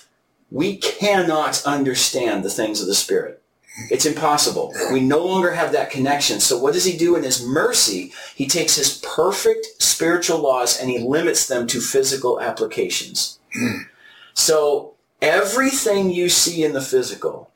we 0.51 0.77
cannot 0.77 1.63
understand 1.65 2.43
the 2.43 2.49
things 2.49 2.81
of 2.81 2.87
the 2.87 2.95
spirit. 2.95 3.41
It's 3.89 4.05
impossible. 4.05 4.71
We 4.91 4.99
no 4.99 5.25
longer 5.25 5.51
have 5.51 5.71
that 5.71 5.89
connection. 5.89 6.39
So 6.39 6.59
what 6.59 6.73
does 6.73 6.85
he 6.85 6.95
do 6.95 7.15
in 7.15 7.23
his 7.23 7.43
mercy? 7.43 8.13
He 8.35 8.45
takes 8.45 8.75
his 8.75 8.99
perfect 8.99 9.81
spiritual 9.81 10.39
laws 10.39 10.79
and 10.79 10.91
he 10.91 10.99
limits 10.99 11.47
them 11.47 11.65
to 11.67 11.81
physical 11.81 12.39
applications 12.39 13.39
hmm. 13.53 13.77
So 14.33 14.95
everything 15.21 16.11
you 16.11 16.29
see 16.29 16.63
in 16.63 16.73
the 16.73 16.81
physical 16.81 17.51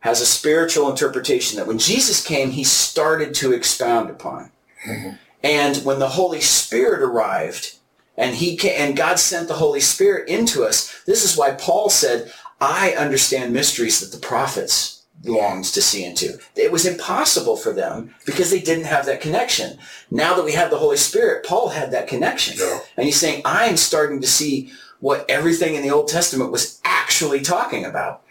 has 0.00 0.20
a 0.20 0.26
spiritual 0.26 0.88
interpretation 0.90 1.58
that 1.58 1.66
when 1.66 1.78
Jesus 1.78 2.24
came, 2.24 2.50
he 2.50 2.64
started 2.64 3.34
to 3.34 3.52
expound 3.52 4.10
upon. 4.10 4.50
Mm-hmm. 4.86 5.16
And 5.42 5.76
when 5.78 5.98
the 5.98 6.10
Holy 6.10 6.40
Spirit 6.40 7.02
arrived, 7.02 7.76
and 8.16 8.36
he 8.36 8.56
ca 8.56 8.74
and 8.76 8.96
God 8.96 9.18
sent 9.18 9.48
the 9.48 9.54
Holy 9.54 9.80
Spirit 9.80 10.28
into 10.28 10.64
us, 10.64 11.02
this 11.04 11.24
is 11.24 11.36
why 11.36 11.52
Paul 11.52 11.88
said, 11.88 12.32
I 12.60 12.92
understand 12.92 13.52
mysteries 13.52 14.00
that 14.00 14.10
the 14.10 14.24
prophets 14.24 15.04
longs 15.24 15.72
to 15.72 15.82
see 15.82 16.04
into. 16.04 16.38
It 16.54 16.70
was 16.70 16.86
impossible 16.86 17.56
for 17.56 17.72
them 17.72 18.14
because 18.24 18.50
they 18.50 18.60
didn't 18.60 18.84
have 18.84 19.06
that 19.06 19.20
connection. 19.20 19.78
Now 20.10 20.34
that 20.34 20.44
we 20.44 20.52
have 20.52 20.70
the 20.70 20.78
Holy 20.78 20.96
Spirit, 20.96 21.44
Paul 21.44 21.70
had 21.70 21.90
that 21.90 22.08
connection. 22.08 22.56
Yeah. 22.58 22.80
And 22.96 23.06
he's 23.06 23.18
saying, 23.18 23.42
I'm 23.44 23.76
starting 23.76 24.20
to 24.20 24.26
see 24.26 24.72
what 25.00 25.24
everything 25.28 25.74
in 25.74 25.82
the 25.82 25.90
Old 25.90 26.08
Testament 26.08 26.50
was 26.50 26.80
actually 26.84 27.40
talking 27.40 27.84
about. 27.84 28.22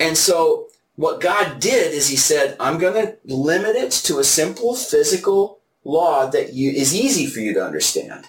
And 0.00 0.16
so 0.16 0.68
what 0.96 1.20
God 1.20 1.60
did 1.60 1.92
is 1.92 2.08
he 2.08 2.16
said, 2.16 2.56
I'm 2.58 2.78
going 2.78 2.94
to 2.94 3.16
limit 3.24 3.76
it 3.76 3.92
to 4.04 4.18
a 4.18 4.24
simple 4.24 4.74
physical 4.74 5.60
law 5.84 6.26
that 6.26 6.52
you, 6.52 6.70
is 6.70 6.94
easy 6.94 7.26
for 7.26 7.40
you 7.40 7.54
to 7.54 7.64
understand. 7.64 8.26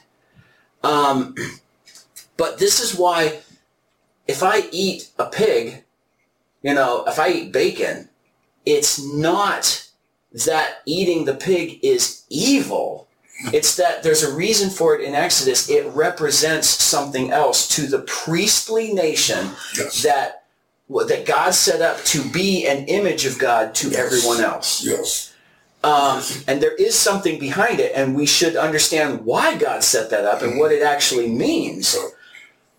Um, 0.83 1.35
but 2.37 2.59
this 2.59 2.79
is 2.79 2.97
why 2.97 3.39
if 4.27 4.43
I 4.43 4.63
eat 4.71 5.09
a 5.19 5.25
pig, 5.25 5.83
you 6.61 6.73
know, 6.73 7.03
if 7.05 7.19
I 7.19 7.29
eat 7.29 7.51
bacon, 7.51 8.09
it's 8.65 9.03
not 9.03 9.89
that 10.45 10.81
eating 10.85 11.25
the 11.25 11.33
pig 11.33 11.79
is 11.83 12.23
evil. 12.29 13.07
It's 13.51 13.75
that 13.75 14.03
there's 14.03 14.23
a 14.23 14.33
reason 14.33 14.69
for 14.69 14.95
it 14.95 15.01
in 15.01 15.13
Exodus. 15.15 15.69
It 15.69 15.85
represents 15.87 16.67
something 16.69 17.31
else 17.31 17.67
to 17.75 17.87
the 17.87 17.99
priestly 17.99 18.93
nation 18.93 19.49
Yes. 19.77 20.03
that 20.03 20.39
that 21.07 21.25
God 21.25 21.55
set 21.55 21.81
up 21.81 22.03
to 22.05 22.23
be 22.29 22.67
an 22.67 22.85
image 22.85 23.25
of 23.25 23.39
God 23.39 23.73
to 23.75 23.91
everyone 23.93 24.41
else. 24.41 24.83
Yes. 24.83 25.33
Um, 25.83 26.21
and 26.47 26.61
there 26.61 26.75
is 26.75 26.97
something 26.97 27.39
behind 27.39 27.79
it, 27.79 27.93
and 27.95 28.15
we 28.15 28.25
should 28.25 28.55
understand 28.55 29.25
why 29.25 29.55
God 29.57 29.83
set 29.83 30.09
that 30.11 30.23
up 30.25 30.41
and 30.41 30.59
what 30.59 30.71
it 30.71 30.83
actually 30.83 31.29
means. 31.29 31.97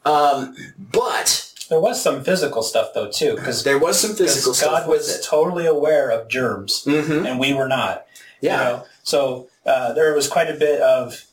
Um, 0.04 0.54
but 0.78 1.50
There 1.70 1.80
was 1.80 2.00
some 2.00 2.22
physical 2.22 2.62
stuff 2.62 2.88
though 2.94 3.10
too, 3.10 3.34
because 3.36 3.64
there 3.64 3.78
was 3.78 3.98
some 3.98 4.14
physical 4.14 4.52
God 4.52 4.58
stuff 4.58 4.86
was 4.86 5.08
it. 5.08 5.24
totally 5.24 5.66
aware 5.66 6.10
of 6.10 6.28
germs, 6.28 6.84
Mhm. 6.84 7.26
and 7.28 7.40
we 7.40 7.52
were 7.54 7.68
not. 7.68 8.06
you 8.40 8.50
Yeah. 8.50 8.56
know? 8.58 8.84
So 9.02 9.48
uh, 9.66 9.92
there 9.92 10.12
was 10.14 10.28
quite 10.28 10.48
a 10.50 10.54
bit 10.54 10.80
of 10.80 11.24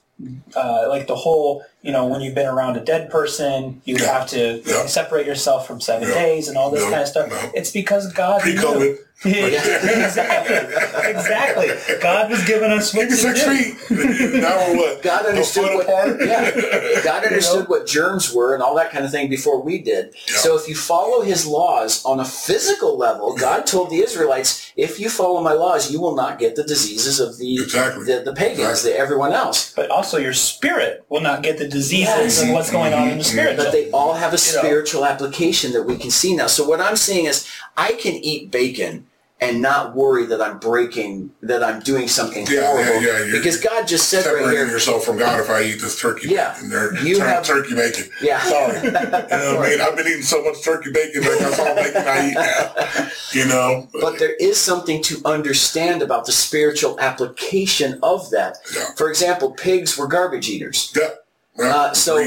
uh, 0.56 0.86
like 0.88 1.08
the 1.08 1.16
whole, 1.16 1.66
you 1.82 1.92
know, 1.92 2.06
when 2.06 2.22
you've 2.22 2.36
been 2.36 2.46
around 2.46 2.78
a 2.78 2.80
dead 2.80 3.10
person, 3.10 3.82
you 3.86 3.96
Yeah. 3.98 4.20
have 4.20 4.28
to 4.30 4.62
Yeah. 4.64 4.86
separate 4.86 5.26
yourself 5.26 5.66
from 5.66 5.82
seven 5.82 6.08
Yeah. 6.08 6.14
days 6.14 6.48
and 6.48 6.58
all 6.58 6.70
this 6.70 6.84
kind 6.84 7.02
of 7.02 7.08
stuff. 7.08 7.28
It's 7.56 7.72
because 7.72 8.14
God 8.14 8.46
knew. 8.46 8.54
Pre-COVID. 8.54 8.90
Yeah, 8.90 8.96
exactly, 9.24 11.10
exactly. 11.10 11.68
God 12.02 12.30
was 12.30 12.44
giving 12.46 12.72
us 12.72 12.94
what 12.94 13.10
Give 13.10 13.12
me 13.12 13.16
to 13.16 13.22
six 13.40 13.44
do. 13.44 13.56
feet. 13.56 14.42
now 14.42 14.58
we're 14.58 14.76
what? 14.78 15.02
God 15.04 15.26
understood 15.26 15.64
what 15.76 15.88
apart? 15.90 16.18
yeah. 16.22 17.02
God 17.04 17.26
understood 17.26 17.68
what 17.70 17.88
germs 17.88 18.34
were 18.34 18.54
and 18.54 18.64
all 18.64 18.76
that 18.76 18.92
kind 18.92 19.06
of 19.06 19.12
thing 19.12 19.30
before 19.30 19.62
we 19.62 19.80
did. 19.80 20.14
Yeah. 20.28 20.38
So 20.38 20.58
if 20.58 20.68
you 20.68 20.76
follow 20.76 21.22
his 21.22 21.46
laws 21.46 22.04
on 22.06 22.20
a 22.20 22.26
physical 22.26 22.98
level, 22.98 23.36
God 23.36 23.66
told 23.66 23.90
the 23.90 23.98
Israelites, 24.00 24.72
if 24.76 25.00
you 25.00 25.10
follow 25.10 25.42
my 25.42 25.54
laws, 25.54 25.92
you 25.92 26.00
will 26.02 26.16
not 26.16 26.40
get 26.40 26.56
the 26.56 26.64
diseases 26.64 27.20
of 27.20 27.38
the 27.38 27.56
Exactly. 27.62 28.06
the, 28.06 28.22
the 28.22 28.34
pagans, 28.34 28.60
Exactly. 28.70 28.92
the 28.94 28.98
everyone 28.98 29.34
else. 29.34 29.74
But 29.74 29.90
also 29.90 30.18
your 30.18 30.34
spirit 30.34 31.06
will 31.10 31.22
not 31.22 31.44
get 31.44 31.58
the 31.58 31.68
diseases 31.68 32.08
Yes. 32.08 32.42
and 32.42 32.54
what's 32.54 32.72
going 32.72 32.94
on 32.94 33.10
in 33.10 33.18
the 33.20 33.24
spirit. 33.24 33.58
But 33.58 33.72
they 33.72 33.92
all 33.92 34.14
have 34.14 34.34
a 34.34 34.38
You 34.38 34.54
know. 34.54 34.60
spiritual 34.62 35.06
application 35.06 35.74
that 35.74 35.84
we 35.84 35.98
can 35.98 36.10
see 36.12 36.36
now. 36.36 36.48
So 36.48 36.68
what 36.68 36.80
I'm 36.82 36.96
saying 36.96 37.26
is 37.26 37.48
I 37.78 37.94
can 37.94 38.14
eat 38.14 38.50
bacon 38.52 39.08
and 39.44 39.60
not 39.60 39.96
worry 39.96 40.28
that 40.28 40.40
I'm 40.40 40.60
breaking, 40.60 41.32
that 41.42 41.64
I'm 41.64 41.80
doing 41.80 42.08
something 42.08 42.46
Yeah, 42.46 42.60
yeah, 42.62 42.68
horrible. 42.68 43.02
yeah, 43.02 43.18
you're- 43.26 43.32
because 43.40 43.58
God 43.58 43.88
just 43.88 44.08
said 44.08 44.18
right 44.20 44.26
Separating 44.36 44.52
here, 44.52 44.68
yourself 44.68 45.04
from 45.04 45.18
God 45.18 45.40
if 45.40 45.50
I 45.50 45.64
eat 45.64 45.82
this 45.82 46.00
turkey 46.00 46.30
Yeah. 46.30 46.54
bacon. 46.54 46.70
They're 46.70 46.96
You 47.00 47.20
have- 47.22 47.44
turkey 47.44 47.74
bacon. 47.74 48.08
yeah, 48.22 48.40
Sorry. 48.44 48.76
You 48.86 48.92
know 48.92 49.00
what 49.02 49.34
I 49.34 49.70
mean? 49.70 49.82
I've 49.82 49.98
been 49.98 50.08
eating 50.08 50.22
so 50.22 50.44
much 50.44 50.62
turkey 50.64 50.92
bacon 50.92 51.24
that 51.24 51.40
that's 51.40 51.60
all 51.60 51.74
bacon 51.76 52.08
I 52.08 52.28
eat 52.30 52.34
now. 52.36 53.08
You 53.34 53.46
know? 53.48 53.88
but 54.00 54.20
there 54.20 54.34
is 54.36 54.58
something 54.60 55.02
to 55.04 55.22
understand 55.26 56.02
about 56.04 56.26
the 56.26 56.32
spiritual 56.34 57.00
application 57.00 57.98
of 58.04 58.30
that. 58.30 58.58
Yeah. 58.76 58.86
For 58.96 59.10
example, 59.10 59.52
pigs 59.52 59.98
were 59.98 60.06
garbage 60.08 60.50
eaters. 60.50 60.92
yeah. 60.96 61.10
yeah. 61.58 61.76
Uh, 61.76 61.94
so 61.94 62.18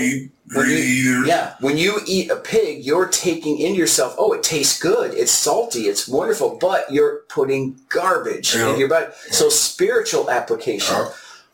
when 0.52 0.68
you, 0.68 1.24
yeah, 1.26 1.54
when 1.60 1.78
you 1.78 2.00
eat 2.06 2.30
a 2.30 2.36
pig, 2.36 2.84
you're 2.84 3.08
taking 3.08 3.58
in 3.58 3.74
yourself, 3.74 4.14
oh, 4.18 4.32
it 4.34 4.42
tastes 4.42 4.78
good, 4.78 5.14
it's 5.14 5.32
salty, 5.32 5.82
it's 5.82 6.06
wonderful, 6.06 6.58
but 6.60 6.90
you're 6.92 7.20
putting 7.28 7.80
garbage 7.88 8.54
Yeah. 8.54 8.72
in 8.72 8.78
your 8.78 8.88
body. 8.88 9.06
So 9.30 9.48
spiritual 9.48 10.30
application. 10.30 10.94
Yeah. 10.96 11.10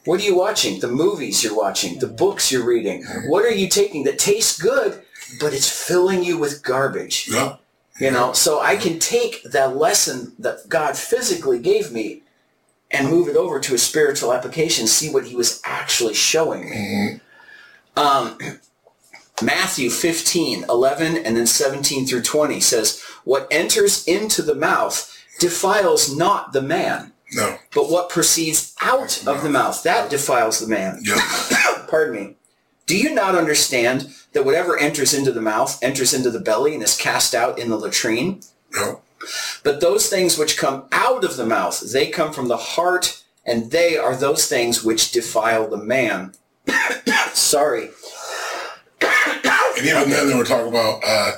What 0.07 0.21
are 0.21 0.25
you 0.25 0.35
watching? 0.37 0.81
The 0.81 0.89
movies 0.89 1.45
you're 1.45 1.57
watching, 1.57 1.99
the 2.01 2.09
books 2.09 2.51
you're 2.51 2.65
reading. 2.67 3.05
What 3.29 3.45
are 3.45 3.53
you 3.55 3.69
taking 3.69 4.05
that 4.05 4.19
tastes 4.19 4.61
good, 4.61 5.01
but 5.39 5.53
it's 5.53 5.69
filling 5.71 6.25
you 6.25 6.37
with 6.39 6.63
garbage? 6.63 7.29
Yeah. 7.31 7.57
You 8.01 8.11
know, 8.11 8.33
so 8.33 8.61
I 8.61 8.77
can 8.77 8.99
take 8.99 9.43
that 9.45 9.77
lesson 9.77 10.33
that 10.39 10.69
God 10.69 10.97
physically 10.97 11.59
gave 11.59 11.93
me 11.93 12.23
and 12.91 13.09
move 13.09 13.29
it 13.29 13.37
over 13.37 13.61
to 13.61 13.75
a 13.75 13.79
spiritual 13.79 14.33
application, 14.33 14.87
see 14.87 15.11
what 15.11 15.27
he 15.27 15.37
was 15.37 15.61
actually 15.65 16.15
showing 16.15 16.71
me. 16.71 17.21
Um, 17.97 18.39
Matthew 19.43 19.91
15, 19.91 20.65
11, 20.69 21.17
and 21.19 21.37
then 21.37 21.47
17 21.47 22.07
through 22.07 22.23
20 22.23 22.61
says, 22.61 23.03
What 23.25 23.47
enters 23.51 24.07
into 24.07 24.43
the 24.43 24.55
mouth 24.55 25.07
defiles 25.39 26.15
not 26.15 26.53
the 26.53 26.63
man, 26.63 27.13
No. 27.33 27.59
but 27.75 27.91
what 27.91 28.11
proceeds 28.11 28.75
out 28.81 29.27
of 29.27 29.43
the 29.43 29.49
mouth, 29.51 29.83
that 29.83 30.11
defiles 30.11 30.59
the 30.61 30.67
man. 30.69 31.01
Yeah. 31.03 31.21
Pardon 31.89 32.15
me. 32.15 32.37
Do 32.87 32.97
you 32.97 33.15
not 33.15 33.35
understand 33.35 34.13
that 34.33 34.45
whatever 34.45 34.79
enters 34.79 35.15
into 35.15 35.33
the 35.33 35.41
mouth 35.41 35.79
enters 35.83 36.13
into 36.13 36.31
the 36.31 36.41
belly 36.41 36.75
and 36.75 36.83
is 36.83 36.97
cast 36.97 37.35
out 37.35 37.59
in 37.59 37.69
the 37.71 37.77
latrine? 37.77 38.41
Yeah. 38.75 38.97
But 39.63 39.81
those 39.81 40.09
things 40.09 40.39
which 40.39 40.57
come 40.57 40.85
out 40.93 41.25
of 41.25 41.37
the 41.37 41.47
mouth, 41.47 41.81
they 41.93 42.09
come 42.09 42.33
from 42.33 42.49
the 42.49 42.57
heart, 42.57 43.23
and 43.45 43.71
they 43.71 43.97
are 43.97 44.17
those 44.17 44.47
things 44.47 44.83
which 44.83 45.13
defile 45.13 45.69
the 45.69 45.77
man. 45.77 46.33
Sorry. 47.33 47.91
And 49.81 49.89
even 49.89 50.11
then 50.11 50.29
they 50.29 50.35
were 50.37 50.45
talking 50.45 50.69
about, 50.69 51.01
uh, 51.07 51.33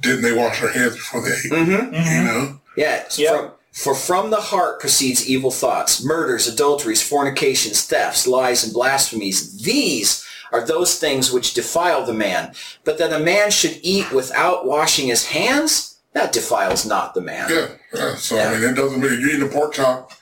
didn't 0.00 0.22
they 0.22 0.32
wash 0.32 0.60
their 0.60 0.72
hands 0.72 0.94
before 0.94 1.22
they 1.22 1.32
ate? 1.32 1.52
Mm-hmm. 1.52 1.94
You 1.94 2.24
know? 2.24 2.60
Yeah. 2.76 3.02
it's 3.04 3.18
Yep. 3.18 3.34
From, 3.34 3.50
for 3.72 3.94
from 3.94 4.30
the 4.30 4.40
heart 4.40 4.80
proceeds 4.80 5.28
evil 5.28 5.50
thoughts, 5.50 6.02
murders, 6.04 6.46
adulteries, 6.46 7.02
fornications, 7.02 7.84
thefts, 7.84 8.26
lies, 8.26 8.64
and 8.64 8.72
blasphemies. 8.72 9.60
These 9.62 10.24
are 10.52 10.64
those 10.64 10.98
things 10.98 11.32
which 11.32 11.54
defile 11.54 12.06
the 12.06 12.14
man. 12.14 12.54
But 12.84 12.98
that 12.98 13.12
a 13.12 13.18
man 13.18 13.50
should 13.50 13.78
eat 13.82 14.12
without 14.12 14.64
washing 14.64 15.08
his 15.08 15.26
hands, 15.26 15.98
that 16.12 16.32
defiles 16.32 16.86
not 16.86 17.14
the 17.14 17.20
man. 17.20 17.50
Yeah. 17.50 17.68
yeah. 17.92 18.14
So, 18.14 18.36
Yeah. 18.36 18.50
I 18.50 18.54
mean, 18.60 18.70
it 18.70 18.74
doesn't 18.76 19.00
mean 19.00 19.20
you're 19.20 19.30
eating 19.30 19.48
a 19.48 19.50
pork 19.50 19.74
chop 19.74 20.12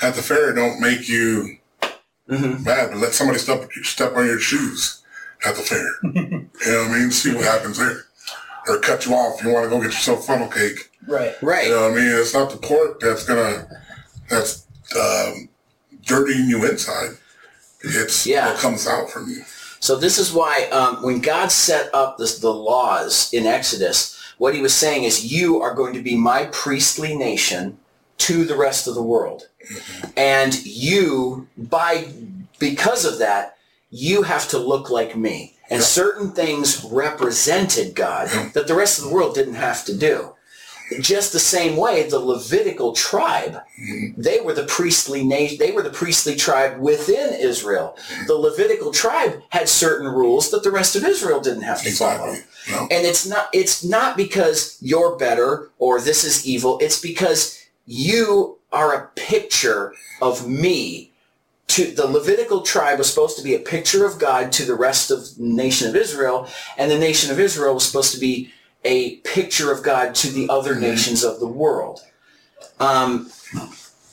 at 0.00 0.14
the 0.14 0.22
fair, 0.22 0.50
it 0.50 0.54
don't 0.54 0.80
make 0.80 1.08
you 1.08 1.58
Mm-hmm. 2.30 2.62
bad, 2.62 2.90
but 2.90 2.98
let 2.98 3.12
somebody 3.12 3.38
step, 3.38 3.68
step 3.82 4.16
on 4.16 4.24
your 4.24 4.38
shoes 4.38 5.01
at 5.44 5.56
the 5.56 5.62
fair. 5.62 5.86
you 6.02 6.72
know 6.72 6.82
what 6.82 6.90
I 6.90 6.98
mean? 6.98 7.10
See 7.10 7.34
what 7.34 7.44
happens 7.44 7.78
there. 7.78 8.04
Or 8.68 8.78
cut 8.78 9.06
you 9.06 9.14
off. 9.14 9.42
You 9.42 9.50
want 9.52 9.64
to 9.64 9.70
go 9.70 9.78
get 9.80 9.86
yourself 9.86 10.26
funnel 10.26 10.48
cake. 10.48 10.90
Right. 11.08 11.34
Right. 11.42 11.66
You 11.66 11.72
know 11.74 11.82
what 11.90 11.92
I 11.92 11.94
mean? 11.96 12.06
It's 12.20 12.32
not 12.34 12.50
the 12.50 12.56
pork 12.58 13.00
that's 13.00 13.24
gonna 13.24 13.66
that's 14.28 14.66
um, 14.98 15.48
dirtying 16.06 16.48
you 16.48 16.64
inside. 16.68 17.10
It's 17.82 18.24
Yeah. 18.26 18.50
what 18.50 18.58
comes 18.60 18.86
out 18.86 19.10
from 19.10 19.28
you. 19.28 19.42
So 19.80 19.96
this 19.96 20.16
is 20.18 20.32
why 20.32 20.66
um, 20.70 21.02
when 21.02 21.20
God 21.20 21.50
set 21.50 21.92
up 21.92 22.18
this, 22.18 22.38
the 22.38 22.52
laws 22.54 23.32
in 23.32 23.46
Exodus, 23.46 24.16
what 24.38 24.54
he 24.54 24.60
was 24.60 24.72
saying 24.74 25.02
is 25.02 25.32
you 25.32 25.60
are 25.60 25.74
going 25.74 25.92
to 25.94 26.02
be 26.02 26.16
my 26.16 26.44
priestly 26.52 27.16
nation 27.16 27.78
to 28.18 28.44
the 28.44 28.56
rest 28.56 28.86
of 28.86 28.94
the 28.94 29.02
world. 29.02 29.48
And 30.16 30.64
you, 30.64 31.48
by 31.56 32.06
because 32.60 33.04
of 33.04 33.18
that, 33.18 33.56
you 33.92 34.22
have 34.22 34.48
to 34.48 34.58
look 34.58 34.90
like 34.90 35.14
me. 35.14 35.54
And 35.70 35.82
certain 35.82 36.32
things 36.32 36.84
represented 36.90 37.94
God 37.94 38.28
that 38.52 38.66
the 38.66 38.74
rest 38.74 38.98
of 38.98 39.04
the 39.04 39.14
world 39.14 39.34
didn't 39.34 39.54
have 39.54 39.84
to 39.84 39.96
do. 39.96 40.34
Just 41.00 41.32
the 41.32 41.38
same 41.38 41.76
way, 41.76 42.08
the 42.08 42.18
Levitical 42.18 42.92
tribe, 42.92 43.62
mm-hmm. 43.80 44.20
they 44.20 44.40
were 44.40 44.52
the 44.52 44.64
priestly 44.64 45.24
nation. 45.24 45.58
They 45.58 45.72
were 45.72 45.82
the 45.82 45.90
priestly 45.90 46.36
tribe 46.36 46.78
within 46.78 47.32
Israel. 47.32 47.96
The 48.26 48.34
Levitical 48.34 48.92
tribe 48.92 49.42
had 49.50 49.68
certain 49.68 50.08
rules 50.08 50.50
that 50.50 50.62
the 50.62 50.70
rest 50.70 50.96
of 50.96 51.04
Israel 51.04 51.40
didn't 51.40 51.62
have 51.62 51.82
to 51.82 51.90
follow. 51.92 52.34
And 52.90 53.06
it's 53.06 53.26
not 53.26 53.48
it's 53.54 53.82
not 53.82 54.16
because 54.16 54.76
you're 54.80 55.16
better 55.16 55.70
or 55.78 56.00
this 56.00 56.24
is 56.24 56.46
evil. 56.46 56.78
It's 56.80 57.00
because 57.00 57.64
you 57.86 58.58
are 58.70 58.94
a 58.94 59.08
picture 59.14 59.94
of 60.20 60.46
me. 60.48 61.11
To 61.72 61.90
the 61.90 62.06
Levitical 62.06 62.60
tribe 62.60 62.98
was 62.98 63.08
supposed 63.08 63.38
to 63.38 63.42
be 63.42 63.54
a 63.54 63.58
picture 63.58 64.04
of 64.04 64.18
God 64.18 64.52
to 64.52 64.64
the 64.66 64.74
rest 64.74 65.10
of 65.10 65.36
the 65.36 65.44
nation 65.44 65.88
of 65.88 65.96
Israel, 65.96 66.46
and 66.76 66.90
the 66.90 66.98
nation 66.98 67.30
of 67.30 67.40
Israel 67.40 67.72
was 67.74 67.84
supposed 67.86 68.12
to 68.12 68.20
be 68.20 68.52
a 68.84 69.16
picture 69.20 69.72
of 69.72 69.82
God 69.82 70.14
to 70.16 70.28
the 70.30 70.48
other 70.50 70.74
nations 70.74 71.24
of 71.24 71.40
the 71.40 71.46
world. 71.46 72.00
Um, 72.78 73.30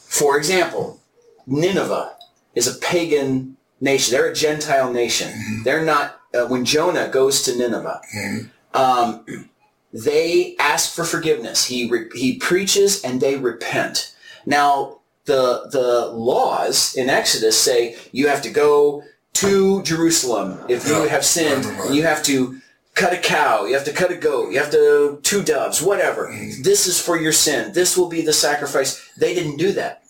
for 0.07 0.37
example, 0.37 1.01
Nineveh 1.47 2.15
is 2.55 2.67
a 2.67 2.79
pagan 2.79 3.57
nation. 3.81 4.13
They're 4.13 4.31
a 4.31 4.35
Gentile 4.35 4.93
nation. 4.93 5.63
They're 5.63 5.83
not. 5.83 6.21
Uh, 6.33 6.45
when 6.45 6.63
Jonah 6.63 7.09
goes 7.09 7.41
to 7.41 7.57
Nineveh, 7.57 7.99
um, 8.73 9.25
they 9.91 10.55
ask 10.59 10.93
for 10.93 11.03
forgiveness. 11.03 11.65
He 11.65 11.89
re- 11.89 12.09
he 12.13 12.37
preaches 12.37 13.03
and 13.03 13.19
they 13.19 13.35
repent. 13.35 14.15
Now 14.45 14.98
the 15.29 15.69
the 15.71 16.07
laws 16.07 16.95
in 16.95 17.09
Exodus 17.09 17.57
say 17.57 17.95
you 18.11 18.27
have 18.27 18.41
to 18.41 18.49
go 18.49 19.03
to 19.33 19.81
Jerusalem 19.83 20.59
if 20.67 20.87
you 20.87 21.07
have 21.07 21.23
sinned. 21.23 21.65
Right. 21.65 21.93
You 21.93 22.03
have 22.03 22.21
to 22.23 22.59
cut 22.95 23.13
a 23.13 23.17
cow. 23.17 23.65
You 23.65 23.75
have 23.75 23.85
to 23.85 23.93
cut 23.93 24.11
a 24.11 24.17
goat. 24.17 24.51
You 24.51 24.59
have 24.59 24.71
to 24.71 25.19
two 25.23 25.41
doves. 25.43 25.81
Whatever. 25.81 26.23
This 26.69 26.87
is 26.87 26.99
for 26.99 27.15
your 27.17 27.31
sin. 27.31 27.73
This 27.73 27.95
will 27.95 28.09
be 28.09 28.21
the 28.21 28.33
sacrifice. 28.33 28.91
They 29.17 29.33
didn't 29.33 29.57
do 29.57 29.71
that. 29.73 30.03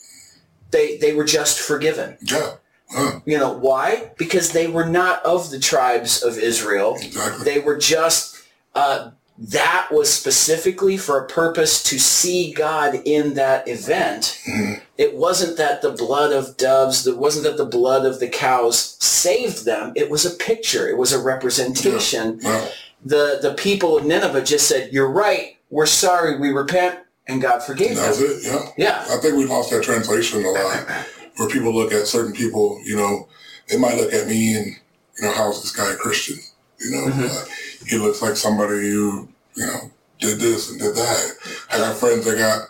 They 0.72 0.98
they 0.98 1.14
were 1.14 1.26
just 1.26 1.60
forgiven. 1.60 2.18
Yeah. 2.22 2.56
Huh. 2.92 3.20
You 3.26 3.38
know 3.38 3.54
why? 3.54 4.12
Because 4.18 4.52
they 4.52 4.68
were 4.68 4.90
not 5.02 5.24
of 5.24 5.52
the 5.52 5.60
tribes 5.60 6.24
of 6.24 6.38
Israel. 6.40 6.96
Exactly. 6.96 7.44
They 7.46 7.60
were 7.60 7.78
just, 7.78 8.42
uh, 8.74 9.12
that 9.42 9.88
was 9.90 10.12
specifically 10.12 10.98
for 10.98 11.18
a 11.18 11.28
purpose 11.28 11.82
to 11.84 11.98
see 11.98 12.52
God 12.54 12.96
in 13.06 13.36
that 13.36 13.68
event. 13.70 14.38
Mm-hmm. 14.46 14.74
It 14.98 15.16
wasn't 15.16 15.58
that 15.58 15.82
the 15.82 15.92
blood 15.92 16.34
of 16.34 16.58
doves, 16.58 17.08
it 17.08 17.18
wasn't 17.18 17.46
that 17.46 17.56
the 17.56 17.66
blood 17.66 18.06
of 18.06 18.20
the 18.20 18.28
cows 18.28 18.98
saved 19.04 19.64
them. 19.64 19.94
It 19.96 20.10
was 20.10 20.26
a 20.26 20.32
picture. 20.32 20.90
It 20.90 20.98
was 20.98 21.14
a 21.14 21.22
representation. 21.24 22.40
Well, 22.44 22.70
The, 23.06 23.40
the 23.42 23.54
people 23.54 23.98
of 23.98 24.06
Nineveh 24.06 24.44
just 24.44 24.68
said, 24.68 24.92
you're 24.92 25.10
right. 25.10 25.56
We're 25.70 25.86
sorry. 25.86 26.38
We 26.38 26.50
repent. 26.50 27.00
And 27.28 27.42
God 27.42 27.64
forgave 27.64 27.96
that 27.96 28.10
was 28.10 28.20
them. 28.20 28.56
it. 28.58 28.74
Yeah. 28.78 29.06
Yeah. 29.08 29.16
I 29.16 29.18
think 29.22 29.36
we 29.38 29.46
lost 29.46 29.70
that 29.72 29.84
translation 29.84 30.44
a 30.44 30.50
lot, 30.50 30.86
where 31.38 31.48
people 31.48 31.74
look 31.74 31.94
at 31.94 32.08
certain 32.08 32.34
people. 32.34 32.82
You 32.84 32.98
know, 32.98 33.30
they 33.70 33.78
might 33.78 33.96
look 33.98 34.12
at 34.12 34.28
me 34.28 34.56
and 34.56 34.66
you 34.66 35.22
know, 35.28 35.32
how's 35.32 35.62
this 35.62 35.72
guy 35.74 35.92
a 35.94 35.96
Christian? 35.96 36.38
You 36.80 36.92
know, 36.92 37.08
Mm-hmm. 37.08 37.24
uh, 37.26 37.46
he 37.88 37.98
looks 37.98 38.22
like 38.22 38.36
somebody 38.36 38.90
who 38.90 39.28
you 39.56 39.66
know 39.66 39.92
did 40.20 40.40
this 40.40 40.70
and 40.70 40.80
did 40.80 40.96
that. 40.96 41.32
I 41.72 41.78
got 41.78 41.96
friends 41.98 42.26
that 42.26 42.38
got 42.38 42.70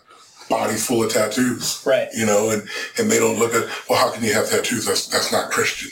bodies 0.49 0.85
full 0.85 1.03
of 1.03 1.11
tattoos. 1.11 1.83
Right. 1.85 2.09
You 2.15 2.25
know, 2.25 2.49
and 2.49 2.63
and 2.97 3.09
they 3.11 3.19
don't 3.19 3.39
look 3.39 3.53
at 3.53 3.69
well, 3.89 3.99
how 3.99 4.11
can 4.13 4.23
you 4.23 4.33
have 4.33 4.49
tattoos? 4.49 4.85
That's 4.85 5.07
that's 5.07 5.31
not 5.31 5.51
Christian. 5.51 5.91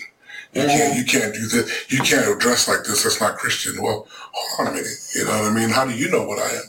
You 0.53 0.63
can't 0.63 0.97
you 0.97 1.05
can't 1.05 1.33
do 1.33 1.47
this. 1.47 1.91
You 1.91 1.99
can't 1.99 2.39
dress 2.39 2.67
like 2.67 2.83
this. 2.83 3.03
That's 3.03 3.21
not 3.21 3.37
Christian. 3.37 3.81
Well, 3.81 4.07
hold 4.33 4.67
on 4.67 4.73
a 4.73 4.77
minute. 4.77 4.97
You 5.15 5.25
know 5.25 5.31
what 5.41 5.51
I 5.51 5.53
mean? 5.53 5.69
How 5.69 5.85
do 5.85 5.93
you 5.93 6.09
know 6.09 6.23
what 6.25 6.39
I 6.39 6.49
am? 6.49 6.63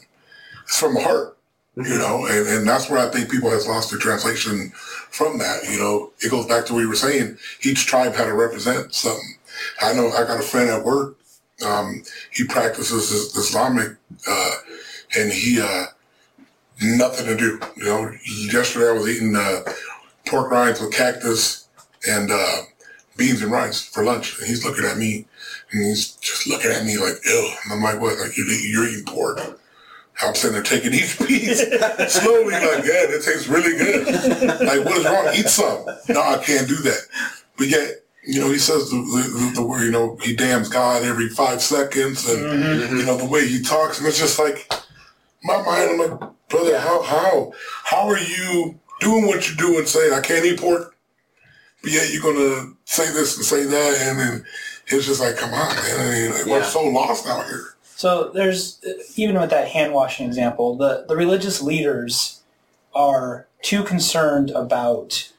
It's 0.64 0.78
from 0.78 0.94
the 0.94 1.00
heart 1.00 1.38
you 1.76 1.96
know, 1.96 2.26
and, 2.26 2.48
and 2.48 2.68
that's 2.68 2.90
where 2.90 2.98
I 2.98 3.08
think 3.08 3.30
people 3.30 3.50
has 3.50 3.68
lost 3.68 3.90
their 3.90 4.00
translation 4.00 4.70
from 4.74 5.38
that. 5.38 5.62
You 5.70 5.78
know, 5.78 6.10
it 6.18 6.28
goes 6.30 6.46
back 6.46 6.66
to 6.66 6.74
what 6.74 6.80
you 6.80 6.88
were 6.88 6.96
saying. 6.96 7.38
Each 7.62 7.86
tribe 7.86 8.14
had 8.16 8.24
to 8.24 8.34
represent 8.34 8.92
something. 8.92 9.36
I 9.80 9.92
know 9.92 10.10
I 10.10 10.24
got 10.24 10.40
a 10.40 10.42
friend 10.42 10.68
at 10.70 10.84
work. 10.84 11.16
Um, 11.64 12.02
he 12.30 12.44
practices 12.44 13.10
Islamic, 13.36 13.96
uh, 14.28 14.50
and 15.18 15.32
he, 15.32 15.60
uh, 15.60 15.86
nothing 16.82 17.26
to 17.26 17.36
do. 17.36 17.60
You 17.76 17.84
know, 17.84 18.12
yesterday 18.52 18.90
I 18.90 18.92
was 18.92 19.08
eating, 19.08 19.34
uh, 19.36 19.62
pork 20.26 20.50
rinds 20.50 20.80
with 20.80 20.92
cactus 20.92 21.68
and, 22.08 22.30
uh, 22.30 22.62
beans 23.16 23.42
and 23.42 23.50
rice 23.50 23.80
for 23.82 24.04
lunch. 24.04 24.38
And 24.38 24.46
he's 24.46 24.64
looking 24.64 24.84
at 24.84 24.96
me 24.96 25.26
and 25.72 25.84
he's 25.86 26.12
just 26.12 26.46
looking 26.46 26.70
at 26.70 26.84
me 26.84 26.96
like, 26.98 27.14
ew. 27.26 27.52
And 27.64 27.72
I'm 27.72 27.82
like, 27.82 28.00
what? 28.00 28.18
Like, 28.18 28.36
you're, 28.36 28.46
eating- 28.46 28.70
you're 28.70 28.86
eating 28.88 29.04
pork. 29.06 29.40
I'm 30.22 30.34
sitting 30.34 30.54
there 30.54 30.62
taking 30.62 30.92
each 30.94 31.18
piece 31.26 31.60
slowly, 32.12 32.52
like, 32.52 32.84
yeah, 32.84 33.06
it 33.08 33.24
tastes 33.24 33.48
really 33.48 33.76
good. 33.76 34.06
Like, 34.60 34.84
what 34.84 34.98
is 34.98 35.04
wrong? 35.04 35.28
Eat 35.34 35.48
some. 35.48 35.84
No, 36.08 36.20
I 36.20 36.38
can't 36.44 36.68
do 36.68 36.76
that. 36.76 37.00
But 37.56 37.68
yet, 37.68 38.02
you 38.28 38.38
know, 38.40 38.50
he 38.50 38.58
says 38.58 38.90
the, 38.90 38.96
the, 38.96 39.52
the 39.54 39.66
word, 39.66 39.84
you 39.84 39.90
know, 39.90 40.18
he 40.22 40.36
damns 40.36 40.68
God 40.68 41.02
every 41.02 41.30
five 41.30 41.62
seconds 41.62 42.28
and, 42.28 42.42
Mm-hmm. 42.42 42.96
you 42.98 43.06
know, 43.06 43.16
the 43.16 43.24
way 43.24 43.48
he 43.48 43.62
talks. 43.62 43.98
And 43.98 44.06
it's 44.06 44.18
just 44.18 44.38
like, 44.38 44.70
my 45.42 45.56
mind, 45.62 45.90
I'm 45.90 45.98
like, 45.98 46.30
brother, 46.50 46.78
how, 46.78 47.02
how, 47.02 47.52
how 47.84 48.06
are 48.06 48.18
you 48.18 48.78
doing 49.00 49.26
what 49.26 49.48
you're 49.48 49.56
doing, 49.56 49.86
saying, 49.86 50.12
I 50.12 50.20
can't 50.20 50.44
eat 50.44 50.60
pork, 50.60 50.94
but 51.82 51.90
yet 51.90 52.12
you're 52.12 52.20
going 52.20 52.36
to 52.36 52.76
say 52.84 53.10
this 53.12 53.36
and 53.36 53.46
say 53.46 53.64
that. 53.64 53.96
And 54.02 54.18
then 54.18 54.44
it's 54.88 55.06
just 55.06 55.22
like, 55.22 55.38
come 55.38 55.54
on, 55.54 55.74
man. 55.74 56.32
I 56.32 56.42
mean, 56.44 56.50
we're 56.50 56.64
so 56.64 56.84
lost 56.84 57.26
out 57.26 57.46
here. 57.46 57.76
So 57.82 58.30
there's 58.34 58.78
even 59.16 59.40
with 59.40 59.50
that 59.50 59.68
hand 59.68 59.94
washing 59.94 60.26
example, 60.26 60.76
the, 60.76 61.06
the 61.08 61.16
religious 61.16 61.62
leaders 61.62 62.42
are 62.94 63.46
too 63.62 63.84
concerned 63.84 64.50
about 64.50 65.32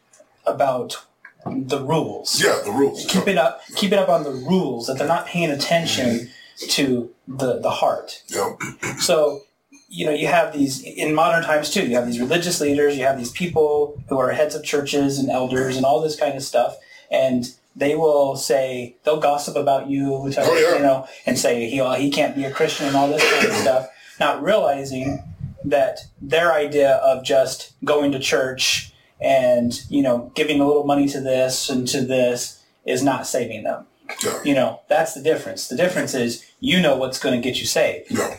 about 0.45 1.05
the 1.45 1.83
rules. 1.83 2.41
Yeah, 2.43 2.59
the 2.63 2.71
rules. 2.71 3.05
Keep 3.07 3.27
it 3.27 3.37
up 3.37 3.61
keep 3.75 3.91
it 3.91 3.99
up 3.99 4.09
on 4.09 4.23
the 4.23 4.31
rules 4.31 4.87
that 4.87 4.97
they're 4.97 5.07
not 5.07 5.25
paying 5.25 5.49
attention 5.51 6.29
to 6.69 7.13
the 7.27 7.59
the 7.59 7.69
heart. 7.69 8.21
Yeah. 8.27 8.55
So, 8.99 9.41
you 9.87 10.05
know, 10.05 10.11
you 10.11 10.27
have 10.27 10.53
these 10.53 10.83
in 10.83 11.15
modern 11.15 11.43
times 11.43 11.69
too. 11.69 11.85
You 11.87 11.95
have 11.95 12.05
these 12.05 12.19
religious 12.19 12.59
leaders. 12.61 12.97
You 12.97 13.05
have 13.05 13.17
these 13.17 13.31
people 13.31 14.01
who 14.09 14.17
are 14.19 14.31
heads 14.31 14.55
of 14.55 14.63
churches 14.63 15.17
and 15.19 15.29
elders 15.29 15.77
and 15.77 15.85
all 15.85 16.01
this 16.01 16.15
kind 16.19 16.35
of 16.35 16.43
stuff, 16.43 16.75
and 17.09 17.45
they 17.75 17.95
will 17.95 18.35
say 18.35 18.95
they'll 19.03 19.19
gossip 19.21 19.55
about 19.55 19.89
you, 19.89 20.13
Oh, 20.15 20.27
yeah. 20.27 20.75
you 20.75 20.81
know, 20.83 21.07
and 21.25 21.39
say 21.39 21.69
he 21.69 21.79
uh, 21.79 21.93
he 21.93 22.09
can't 22.11 22.35
be 22.35 22.43
a 22.43 22.51
Christian 22.51 22.87
and 22.87 22.95
all 22.95 23.07
this 23.07 23.23
kind 23.33 23.47
of 23.47 23.53
stuff, 23.53 23.87
not 24.19 24.43
realizing 24.43 25.23
that 25.63 25.99
their 26.21 26.51
idea 26.53 26.95
of 26.95 27.23
just 27.23 27.73
going 27.85 28.11
to 28.11 28.19
church 28.19 28.88
and 29.21 29.83
you 29.89 30.01
know 30.01 30.31
giving 30.35 30.59
a 30.61 30.65
little 30.67 30.83
money 30.85 31.07
to 31.09 31.19
this 31.19 31.69
and 31.69 31.87
to 31.89 32.01
this 32.01 32.61
is 32.85 33.03
not 33.03 33.27
saving 33.27 33.63
them. 33.63 33.85
Yeah. 34.23 34.41
You 34.43 34.55
know, 34.55 34.81
that's 34.87 35.13
the 35.13 35.21
difference. 35.21 35.67
The 35.67 35.75
difference 35.75 36.13
is 36.13 36.45
you 36.59 36.81
know 36.81 36.95
what's 36.95 37.19
going 37.19 37.39
to 37.39 37.47
get 37.47 37.59
you 37.59 37.65
saved 37.67 38.09
Yeah. 38.11 38.37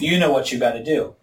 you 0.00 0.18
know 0.18 0.30
what 0.30 0.52
you 0.52 0.58
got 0.58 0.72
to 0.72 0.84
do. 0.84 1.14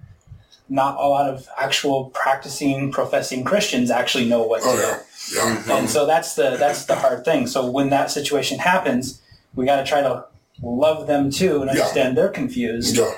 Not 0.67 0.95
a 0.99 1.07
lot 1.07 1.29
of 1.29 1.47
actual 1.57 2.05
practicing, 2.09 2.91
professing 2.91 3.43
Christians 3.43 3.91
actually 3.91 4.25
know 4.27 4.41
what 4.41 4.61
to 4.63 4.67
Oh, 4.69 4.75
do. 4.75 4.81
yeah. 4.81 5.63
Yeah. 5.67 5.77
And 5.77 5.89
so 5.89 6.05
that's 6.07 6.33
the 6.35 6.55
that's 6.57 6.85
the 6.85 6.95
hard 6.95 7.23
thing. 7.25 7.45
So 7.47 7.69
when 7.69 7.89
that 7.89 8.09
situation 8.11 8.57
happens, 8.59 9.21
we 9.55 9.65
got 9.65 9.77
to 9.77 9.83
try 9.85 10.01
to 10.01 10.25
love 10.63 11.05
them 11.05 11.29
too 11.29 11.61
and 11.61 11.65
Yeah. 11.65 11.73
understand 11.73 12.17
they're 12.17 12.29
confused. 12.29 12.97
Yeah. 12.97 13.13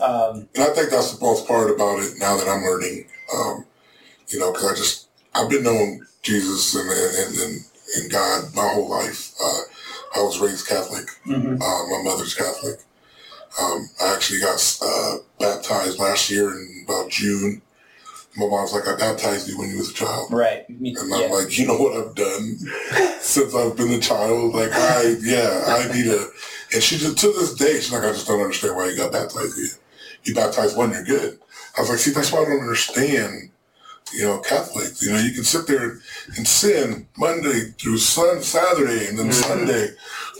Um, 0.00 0.48
And 0.54 0.64
I 0.64 0.68
think 0.74 0.88
that's 0.90 1.12
the 1.12 1.20
most 1.24 1.46
part 1.46 1.70
about 1.70 1.98
it 2.00 2.14
now 2.18 2.36
that 2.38 2.48
I'm 2.48 2.62
learning. 2.62 3.06
Um, 3.34 3.66
you 4.28 4.38
know, 4.38 4.50
because 4.52 4.72
I 4.72 4.74
just 4.74 4.99
I've 5.34 5.50
been 5.50 5.62
knowing 5.64 6.04
Jesus 6.22 6.74
and 6.74 6.88
and, 6.90 7.38
and 7.38 7.64
and 7.96 8.10
God 8.10 8.54
my 8.54 8.68
whole 8.68 8.88
life. 8.88 9.32
Uh, 9.42 9.60
I 10.16 10.22
was 10.22 10.38
raised 10.40 10.66
Catholic. 10.68 11.06
mhm. 11.26 11.60
Uh, 11.60 11.96
my 11.96 12.02
mother's 12.02 12.34
Catholic. 12.34 12.80
Um, 13.60 13.88
I 14.00 14.14
actually 14.14 14.40
got 14.40 14.78
uh, 14.82 15.16
baptized 15.38 15.98
last 15.98 16.30
year 16.30 16.50
in 16.52 16.84
about 16.84 17.10
June. 17.10 17.62
My 18.36 18.46
mom's 18.46 18.72
like, 18.72 18.86
I 18.86 18.96
baptized 18.96 19.48
you 19.48 19.58
when 19.58 19.70
you 19.70 19.78
was 19.78 19.90
a 19.90 19.94
child. 19.94 20.32
Right. 20.32 20.64
And 20.68 20.96
I'm 20.96 21.10
yeah. 21.22 21.26
like, 21.26 21.58
you 21.58 21.66
know 21.66 21.76
what 21.76 21.96
I've 21.96 22.14
done 22.14 22.58
since 23.20 23.54
I've 23.54 23.76
been 23.76 23.92
a 23.92 23.98
child? 23.98 24.54
Like, 24.54 24.70
I, 24.72 25.16
yeah, 25.20 25.64
I 25.66 25.92
need 25.92 26.06
a, 26.06 26.26
and 26.72 26.82
she 26.82 26.96
just, 26.96 27.18
to 27.18 27.26
this 27.26 27.54
day, 27.54 27.74
she's 27.74 27.92
like, 27.92 28.04
I 28.04 28.12
just 28.12 28.28
don't 28.28 28.40
understand 28.40 28.76
why 28.76 28.88
you 28.88 28.96
got 28.96 29.10
baptized 29.12 29.58
yet. 29.58 29.78
You 30.22 30.34
baptized 30.34 30.76
when 30.76 30.90
you're 30.92 31.04
good. 31.04 31.40
I 31.76 31.80
was 31.80 31.90
like, 31.90 31.98
see, 31.98 32.12
that's 32.12 32.30
why 32.30 32.40
I 32.42 32.44
don't 32.44 32.60
understand, 32.60 33.49
you 34.12 34.24
know, 34.24 34.38
Catholics. 34.40 35.02
You 35.02 35.12
know, 35.12 35.18
you 35.18 35.32
can 35.32 35.44
sit 35.44 35.66
there 35.66 36.00
and 36.36 36.46
sin 36.46 37.06
Monday 37.16 37.72
through 37.78 37.98
Sun, 37.98 38.42
Saturday, 38.42 39.06
and 39.08 39.18
then 39.18 39.26
mm-hmm. 39.26 39.32
Sunday, 39.32 39.88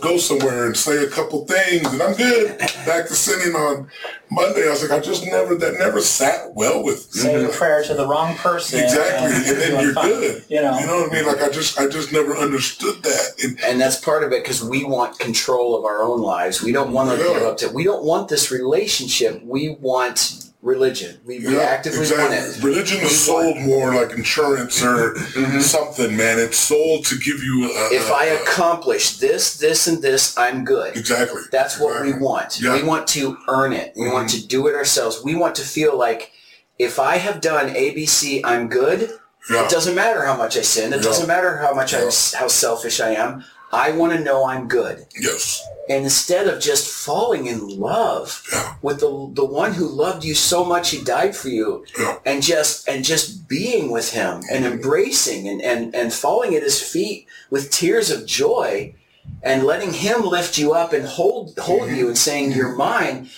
go 0.01 0.17
somewhere 0.17 0.67
and 0.67 0.77
say 0.77 1.05
a 1.05 1.09
couple 1.11 1.45
things, 1.47 1.87
and 1.93 2.03
I'm 2.03 2.15
good. 2.15 2.59
Back 2.59 3.07
to 3.09 3.15
sinning 3.15 3.55
on 3.55 3.89
Monday. 4.31 4.67
I 4.67 4.71
was 4.71 4.83
like, 4.83 4.93
I 4.93 5.01
just 5.01 5.27
never, 5.27 5.55
that 5.57 5.79
never 5.79 6.01
sat 6.01 6.55
well 6.55 6.83
with 6.83 7.15
me. 7.15 7.23
Say 7.23 7.45
a 7.45 7.49
prayer 7.49 7.83
to 7.85 7.95
the 7.95 8.07
wrong 8.07 8.37
person. 8.37 8.81
Exactly, 8.83 9.51
and 9.51 9.61
then 9.61 9.85
you're 9.85 9.95
fine. 9.95 10.09
good. 10.09 10.45
You 10.49 10.63
know. 10.63 10.79
You 10.79 10.87
know 10.87 11.01
what 11.03 11.13
I 11.13 11.15
mean? 11.15 11.27
Like 11.27 11.43
I 11.43 11.51
just, 11.51 11.79
I 11.79 11.87
just 11.89 12.13
never 12.13 12.37
understood 12.37 13.03
that. 13.03 13.45
And 13.45 13.61
And 13.61 13.81
that's 13.81 13.97
part 13.99 14.25
of 14.25 14.33
it 14.33 14.43
because 14.43 14.65
we 14.65 14.85
want 14.85 15.19
control 15.19 15.77
of 15.79 15.85
our 15.85 16.03
own 16.03 16.21
lives. 16.21 16.63
We 16.63 16.73
don't 16.73 16.93
want 16.93 17.11
to 17.11 17.17
Yeah. 17.17 17.35
give 17.35 17.43
up 17.43 17.57
to. 17.59 17.69
We 17.69 17.85
don't 17.85 18.05
want 18.05 18.29
this 18.29 18.51
relationship. 18.51 19.43
We 19.45 19.77
want 19.81 20.50
religion. 20.63 21.19
We, 21.25 21.39
we 21.39 21.55
yeah, 21.57 21.63
actively 21.63 22.01
want 22.01 22.35
it. 22.35 22.63
Religion 22.63 22.99
is 23.01 23.25
sold 23.25 23.59
more 23.61 23.95
like 23.95 24.13
insurance 24.13 24.83
or 24.83 25.17
something, 25.61 26.17
man. 26.17 26.39
It's 26.39 26.59
sold 26.59 27.05
to 27.07 27.17
give 27.19 27.43
you. 27.43 27.65
A, 27.65 27.69
Mm-hmm. 27.71 27.95
If 27.95 28.11
I 28.11 28.25
accomplish 28.27 29.19
this, 29.19 29.59
this, 29.59 29.87
and 29.87 30.03
this, 30.03 30.37
I'm 30.37 30.65
good. 30.65 30.97
exactly, 30.97 31.43
That's 31.51 31.79
what 31.81 32.03
we 32.03 32.13
want. 32.13 32.61
Yeah. 32.61 32.75
We 32.75 32.83
want 32.83 33.07
to 33.09 33.39
earn 33.49 33.73
it. 33.73 33.93
We 33.97 34.11
want 34.11 34.29
to 34.31 34.47
do 34.47 34.67
it 34.67 34.75
ourselves. 34.75 35.23
We 35.25 35.35
want 35.35 35.55
to 35.57 35.63
feel 35.63 35.97
like 35.97 36.33
if 36.79 36.99
I 36.99 37.17
have 37.17 37.41
done 37.41 37.71
ABC, 37.71 38.41
I'm 38.45 38.69
good. 38.69 39.11
Yeah, 39.51 39.65
It 39.65 39.71
doesn't 39.71 39.95
matter 39.95 40.25
how 40.25 40.37
much 40.37 40.57
I 40.57 40.63
sin. 40.63 40.93
It 40.93 41.03
doesn't 41.03 41.27
matter 41.27 41.57
how 41.59 41.73
much 41.75 41.95
I, 41.95 42.01
Yeah. 42.01 42.11
how 42.39 42.49
selfish 42.49 43.01
I 43.01 43.11
am. 43.11 43.45
I 43.73 43.93
want 43.93 44.13
to 44.13 44.21
know 44.21 44.45
I'm 44.47 44.67
good. 44.69 45.07
yes, 45.21 45.65
And 45.89 46.05
instead 46.05 46.49
of 46.49 46.61
just 46.61 46.89
falling 46.89 47.47
in 47.47 47.61
love 47.81 48.43
Yeah. 48.53 48.75
with 48.83 49.01
the 49.01 49.31
the 49.33 49.45
one 49.45 49.75
who 49.75 49.87
loved 49.87 50.25
you 50.25 50.35
so 50.35 50.65
much 50.65 50.91
he 50.91 51.03
died 51.05 51.35
for 51.37 51.49
you 51.49 51.85
yeah, 51.99 52.19
and 52.27 52.43
just 52.43 52.89
and 52.89 53.05
just 53.05 53.49
being 53.49 53.91
with 53.91 54.13
him 54.13 54.43
and 54.53 54.65
embracing 54.65 55.49
and, 55.49 55.61
and, 55.63 55.95
and 55.95 56.13
falling 56.13 56.55
at 56.55 56.63
his 56.63 56.81
feet 56.83 57.27
with 57.51 57.71
tears 57.71 58.11
of 58.11 58.27
joy 58.27 58.95
and 59.43 59.65
letting 59.65 59.93
him 59.93 60.23
lift 60.25 60.59
you 60.59 60.73
up 60.73 60.93
and 60.93 61.05
hold 61.07 61.57
hold 61.59 61.89
you 61.91 62.09
and 62.09 62.19
saying 62.19 62.53
you're 62.53 62.69
mm-hmm. 62.71 62.79
mine 62.79 63.31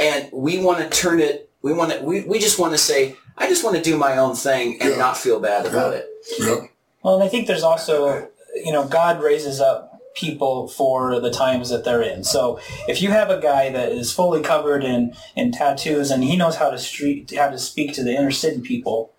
and 0.00 0.28
we 0.32 0.58
want 0.58 0.78
to 0.80 0.88
turn 0.88 1.20
it 1.20 1.50
we 1.62 1.72
want 1.72 1.92
to 1.92 2.00
we, 2.00 2.22
we 2.22 2.38
just 2.38 2.58
want 2.58 2.72
to 2.72 2.78
say 2.78 3.16
I 3.36 3.48
just 3.48 3.64
want 3.64 3.76
to 3.76 3.82
do 3.82 3.96
my 3.98 4.16
own 4.16 4.34
thing 4.34 4.80
and 4.80 4.90
Yeah. 4.92 4.96
not 4.96 5.16
feel 5.16 5.40
bad 5.40 5.66
about 5.66 5.92
it. 5.94 6.06
yeah, 6.38 6.66
Well, 7.02 7.14
and 7.16 7.24
I 7.24 7.28
think 7.28 7.46
there's 7.48 7.64
also, 7.64 8.28
you 8.54 8.72
know, 8.72 8.86
God 8.86 9.22
raises 9.22 9.60
up 9.60 9.90
people 10.14 10.68
for 10.68 11.18
the 11.20 11.30
times 11.30 11.70
that 11.70 11.84
they're 11.84 12.02
in. 12.02 12.22
So 12.22 12.60
if 12.86 13.02
you 13.02 13.10
have 13.10 13.30
a 13.30 13.40
guy 13.40 13.70
that 13.70 13.90
is 13.90 14.12
fully 14.12 14.42
covered 14.42 14.84
in, 14.84 15.12
in 15.34 15.50
tattoos 15.50 16.10
and 16.12 16.22
he 16.22 16.36
knows 16.36 16.56
how 16.56 16.70
to 16.70 16.78
street 16.78 17.32
how 17.36 17.50
to 17.50 17.58
speak 17.58 17.94
to 17.94 18.04
the 18.04 18.14
inner 18.14 18.30
city 18.30 18.60
people, 18.60 19.12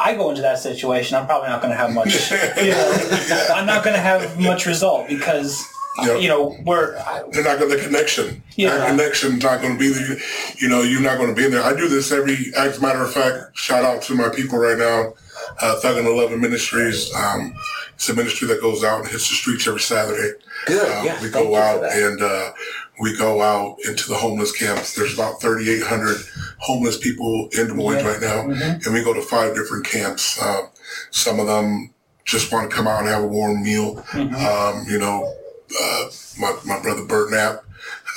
I 0.00 0.14
go 0.14 0.30
into 0.30 0.42
that 0.42 0.58
situation, 0.60 1.16
I'm 1.16 1.26
probably 1.26 1.48
not 1.48 1.60
going 1.60 1.72
to 1.72 1.76
have 1.76 1.92
much. 1.92 2.30
You 2.62 2.70
know, 2.70 3.46
I'm 3.54 3.66
not 3.66 3.82
going 3.82 3.94
to 3.96 4.00
have 4.02 4.38
much 4.38 4.66
result 4.66 5.08
because 5.08 5.64
Yeah. 6.00 6.16
you 6.18 6.28
know 6.28 6.56
we're 6.64 6.96
I, 6.96 7.24
They're 7.32 7.42
not 7.42 7.58
going 7.58 7.70
to 7.72 7.76
the 7.76 7.82
connection. 7.82 8.42
Yeah. 8.54 8.76
That 8.76 8.90
connection's 8.90 9.42
not 9.42 9.60
going 9.60 9.72
to 9.74 9.78
be 9.78 9.88
there. 9.92 10.16
You 10.58 10.68
know, 10.68 10.82
you're 10.82 11.00
not 11.00 11.16
going 11.18 11.30
to 11.30 11.34
be 11.34 11.44
in 11.46 11.50
there. 11.50 11.62
I 11.64 11.74
do 11.74 11.88
this 11.88 12.12
every. 12.12 12.52
As 12.56 12.78
a 12.78 12.80
matter 12.80 13.02
of 13.02 13.12
fact, 13.12 13.56
shout 13.58 13.84
out 13.84 14.02
to 14.02 14.14
my 14.14 14.28
people 14.28 14.58
right 14.58 14.78
now, 14.78 15.14
uh, 15.60 15.80
Thug 15.80 15.96
and 15.96 16.06
Eleven 16.06 16.40
Ministries. 16.40 17.12
Um, 17.16 17.52
it's 17.98 18.08
a 18.08 18.14
ministry 18.14 18.46
that 18.46 18.60
goes 18.60 18.84
out 18.84 19.00
and 19.00 19.08
hits 19.08 19.28
the 19.28 19.34
streets 19.34 19.66
every 19.66 19.80
Saturday. 19.80 20.38
Good. 20.68 20.88
Uh, 20.88 21.02
yeah. 21.04 21.14
we 21.20 21.30
thank 21.30 21.32
go 21.32 21.42
you 21.42 21.56
for 21.56 21.60
out 21.60 21.84
and 21.92 22.22
uh, 22.22 22.52
we 23.00 23.16
go 23.18 23.42
out 23.42 23.76
into 23.88 24.08
the 24.08 24.14
homeless 24.14 24.52
camps. 24.52 24.94
There's 24.94 25.14
about 25.14 25.40
3,800 25.40 26.16
homeless 26.58 26.96
people 26.96 27.48
in 27.58 27.66
Des 27.66 27.74
Moines 27.74 27.96
Yeah. 27.98 28.08
right 28.08 28.20
now, 28.20 28.42
Mhm. 28.44 28.84
and 28.86 28.94
we 28.94 29.02
go 29.02 29.12
to 29.14 29.20
five 29.22 29.56
different 29.56 29.84
camps. 29.84 30.40
Uh, 30.40 30.62
some 31.10 31.40
of 31.40 31.48
them 31.48 31.92
just 32.24 32.52
want 32.52 32.70
to 32.70 32.76
come 32.76 32.86
out 32.86 33.00
and 33.00 33.08
have 33.08 33.24
a 33.24 33.26
warm 33.26 33.64
meal. 33.64 33.96
Mhm. 34.12 34.32
Um, 34.34 34.86
you 34.88 34.98
know, 34.98 35.34
uh, 35.82 36.04
my, 36.38 36.54
my 36.64 36.78
brother 36.78 37.02
Bert 37.02 37.32
Knapp, 37.32 37.64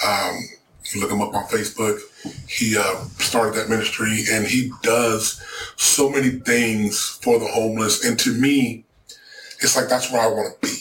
um, 0.06 0.48
you 0.94 1.02
look 1.02 1.10
him 1.12 1.22
up 1.22 1.34
on 1.34 1.48
Facebook. 1.48 2.00
He 2.48 2.78
uh, 2.78 2.98
started 3.18 3.56
that 3.56 3.68
ministry 3.68 4.26
and 4.32 4.46
he 4.46 4.72
does 4.84 5.42
so 5.76 6.08
many 6.08 6.30
things 6.32 7.18
for 7.24 7.40
the 7.40 7.48
homeless. 7.48 8.04
And 8.06 8.20
to 8.20 8.32
me, 8.32 8.86
it's 9.62 9.76
like 9.76 9.88
that's 9.90 10.12
where 10.12 10.22
I 10.22 10.28
want 10.28 10.54
to 10.62 10.68
be. 10.68 10.78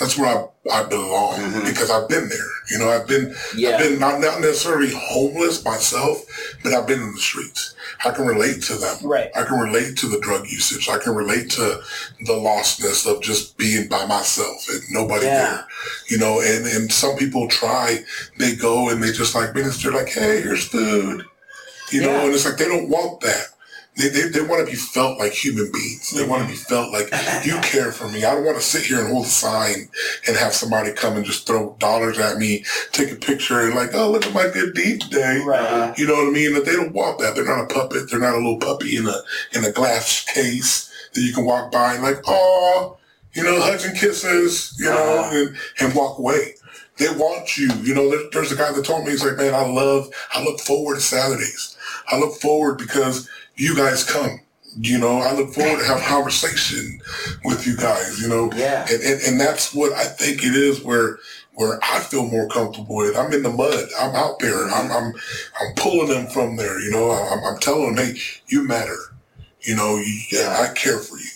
That's 0.00 0.18
where 0.18 0.26
I, 0.26 0.80
I 0.80 0.82
belong 0.82 1.38
Mhm. 1.38 1.64
because 1.66 1.88
I've 1.88 2.08
been 2.08 2.28
there. 2.28 2.50
You 2.70 2.78
know, 2.78 2.90
I've 2.90 3.06
been 3.06 3.34
Yeah. 3.56 3.70
I've 3.76 3.78
been 3.78 3.98
not, 4.00 4.18
not 4.20 4.40
necessarily 4.40 4.92
homeless 4.92 5.64
myself, 5.64 6.18
but 6.64 6.72
I've 6.74 6.86
been 6.86 7.00
in 7.00 7.12
the 7.14 7.20
streets. 7.20 7.74
I 8.04 8.10
can 8.10 8.26
relate 8.26 8.60
to 8.64 8.74
them. 8.74 8.96
Right. 9.04 9.30
I 9.36 9.44
can 9.44 9.56
relate 9.58 9.96
to 9.98 10.08
the 10.08 10.18
drug 10.18 10.48
usage. 10.48 10.88
I 10.88 10.98
can 10.98 11.14
relate 11.14 11.48
to 11.52 11.80
the 12.26 12.32
lostness 12.32 13.06
of 13.06 13.22
just 13.22 13.56
being 13.56 13.86
by 13.86 14.04
myself 14.06 14.68
and 14.68 14.82
nobody 14.90 15.26
Yeah. 15.26 15.42
there. 15.48 15.64
You 16.08 16.18
know, 16.18 16.40
and, 16.40 16.66
and 16.66 16.92
some 16.92 17.16
people 17.16 17.46
try, 17.46 18.04
they 18.38 18.56
go 18.56 18.88
and 18.88 19.00
they 19.02 19.12
just 19.12 19.34
like 19.36 19.54
minister 19.54 19.92
like, 19.92 20.08
hey, 20.08 20.40
here's 20.40 20.64
food. 20.66 21.24
You 21.92 22.00
know, 22.02 22.24
and 22.24 22.34
it's 22.34 22.44
like 22.44 22.56
they 22.56 22.66
don't 22.66 22.88
want 22.88 23.20
that. 23.20 23.46
They, 23.96 24.08
they, 24.08 24.28
they 24.28 24.40
want 24.42 24.64
to 24.66 24.70
be 24.70 24.76
felt 24.76 25.20
like 25.20 25.32
human 25.32 25.70
beings. 25.72 26.10
They 26.10 26.26
want 26.26 26.42
to 26.42 26.48
be 26.48 26.56
felt 26.56 26.92
like 26.92 27.10
you 27.44 27.58
care 27.62 27.92
for 27.92 28.08
me. 28.08 28.24
I 28.24 28.34
don't 28.34 28.44
want 28.44 28.56
to 28.56 28.62
sit 28.62 28.82
here 28.86 28.98
and 29.00 29.08
hold 29.08 29.26
a 29.26 29.28
sign 29.28 29.88
and 30.26 30.36
have 30.36 30.52
somebody 30.52 30.92
come 30.92 31.16
and 31.16 31.24
just 31.24 31.46
throw 31.46 31.76
dollars 31.78 32.18
at 32.18 32.38
me, 32.38 32.64
take 32.90 33.12
a 33.12 33.16
picture 33.16 33.60
and 33.60 33.74
like, 33.74 33.90
oh, 33.94 34.10
look 34.10 34.26
at 34.26 34.34
my 34.34 34.48
good 34.52 34.74
deed 34.74 35.00
today. 35.02 35.40
Right. 35.46 35.96
You 35.96 36.08
know 36.08 36.14
what 36.14 36.26
I 36.28 36.30
mean? 36.30 36.54
That 36.54 36.64
they 36.64 36.72
don't 36.74 36.92
want 36.92 37.20
that. 37.20 37.36
They're 37.36 37.44
not 37.44 37.70
a 37.70 37.72
puppet. 37.72 38.10
They're 38.10 38.18
not 38.18 38.34
a 38.34 38.38
little 38.38 38.58
puppy 38.58 38.96
in 38.96 39.06
a 39.06 39.16
in 39.52 39.64
a 39.64 39.70
glass 39.70 40.24
case 40.24 40.90
that 41.14 41.20
you 41.20 41.32
can 41.32 41.44
walk 41.44 41.70
by 41.70 41.94
and 41.94 42.02
like, 42.02 42.18
oh, 42.26 42.96
you 43.32 43.44
know, 43.44 43.60
hugs 43.60 43.84
and 43.84 43.96
kisses, 43.96 44.74
you 44.78 44.86
know, 44.86 45.20
Uh-huh. 45.20 45.36
and, 45.36 45.56
and 45.80 45.94
walk 45.94 46.18
away. 46.18 46.54
They 46.98 47.08
want 47.10 47.56
you. 47.56 47.72
You 47.82 47.94
know, 47.94 48.10
there, 48.10 48.28
there's 48.32 48.52
a 48.52 48.56
guy 48.56 48.72
that 48.72 48.84
told 48.84 49.04
me, 49.04 49.10
he's 49.12 49.24
like, 49.24 49.36
man, 49.36 49.54
I 49.54 49.66
love, 49.66 50.08
I 50.32 50.42
look 50.42 50.60
forward 50.60 50.96
to 50.96 51.00
Saturdays. 51.00 51.76
I 52.08 52.18
look 52.18 52.40
forward 52.40 52.78
because 52.78 53.28
you 53.56 53.76
guys 53.76 54.04
come. 54.04 54.40
You 54.76 54.98
know, 54.98 55.18
I 55.18 55.32
look 55.34 55.54
forward 55.54 55.78
to 55.78 55.86
have 55.86 56.00
conversation 56.08 57.00
with 57.44 57.66
you 57.66 57.76
guys, 57.76 58.20
you 58.20 58.28
know. 58.28 58.50
Yeah. 58.56 58.86
And, 58.90 59.02
and, 59.02 59.22
and 59.22 59.40
that's 59.40 59.72
what 59.72 59.92
I 59.92 60.04
think 60.04 60.42
it 60.44 60.54
is 60.54 60.82
where 60.82 61.18
where 61.54 61.78
I 61.84 62.00
feel 62.00 62.26
more 62.26 62.48
comfortable 62.48 62.96
with. 62.96 63.16
I'm 63.16 63.32
in 63.32 63.44
the 63.44 63.50
mud. 63.50 63.88
I'm 63.98 64.14
out 64.14 64.40
there. 64.40 64.64
I'm 64.64 64.88
mm-hmm. 64.88 64.92
I'm 64.92 65.14
I'm 65.60 65.74
pulling 65.76 66.08
them 66.08 66.26
from 66.26 66.56
there, 66.56 66.80
you 66.80 66.90
know. 66.90 67.10
I'm, 67.12 67.44
I'm 67.44 67.60
telling 67.60 67.94
them, 67.94 68.04
hey, 68.04 68.18
you 68.48 68.66
matter. 68.66 68.96
You 69.60 69.76
know, 69.76 69.96
you, 69.96 70.20
yeah, 70.30 70.58
I 70.60 70.74
care 70.74 70.98
for 70.98 71.16
you. 71.16 71.30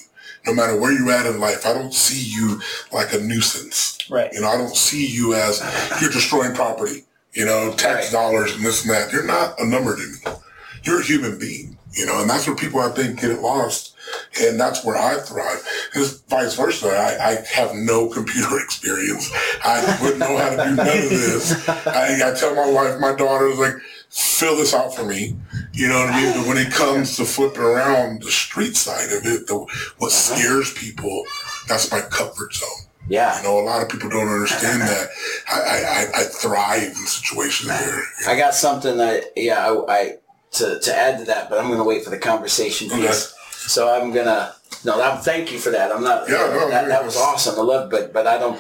No 0.46 0.54
matter 0.54 0.78
where 0.78 0.92
you're 0.92 1.10
at 1.10 1.26
in 1.26 1.40
life, 1.40 1.66
I 1.66 1.72
don't 1.72 1.94
see 1.94 2.22
you 2.36 2.60
like 2.92 3.12
a 3.12 3.18
nuisance. 3.18 3.98
Right. 4.10 4.32
You 4.32 4.40
know, 4.40 4.48
I 4.48 4.56
don't 4.56 4.74
see 4.74 5.06
you 5.06 5.34
as 5.34 5.60
you're 6.00 6.10
destroying 6.10 6.54
property, 6.54 7.04
you 7.32 7.44
know, 7.44 7.72
tax 7.72 8.06
Right. 8.06 8.12
dollars 8.12 8.54
and 8.54 8.64
this 8.64 8.84
and 8.84 8.92
that. 8.92 9.12
You're 9.12 9.24
not 9.26 9.58
a 9.60 9.66
number 9.66 9.96
to 9.96 10.02
me. 10.02 10.36
You're 10.82 11.00
a 11.00 11.04
human 11.04 11.38
being, 11.38 11.77
you 11.92 12.06
know, 12.06 12.20
and 12.20 12.28
that's 12.28 12.46
where 12.46 12.56
people 12.56 12.80
I 12.80 12.90
think 12.90 13.20
get 13.20 13.30
it 13.30 13.40
lost. 13.40 13.94
And 14.40 14.58
that's 14.58 14.84
where 14.84 14.96
I 14.96 15.18
thrive. 15.20 15.66
It's 15.94 16.20
vice 16.22 16.54
versa. 16.54 16.88
I, 16.88 17.30
I 17.30 17.44
have 17.52 17.74
no 17.74 18.08
computer 18.08 18.58
experience. 18.64 19.30
I 19.64 19.98
wouldn't 20.00 20.20
know 20.20 20.36
how 20.36 20.50
to 20.50 20.56
do 20.56 20.76
none 20.76 20.88
of 20.88 21.10
this. 21.10 21.68
I, 21.68 22.30
I 22.30 22.34
tell 22.34 22.54
my 22.54 22.70
wife, 22.70 22.98
my 23.00 23.14
daughter 23.14 23.48
is 23.48 23.58
like, 23.58 23.74
fill 24.08 24.56
this 24.56 24.74
out 24.74 24.94
for 24.94 25.04
me. 25.04 25.36
You 25.72 25.88
know 25.88 25.98
what 25.98 26.14
I 26.14 26.22
mean? 26.22 26.32
But 26.38 26.48
when 26.48 26.58
it 26.58 26.72
comes 26.72 27.16
to 27.16 27.24
flipping 27.24 27.62
around 27.62 28.22
the 28.22 28.30
street 28.30 28.76
side 28.76 29.12
of 29.12 29.26
it, 29.26 29.46
the, 29.46 29.54
what 29.98 30.08
uh-huh. 30.08 30.36
scares 30.36 30.72
people, 30.72 31.24
that's 31.66 31.90
my 31.90 32.00
comfort 32.00 32.54
zone. 32.54 32.88
Yeah. 33.08 33.38
You 33.38 33.44
know, 33.44 33.58
a 33.58 33.64
lot 33.64 33.82
of 33.82 33.88
people 33.88 34.10
don't 34.10 34.28
understand 34.28 34.82
that. 34.82 35.08
I, 35.50 35.60
I, 35.60 36.20
I, 36.20 36.24
thrive 36.24 36.82
in 36.82 36.94
situations 36.94 37.68
where, 37.70 38.02
I 38.28 38.36
got 38.36 38.54
something 38.54 38.98
that 38.98 39.32
yeah 39.34 39.66
I, 39.66 39.92
I 39.92 40.16
to, 40.52 40.78
to 40.80 40.96
add 40.96 41.18
to 41.18 41.24
that, 41.26 41.48
but 41.50 41.58
I'm 41.58 41.66
going 41.66 41.78
to 41.78 41.84
wait 41.84 42.04
for 42.04 42.10
the 42.10 42.18
conversation 42.18 42.88
piece. 42.88 43.26
Okay. 43.26 43.34
So 43.68 43.92
I'm 43.92 44.12
gonna 44.12 44.54
no. 44.84 44.96
That, 44.96 45.22
thank 45.24 45.52
you 45.52 45.58
for 45.58 45.70
that. 45.70 45.92
I'm 45.92 46.02
not. 46.02 46.28
Yeah, 46.28 46.36
no, 46.36 46.70
that, 46.70 46.88
that 46.88 47.04
was 47.04 47.16
awesome. 47.16 47.58
I 47.58 47.62
love, 47.62 47.90
but 47.90 48.12
but 48.14 48.26
I 48.26 48.38
don't. 48.38 48.58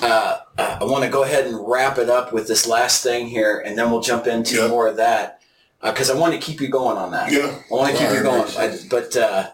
Uh, 0.00 0.38
uh, 0.56 0.78
I 0.80 0.84
want 0.84 1.04
to 1.04 1.10
go 1.10 1.22
ahead 1.22 1.46
and 1.46 1.56
wrap 1.68 1.98
it 1.98 2.08
up 2.08 2.32
with 2.32 2.48
this 2.48 2.66
last 2.66 3.02
thing 3.02 3.26
here, 3.28 3.60
and 3.64 3.76
then 3.78 3.90
we'll 3.90 4.00
jump 4.00 4.26
into 4.26 4.56
Yeah. 4.56 4.68
more 4.68 4.88
of 4.88 4.96
that 4.96 5.40
because 5.82 6.10
I 6.10 6.16
want 6.18 6.32
to 6.34 6.40
keep 6.40 6.60
you 6.60 6.68
going 6.68 6.96
on 6.96 7.12
that. 7.12 7.30
Yeah. 7.30 7.54
I 7.70 7.74
want 7.74 7.92
to 7.92 7.98
keep 7.98 8.10
you 8.12 8.22
going. 8.22 8.50
I, 8.56 8.76
but 8.90 9.16
uh, 9.16 9.50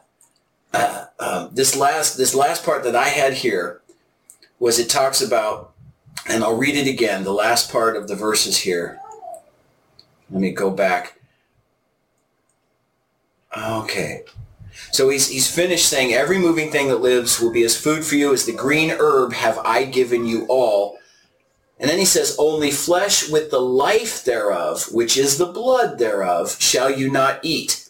uh, 0.72 1.04
um, 1.18 1.50
this 1.52 1.76
last 1.76 2.16
this 2.16 2.34
last 2.34 2.64
part 2.64 2.84
that 2.84 2.96
I 2.96 3.08
had 3.08 3.34
here 3.34 3.82
was 4.58 4.78
it 4.78 4.88
talks 4.88 5.20
about, 5.20 5.72
and 6.28 6.42
I'll 6.44 6.56
read 6.56 6.76
it 6.76 6.86
again. 6.88 7.24
The 7.24 7.32
last 7.32 7.70
part 7.70 7.96
of 7.96 8.08
the 8.08 8.14
verses 8.14 8.58
here. 8.58 9.00
Let 10.30 10.40
me 10.40 10.50
go 10.52 10.70
back. 10.70 11.18
Okay. 13.56 14.24
So 14.90 15.08
he's, 15.08 15.28
he's 15.28 15.52
finished 15.52 15.88
saying, 15.88 16.12
Every 16.12 16.38
moving 16.38 16.70
thing 16.70 16.88
that 16.88 17.00
lives 17.00 17.40
will 17.40 17.52
be 17.52 17.64
as 17.64 17.80
food 17.80 18.04
for 18.04 18.16
you 18.16 18.32
as 18.32 18.46
the 18.46 18.52
green 18.52 18.90
herb 18.90 19.32
have 19.32 19.58
I 19.58 19.84
given 19.84 20.26
you 20.26 20.46
all. 20.48 20.98
And 21.78 21.90
then 21.90 21.98
he 21.98 22.04
says, 22.04 22.36
Only 22.38 22.70
flesh 22.70 23.28
with 23.28 23.50
the 23.50 23.60
life 23.60 24.24
thereof, 24.24 24.86
which 24.92 25.16
is 25.16 25.38
the 25.38 25.46
blood 25.46 25.98
thereof, 25.98 26.56
shall 26.60 26.90
you 26.90 27.10
not 27.10 27.40
eat. 27.42 27.88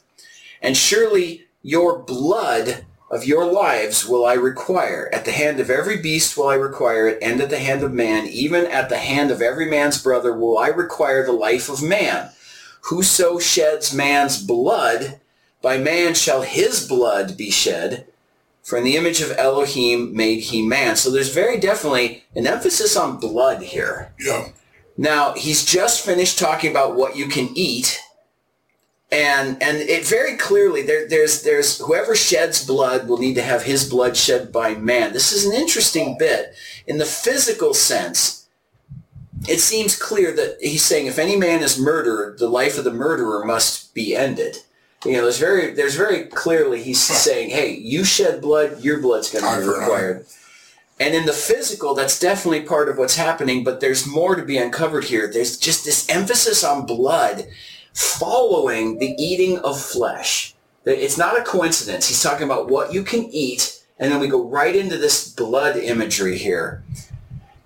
And 0.62 0.76
surely 0.76 1.44
your 1.62 1.98
blood 1.98 2.84
of 3.10 3.24
your 3.24 3.44
lives 3.50 4.06
will 4.06 4.24
I 4.24 4.34
require. 4.34 5.08
At 5.12 5.24
the 5.24 5.32
hand 5.32 5.60
of 5.60 5.70
every 5.70 5.98
beast 5.98 6.36
will 6.36 6.48
I 6.48 6.54
require 6.54 7.06
it, 7.06 7.18
and 7.22 7.40
at 7.40 7.50
the 7.50 7.58
hand 7.58 7.82
of 7.82 7.92
man, 7.92 8.26
even 8.26 8.66
at 8.66 8.88
the 8.88 8.98
hand 8.98 9.30
of 9.30 9.40
every 9.40 9.66
man's 9.66 10.02
brother 10.02 10.36
will 10.36 10.58
I 10.58 10.68
require 10.68 11.24
the 11.24 11.32
life 11.32 11.68
of 11.68 11.82
man. 11.82 12.30
Whoso 12.82 13.38
sheds 13.38 13.94
man's 13.94 14.42
blood, 14.42 15.20
by 15.64 15.78
man 15.78 16.12
shall 16.12 16.42
his 16.42 16.86
blood 16.86 17.38
be 17.38 17.50
shed. 17.50 18.06
For 18.62 18.76
in 18.76 18.84
the 18.84 18.98
image 18.98 19.22
of 19.22 19.32
Elohim 19.32 20.14
made 20.14 20.40
he 20.40 20.60
man. 20.60 20.96
So 20.96 21.10
there's 21.10 21.34
very 21.34 21.58
definitely 21.58 22.24
an 22.36 22.46
emphasis 22.46 22.96
on 22.96 23.18
blood 23.18 23.62
here. 23.62 24.12
yeah, 24.20 24.48
Now, 24.98 25.32
he's 25.32 25.64
just 25.64 26.04
finished 26.04 26.38
talking 26.38 26.70
about 26.70 26.96
what 26.96 27.16
you 27.16 27.28
can 27.28 27.48
eat. 27.54 27.98
And 29.10 29.62
and 29.62 29.78
it 29.78 30.06
very 30.06 30.36
clearly 30.36 30.82
there, 30.82 31.08
there's 31.08 31.42
there's 31.42 31.78
whoever 31.78 32.14
sheds 32.14 32.66
blood 32.66 33.08
will 33.08 33.18
need 33.18 33.34
to 33.34 33.42
have 33.42 33.62
his 33.62 33.88
blood 33.88 34.16
shed 34.16 34.52
by 34.52 34.74
man. 34.74 35.12
This 35.12 35.32
is 35.32 35.46
an 35.46 35.52
interesting 35.52 36.16
bit. 36.18 36.54
In 36.86 36.98
the 36.98 37.06
physical 37.06 37.72
sense, 37.74 38.48
it 39.48 39.60
seems 39.60 39.96
clear 39.96 40.32
that 40.32 40.58
he's 40.60 40.84
saying 40.84 41.06
if 41.06 41.18
any 41.18 41.36
man 41.36 41.62
is 41.62 41.78
murdered, 41.78 42.38
the 42.38 42.48
life 42.48 42.76
of 42.76 42.84
the 42.84 42.92
murderer 42.92 43.44
must 43.44 43.94
be 43.94 44.16
ended. 44.16 44.58
You 45.04 45.12
know, 45.12 45.22
there's 45.22 45.38
very 45.38 45.72
there's 45.74 45.96
very 45.96 46.24
clearly 46.24 46.82
he's 46.82 47.02
saying, 47.02 47.50
hey, 47.50 47.74
you 47.74 48.04
shed 48.04 48.40
blood, 48.40 48.82
your 48.82 49.00
blood's 49.00 49.30
going 49.30 49.44
to 49.44 49.60
be 49.60 49.66
for 49.66 49.76
an 49.76 49.82
eye. 49.82 49.84
required. 49.84 50.26
And 51.00 51.14
in 51.14 51.26
the 51.26 51.32
physical, 51.32 51.94
that's 51.94 52.20
definitely 52.20 52.62
part 52.62 52.88
of 52.88 52.98
what's 52.98 53.16
happening, 53.16 53.64
but 53.64 53.80
there's 53.80 54.06
more 54.06 54.36
to 54.36 54.44
be 54.44 54.58
uncovered 54.58 55.04
here. 55.04 55.28
There's 55.30 55.58
just 55.58 55.84
this 55.84 56.08
emphasis 56.08 56.62
on 56.62 56.86
blood 56.86 57.48
following 57.92 58.98
the 58.98 59.14
eating 59.18 59.58
of 59.58 59.80
flesh. 59.80 60.54
It's 60.84 61.18
not 61.18 61.38
a 61.38 61.42
coincidence. 61.42 62.08
He's 62.08 62.22
talking 62.22 62.44
about 62.44 62.68
what 62.68 62.92
you 62.92 63.02
can 63.02 63.24
eat, 63.24 63.82
and 63.98 64.12
then 64.12 64.20
we 64.20 64.28
go 64.28 64.48
right 64.48 64.74
into 64.74 64.96
this 64.96 65.28
blood 65.32 65.76
imagery 65.76 66.38
here. 66.38 66.84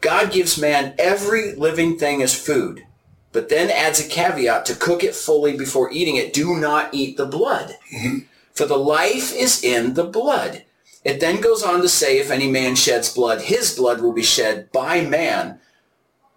God 0.00 0.32
gives 0.32 0.58
man 0.58 0.94
every 0.98 1.54
living 1.54 1.98
thing 1.98 2.22
as 2.22 2.34
food, 2.34 2.86
but 3.32 3.48
then 3.48 3.70
adds 3.70 4.00
a 4.00 4.08
caveat 4.08 4.66
to 4.66 4.74
cook 4.74 5.04
it 5.04 5.14
fully 5.14 5.56
before 5.56 5.92
eating 5.92 6.16
it. 6.16 6.32
Do 6.32 6.56
not 6.56 6.92
eat 6.92 7.16
the 7.16 7.26
blood. 7.26 7.76
Mm-hmm. 7.94 8.18
For 8.52 8.66
the 8.66 8.78
life 8.78 9.34
is 9.34 9.62
in 9.62 9.94
the 9.94 10.04
blood. 10.04 10.64
It 11.04 11.20
then 11.20 11.40
goes 11.40 11.62
on 11.62 11.80
to 11.82 11.88
say, 11.88 12.18
if 12.18 12.30
any 12.30 12.50
man 12.50 12.74
sheds 12.74 13.14
blood, 13.14 13.42
his 13.42 13.76
blood 13.76 14.00
will 14.00 14.12
be 14.12 14.22
shed 14.22 14.72
by 14.72 15.02
man. 15.02 15.60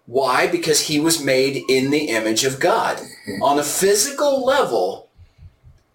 Why? 0.06 0.46
Because 0.46 0.82
he 0.82 1.00
was 1.00 1.24
made 1.24 1.62
in 1.68 1.90
the 1.90 2.08
image 2.08 2.44
of 2.44 2.60
God. 2.60 2.98
Mm-hmm. 2.98 3.42
On 3.42 3.58
a 3.58 3.64
physical 3.64 4.44
level, 4.44 5.08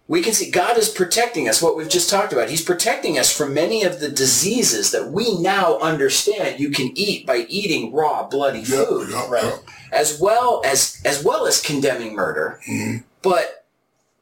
we 0.08 0.22
can 0.22 0.32
see 0.32 0.50
God 0.50 0.78
is 0.78 0.88
protecting 0.88 1.48
us, 1.48 1.60
what 1.60 1.76
we've 1.76 1.88
just 1.88 2.08
talked 2.08 2.32
about. 2.32 2.48
He's 2.48 2.64
protecting 2.64 3.18
us 3.18 3.30
from 3.34 3.52
many 3.52 3.84
of 3.84 4.00
the 4.00 4.08
diseases 4.08 4.90
that 4.90 5.12
we 5.12 5.38
now 5.38 5.78
understand 5.78 6.58
you 6.58 6.70
can 6.70 6.90
eat 6.96 7.26
by 7.26 7.46
eating 7.48 7.92
raw, 7.92 8.26
bloody 8.26 8.64
food 8.64 9.10
yeah, 9.10 9.30
right. 9.30 9.44
yeah. 9.44 9.58
as 9.92 10.18
well 10.18 10.62
as 10.64 11.00
as 11.04 11.22
well 11.22 11.46
as 11.46 11.60
condemning 11.60 12.14
murder 12.14 12.58
mm-hmm. 12.68 12.98
but 13.22 13.66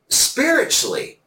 spiritually 0.09 1.21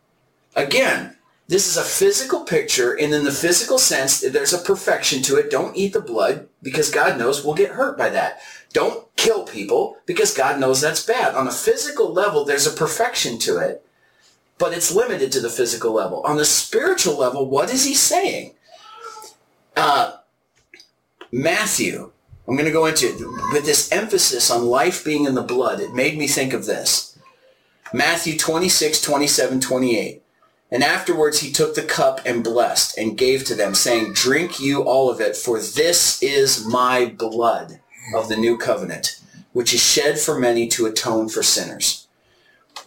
again 0.55 1.15
this 1.47 1.67
is 1.67 1.77
a 1.77 1.83
physical 1.83 2.41
picture 2.41 2.93
and 2.93 3.13
in 3.13 3.23
the 3.23 3.31
physical 3.31 3.77
sense 3.77 4.21
there's 4.21 4.53
a 4.53 4.57
perfection 4.57 5.21
to 5.21 5.35
it 5.35 5.51
don't 5.51 5.75
eat 5.75 5.93
the 5.93 6.01
blood 6.01 6.47
because 6.63 6.89
god 6.89 7.17
knows 7.17 7.43
we'll 7.43 7.55
get 7.55 7.71
hurt 7.71 7.97
by 7.97 8.09
that 8.09 8.39
don't 8.71 9.13
kill 9.17 9.43
people 9.43 9.97
because 10.05 10.35
god 10.35 10.59
knows 10.59 10.79
that's 10.79 11.05
bad 11.05 11.35
on 11.35 11.47
a 11.47 11.51
physical 11.51 12.13
level 12.13 12.45
there's 12.45 12.67
a 12.67 12.77
perfection 12.77 13.37
to 13.37 13.57
it 13.57 13.85
but 14.59 14.73
it's 14.73 14.93
limited 14.93 15.31
to 15.31 15.39
the 15.39 15.49
physical 15.49 15.91
level 15.91 16.21
on 16.23 16.37
the 16.37 16.45
spiritual 16.45 17.17
level 17.17 17.49
what 17.49 17.73
is 17.73 17.85
he 17.85 17.95
saying 17.95 18.53
uh, 19.79 20.17
Matthew, 21.31 22.11
I'm 22.47 22.55
going 22.55 22.65
to 22.65 22.71
go 22.71 22.85
into 22.85 23.07
it 23.07 23.53
with 23.53 23.65
this 23.65 23.91
emphasis 23.91 24.51
on 24.51 24.65
life 24.65 25.05
being 25.05 25.25
in 25.25 25.35
the 25.35 25.41
blood. 25.41 25.79
It 25.79 25.93
made 25.93 26.17
me 26.17 26.27
think 26.27 26.53
of 26.53 26.65
this. 26.65 27.17
Matthew 27.93 28.37
26, 28.37 29.01
27, 29.01 29.61
28. 29.61 30.23
And 30.71 30.83
afterwards 30.83 31.39
he 31.39 31.51
took 31.51 31.75
the 31.75 31.83
cup 31.83 32.19
and 32.25 32.43
blessed 32.43 32.97
and 32.97 33.17
gave 33.17 33.45
to 33.45 33.55
them, 33.55 33.73
saying, 33.73 34.13
Drink 34.13 34.59
you 34.59 34.83
all 34.83 35.09
of 35.09 35.21
it, 35.21 35.37
for 35.37 35.59
this 35.59 36.21
is 36.21 36.67
my 36.67 37.05
blood 37.05 37.79
of 38.13 38.27
the 38.27 38.35
new 38.35 38.57
covenant, 38.57 39.21
which 39.53 39.73
is 39.73 39.81
shed 39.81 40.19
for 40.19 40.37
many 40.37 40.67
to 40.67 40.87
atone 40.87 41.29
for 41.29 41.41
sinners. 41.41 42.07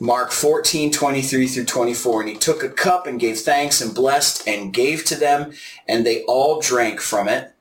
Mark 0.02 0.32
14, 0.32 0.90
23 0.90 1.46
through 1.46 1.64
24. 1.64 2.22
And 2.22 2.30
he 2.30 2.36
took 2.36 2.64
a 2.64 2.68
cup 2.68 3.06
and 3.06 3.20
gave 3.20 3.38
thanks 3.38 3.80
and 3.80 3.94
blessed 3.94 4.48
and 4.48 4.74
gave 4.74 5.04
to 5.04 5.14
them, 5.14 5.52
and 5.86 6.04
they 6.04 6.24
all 6.24 6.60
drank 6.60 7.00
from 7.00 7.28
it. 7.28 7.54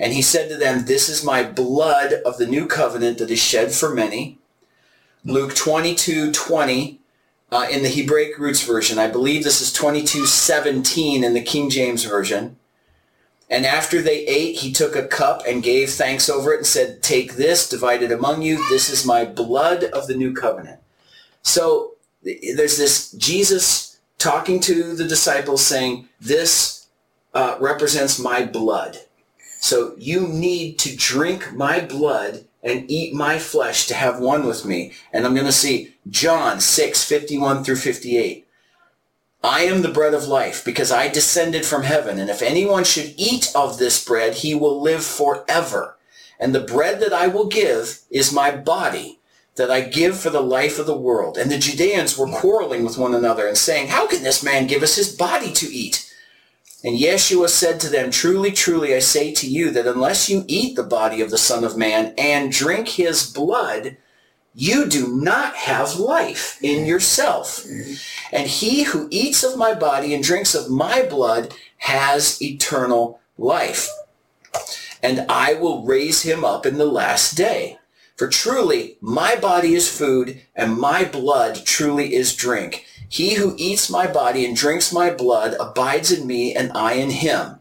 And 0.00 0.14
he 0.14 0.22
said 0.22 0.48
to 0.48 0.56
them, 0.56 0.86
This 0.86 1.10
is 1.10 1.22
my 1.22 1.42
blood 1.42 2.14
of 2.24 2.38
the 2.38 2.46
new 2.46 2.66
covenant 2.66 3.18
that 3.18 3.30
is 3.30 3.42
shed 3.42 3.72
for 3.72 3.94
many. 3.94 4.38
Luke 5.26 5.54
22, 5.54 6.32
20. 6.32 7.00
uh, 7.52 7.66
in 7.70 7.82
the 7.82 7.90
Hebraic 7.90 8.38
Roots 8.38 8.64
version. 8.66 8.98
I 8.98 9.08
believe 9.08 9.44
this 9.44 9.60
is 9.60 9.70
2217 9.70 11.22
in 11.22 11.34
the 11.34 11.42
King 11.42 11.68
James 11.68 12.04
version. 12.04 12.56
And 13.50 13.66
after 13.66 14.00
they 14.00 14.24
ate, 14.26 14.56
he 14.60 14.72
took 14.72 14.96
a 14.96 15.06
cup 15.06 15.42
and 15.46 15.62
gave 15.62 15.90
thanks 15.90 16.30
over 16.30 16.54
it 16.54 16.58
and 16.58 16.66
said, 16.66 17.02
take 17.02 17.34
this, 17.34 17.68
divide 17.68 18.02
it 18.02 18.12
among 18.12 18.40
you. 18.40 18.66
This 18.70 18.88
is 18.88 19.04
my 19.04 19.26
blood 19.26 19.84
of 19.84 20.06
the 20.06 20.16
new 20.16 20.32
covenant. 20.32 20.80
So 21.42 21.94
there's 22.22 22.76
this 22.76 23.12
Jesus 23.12 23.98
talking 24.18 24.60
to 24.60 24.94
the 24.94 25.06
disciples 25.06 25.64
saying, 25.64 26.08
this 26.20 26.86
uh, 27.34 27.56
represents 27.60 28.18
my 28.18 28.44
blood. 28.44 28.98
So 29.60 29.94
you 29.98 30.26
need 30.26 30.78
to 30.80 30.96
drink 30.96 31.52
my 31.52 31.80
blood 31.80 32.44
and 32.62 32.90
eat 32.90 33.14
my 33.14 33.38
flesh 33.38 33.86
to 33.86 33.94
have 33.94 34.18
one 34.18 34.46
with 34.46 34.64
me. 34.64 34.92
And 35.12 35.24
I'm 35.24 35.34
going 35.34 35.46
to 35.46 35.52
see 35.52 35.94
John 36.10 36.60
6, 36.60 37.04
51 37.04 37.64
through 37.64 37.76
58. 37.76 38.46
I 39.42 39.60
am 39.60 39.82
the 39.82 39.88
bread 39.88 40.14
of 40.14 40.26
life 40.26 40.64
because 40.64 40.90
I 40.90 41.08
descended 41.08 41.64
from 41.64 41.84
heaven. 41.84 42.18
And 42.18 42.28
if 42.28 42.42
anyone 42.42 42.84
should 42.84 43.14
eat 43.16 43.52
of 43.54 43.78
this 43.78 44.04
bread, 44.04 44.34
he 44.34 44.54
will 44.54 44.80
live 44.80 45.04
forever. 45.04 45.96
And 46.40 46.54
the 46.54 46.60
bread 46.60 47.00
that 47.00 47.12
I 47.12 47.28
will 47.28 47.46
give 47.46 48.00
is 48.10 48.32
my 48.32 48.50
body 48.50 49.17
that 49.58 49.70
I 49.70 49.82
give 49.82 50.18
for 50.18 50.30
the 50.30 50.40
life 50.40 50.78
of 50.78 50.86
the 50.86 50.96
world. 50.96 51.36
And 51.36 51.50
the 51.50 51.58
Judeans 51.58 52.16
were 52.16 52.26
quarreling 52.26 52.84
with 52.84 52.96
one 52.96 53.14
another 53.14 53.46
and 53.46 53.56
saying, 53.56 53.88
how 53.88 54.06
can 54.06 54.22
this 54.22 54.42
man 54.42 54.66
give 54.66 54.82
us 54.82 54.96
his 54.96 55.14
body 55.14 55.52
to 55.52 55.66
eat? 55.66 56.08
And 56.84 56.98
Yeshua 56.98 57.48
said 57.48 57.80
to 57.80 57.90
them, 57.90 58.10
Truly, 58.10 58.52
truly, 58.52 58.94
I 58.94 59.00
say 59.00 59.32
to 59.32 59.48
you 59.48 59.70
that 59.72 59.86
unless 59.86 60.30
you 60.30 60.44
eat 60.46 60.76
the 60.76 60.84
body 60.84 61.20
of 61.20 61.30
the 61.30 61.38
Son 61.38 61.64
of 61.64 61.76
Man 61.76 62.14
and 62.16 62.52
drink 62.52 62.88
his 62.88 63.28
blood, 63.28 63.96
you 64.54 64.86
do 64.86 65.08
not 65.08 65.56
have 65.56 65.98
life 65.98 66.58
in 66.62 66.86
yourself. 66.86 67.66
And 68.32 68.46
he 68.46 68.84
who 68.84 69.08
eats 69.10 69.42
of 69.42 69.58
my 69.58 69.74
body 69.74 70.14
and 70.14 70.22
drinks 70.22 70.54
of 70.54 70.70
my 70.70 71.02
blood 71.02 71.52
has 71.78 72.40
eternal 72.40 73.20
life. 73.36 73.88
And 75.02 75.26
I 75.28 75.54
will 75.54 75.84
raise 75.84 76.22
him 76.22 76.44
up 76.44 76.64
in 76.64 76.78
the 76.78 76.86
last 76.86 77.36
day. 77.36 77.78
For 78.18 78.26
truly, 78.26 78.96
my 79.00 79.36
body 79.36 79.74
is 79.76 79.88
food 79.88 80.40
and 80.56 80.76
my 80.76 81.04
blood 81.04 81.64
truly 81.64 82.14
is 82.16 82.34
drink. 82.34 82.84
He 83.08 83.34
who 83.34 83.54
eats 83.56 83.88
my 83.88 84.08
body 84.08 84.44
and 84.44 84.56
drinks 84.56 84.92
my 84.92 85.10
blood 85.10 85.54
abides 85.60 86.10
in 86.10 86.26
me 86.26 86.52
and 86.52 86.72
I 86.72 86.94
in 86.94 87.10
him. 87.10 87.60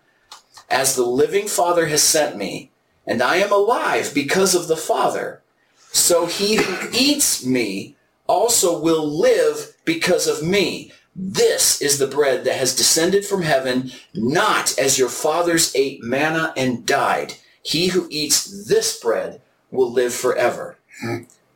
As 0.67 0.95
the 0.95 1.05
living 1.05 1.47
Father 1.47 1.85
has 1.85 2.01
sent 2.01 2.37
me, 2.37 2.71
and 3.05 3.21
I 3.21 3.35
am 3.35 3.51
alive 3.51 4.11
because 4.15 4.55
of 4.55 4.67
the 4.67 4.75
Father, 4.75 5.43
so 5.91 6.25
he 6.25 6.55
who 6.55 6.89
eats 6.91 7.45
me 7.45 7.95
also 8.25 8.77
will 8.81 9.07
live 9.07 9.77
because 9.85 10.27
of 10.27 10.45
me. 10.45 10.91
This 11.15 11.81
is 11.83 11.99
the 11.99 12.07
bread 12.07 12.43
that 12.45 12.57
has 12.57 12.75
descended 12.75 13.25
from 13.25 13.43
heaven, 13.43 13.91
not 14.15 14.77
as 14.79 14.97
your 14.97 15.09
fathers 15.09 15.71
ate 15.75 16.03
manna 16.03 16.51
and 16.57 16.85
died. 16.85 17.35
He 17.61 17.87
who 17.87 18.07
eats 18.09 18.65
this 18.67 18.99
bread 18.99 19.39
will 19.71 19.91
live 19.91 20.13
forever. 20.13 20.77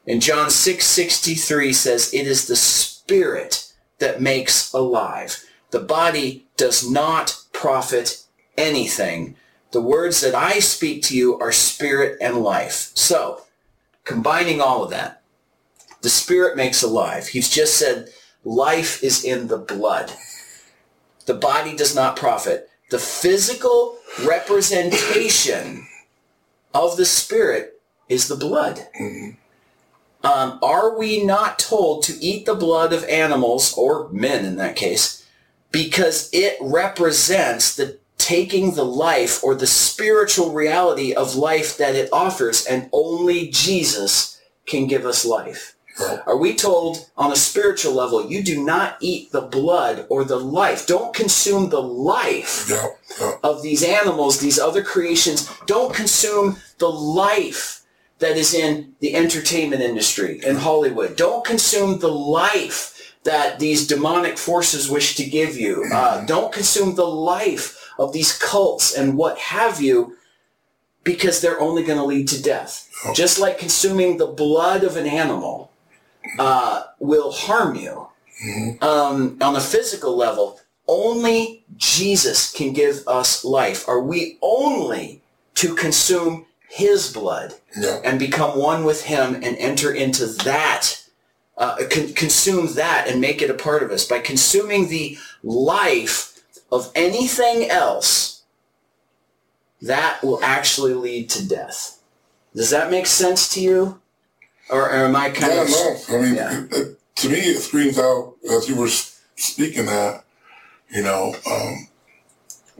And 0.08 0.22
John 0.22 0.50
6:63 0.50 1.74
says, 1.74 2.14
"It 2.14 2.28
is 2.28 2.48
the 2.48 2.56
spirit 2.56 3.72
that 4.00 4.22
makes 4.22 4.74
alive. 4.74 5.44
The 5.72 5.80
body 5.80 6.48
does 6.58 6.90
not 6.90 7.38
profit 7.54 8.24
anything. 8.58 9.36
The 9.72 9.82
words 9.82 10.20
that 10.22 10.36
I 10.36 10.60
speak 10.60 11.04
to 11.04 11.16
you 11.16 11.40
are 11.40 11.52
spirit 11.52 12.18
and 12.20 12.44
life. 12.44 12.92
So, 12.94 13.44
combining 14.04 14.60
all 14.60 14.84
of 14.84 14.90
that, 14.90 15.22
the 16.02 16.10
spirit 16.10 16.58
makes 16.58 16.82
alive. 16.82 17.28
He's 17.28 17.50
just 17.50 17.78
said 17.78 18.10
life 18.44 19.04
is 19.04 19.24
in 19.24 19.48
the 19.48 19.58
blood. 19.58 20.12
The 21.26 21.36
body 21.36 21.76
does 21.76 21.96
not 21.96 22.18
profit. 22.18 22.70
The 22.90 23.00
physical 23.00 23.98
representation 24.26 25.88
of 26.74 26.98
the 26.98 27.06
spirit 27.06 27.71
is 28.12 28.28
the 28.28 28.36
blood. 28.36 28.88
Um, 30.24 30.60
are 30.62 30.98
we 30.98 31.24
not 31.24 31.58
told 31.58 32.04
to 32.04 32.14
eat 32.24 32.46
the 32.46 32.54
blood 32.54 32.94
of 32.94 33.04
animals, 33.06 33.74
or 33.76 34.10
men 34.10 34.46
in 34.46 34.58
that 34.58 34.76
case, 34.76 35.26
because 35.72 36.30
it 36.32 36.58
represents 36.62 37.76
the 37.76 37.98
taking 38.18 38.76
the 38.76 38.86
life 38.86 39.44
or 39.44 39.56
the 39.56 39.66
spiritual 39.66 40.52
reality 40.54 41.12
of 41.14 41.36
life 41.36 41.76
that 41.78 41.96
it 41.96 42.10
offers, 42.14 42.66
and 42.68 42.88
only 42.94 43.48
Jesus 43.50 44.40
can 44.68 44.86
give 44.86 45.06
us 45.08 45.26
life? 45.26 45.76
Are 46.26 46.38
we 46.38 46.56
told 46.56 47.10
on 47.18 47.32
a 47.32 47.36
spiritual 47.36 47.94
level, 47.94 48.26
you 48.30 48.44
do 48.44 48.64
not 48.64 48.98
eat 49.02 49.32
the 49.32 49.42
blood 49.42 50.06
or 50.10 50.24
the 50.24 50.40
life? 50.40 50.88
Don't 50.88 51.14
consume 51.14 51.70
the 51.70 51.82
life 51.82 52.68
Yeah, 52.70 52.88
yeah. 53.20 53.34
of 53.44 53.62
these 53.62 53.84
animals, 53.84 54.40
these 54.40 54.58
other 54.58 54.84
creations. 54.84 55.52
Don't 55.66 55.94
consume 55.94 56.58
the 56.78 56.90
life 56.90 57.81
that 58.22 58.38
is 58.38 58.54
in 58.54 58.94
the 59.00 59.16
entertainment 59.16 59.82
industry 59.82 60.40
in 60.46 60.56
Hollywood. 60.56 61.18
Don't 61.18 61.44
consume 61.44 62.00
the 62.00 62.12
life 62.12 63.18
that 63.24 63.60
these 63.60 63.88
demonic 63.88 64.38
forces 64.38 64.90
wish 64.90 65.16
to 65.16 65.26
give 65.26 65.58
you. 65.58 65.86
Uh, 65.92 66.24
don't 66.26 66.54
consume 66.54 66.96
the 66.96 67.06
life 67.06 67.92
of 68.00 68.14
these 68.14 68.38
cults 68.38 68.96
and 68.96 69.18
what 69.18 69.38
have 69.38 69.82
you 69.82 70.16
because 71.04 71.42
they're 71.42 71.60
only 71.60 71.84
going 71.84 71.98
to 71.98 72.06
lead 72.06 72.28
to 72.28 72.42
death. 72.42 72.88
Just 73.16 73.40
like 73.40 73.58
consuming 73.58 74.18
the 74.18 74.28
blood 74.28 74.84
of 74.84 74.96
an 74.98 75.08
animal 75.08 75.72
uh, 76.38 76.84
will 77.00 77.32
harm 77.32 77.76
you 77.76 78.08
um, 78.82 79.38
on 79.42 79.56
a 79.56 79.62
physical 79.62 80.16
level. 80.16 80.60
Only 80.88 81.66
Jesus 81.78 82.52
can 82.52 82.74
give 82.74 83.08
us 83.08 83.44
life. 83.44 83.88
Are 83.88 84.02
we 84.02 84.38
only 84.42 85.24
to 85.56 85.74
consume 85.74 86.46
his 86.72 87.12
blood 87.12 87.54
Yeah. 87.78 88.00
and 88.04 88.18
become 88.18 88.58
one 88.58 88.84
with 88.86 89.04
him 89.04 89.36
and 89.36 89.58
enter 89.58 89.92
into 89.94 90.26
that, 90.26 91.04
uh, 91.58 91.76
con- 91.90 92.14
consume 92.14 92.74
that 92.76 93.08
and 93.08 93.20
make 93.20 93.42
it 93.42 93.50
a 93.50 93.54
part 93.56 93.84
of 93.84 93.92
us? 93.92 94.06
By 94.06 94.20
consuming 94.20 94.88
the 94.88 95.18
life 95.44 96.40
of 96.72 96.90
anything 96.96 97.70
else, 97.70 98.42
that 99.82 100.24
will 100.24 100.40
actually 100.44 100.94
lead 100.94 101.30
to 101.32 101.48
death. 101.48 101.98
Does 102.56 102.70
that 102.70 102.92
make 102.92 103.08
sense 103.08 103.50
to 103.54 103.62
you? 103.62 104.00
Or, 104.70 104.84
or 104.90 105.06
am 105.06 105.16
I 105.16 105.30
kind 105.32 105.54
Yeah, 105.54 105.62
of... 105.64 105.70
no. 105.70 105.98
I 106.10 106.22
mean, 106.22 106.36
Yeah. 106.36 106.62
it, 106.64 106.72
it- 106.74 106.98
to 107.18 107.30
me, 107.30 107.38
it 107.38 107.60
screams 107.60 108.00
out 108.00 108.36
as 108.50 108.68
you 108.70 108.76
were 108.76 108.88
speaking 109.36 109.86
that, 109.86 110.24
you 110.90 111.04
know, 111.04 111.36
um, 111.46 111.88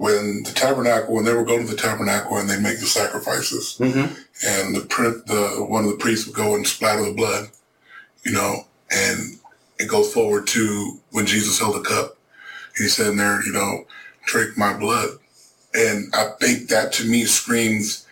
when 0.02 0.42
the 0.42 0.52
tabernacle, 0.52 1.14
when 1.14 1.24
they 1.26 1.34
were 1.34 1.44
going 1.46 1.64
to 1.64 1.70
the 1.72 1.80
tabernacle 1.80 2.36
and 2.38 2.50
they 2.50 2.60
make 2.60 2.80
the 2.80 2.88
sacrifices, 2.88 3.76
Mhm. 3.80 4.18
and 4.44 4.76
the 4.76 4.82
print, 4.82 5.28
the 5.28 5.64
one 5.70 5.84
of 5.84 5.92
the 5.92 5.98
priests 5.98 6.26
would 6.26 6.36
go 6.36 6.56
and 6.56 6.68
splatter 6.68 7.06
the 7.06 7.12
blood, 7.12 7.50
you 8.24 8.32
know, 8.32 8.66
and 8.90 9.38
it 9.78 9.88
goes 9.88 10.12
forward 10.12 10.48
to 10.48 11.00
when 11.12 11.28
Jesus 11.28 11.60
held 11.60 11.76
the 11.76 11.88
cup. 11.88 12.18
He 12.76 12.88
said 12.88 13.08
in 13.10 13.18
there, 13.18 13.44
you 13.46 13.52
know, 13.52 13.86
drink 14.26 14.58
my 14.58 14.74
blood. 14.74 15.20
And 15.76 16.10
I 16.16 16.30
think 16.40 16.70
that 16.70 16.92
to 16.94 17.06
me 17.06 17.26
screams, 17.26 18.08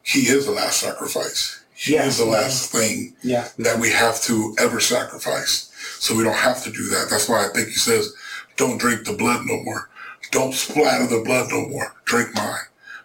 he 0.00 0.28
is 0.28 0.44
the 0.46 0.52
last 0.52 0.78
sacrifice. 0.78 1.56
He 1.74 1.94
Yeah. 1.94 2.06
is 2.06 2.18
the 2.18 2.24
last 2.24 2.70
thing 2.70 3.16
Yeah. 3.24 3.48
that 3.58 3.80
we 3.80 3.90
have 3.90 4.22
to 4.28 4.54
ever 4.60 4.78
sacrifice. 4.78 5.66
So 5.98 6.14
we 6.14 6.22
don't 6.22 6.34
have 6.48 6.62
to 6.62 6.70
do 6.70 6.88
that. 6.90 7.10
That's 7.10 7.28
why 7.28 7.44
I 7.44 7.48
think 7.48 7.66
he 7.70 7.78
says, 7.80 8.12
don't 8.56 8.78
drink 8.78 9.04
the 9.06 9.12
blood 9.14 9.44
no 9.44 9.60
more. 9.64 9.88
Don't 10.32 10.52
splatter 10.54 11.06
the 11.06 11.22
blood 11.24 11.50
no 11.50 11.68
more. 11.68 11.94
Drink 12.04 12.34
mine. 12.34 12.56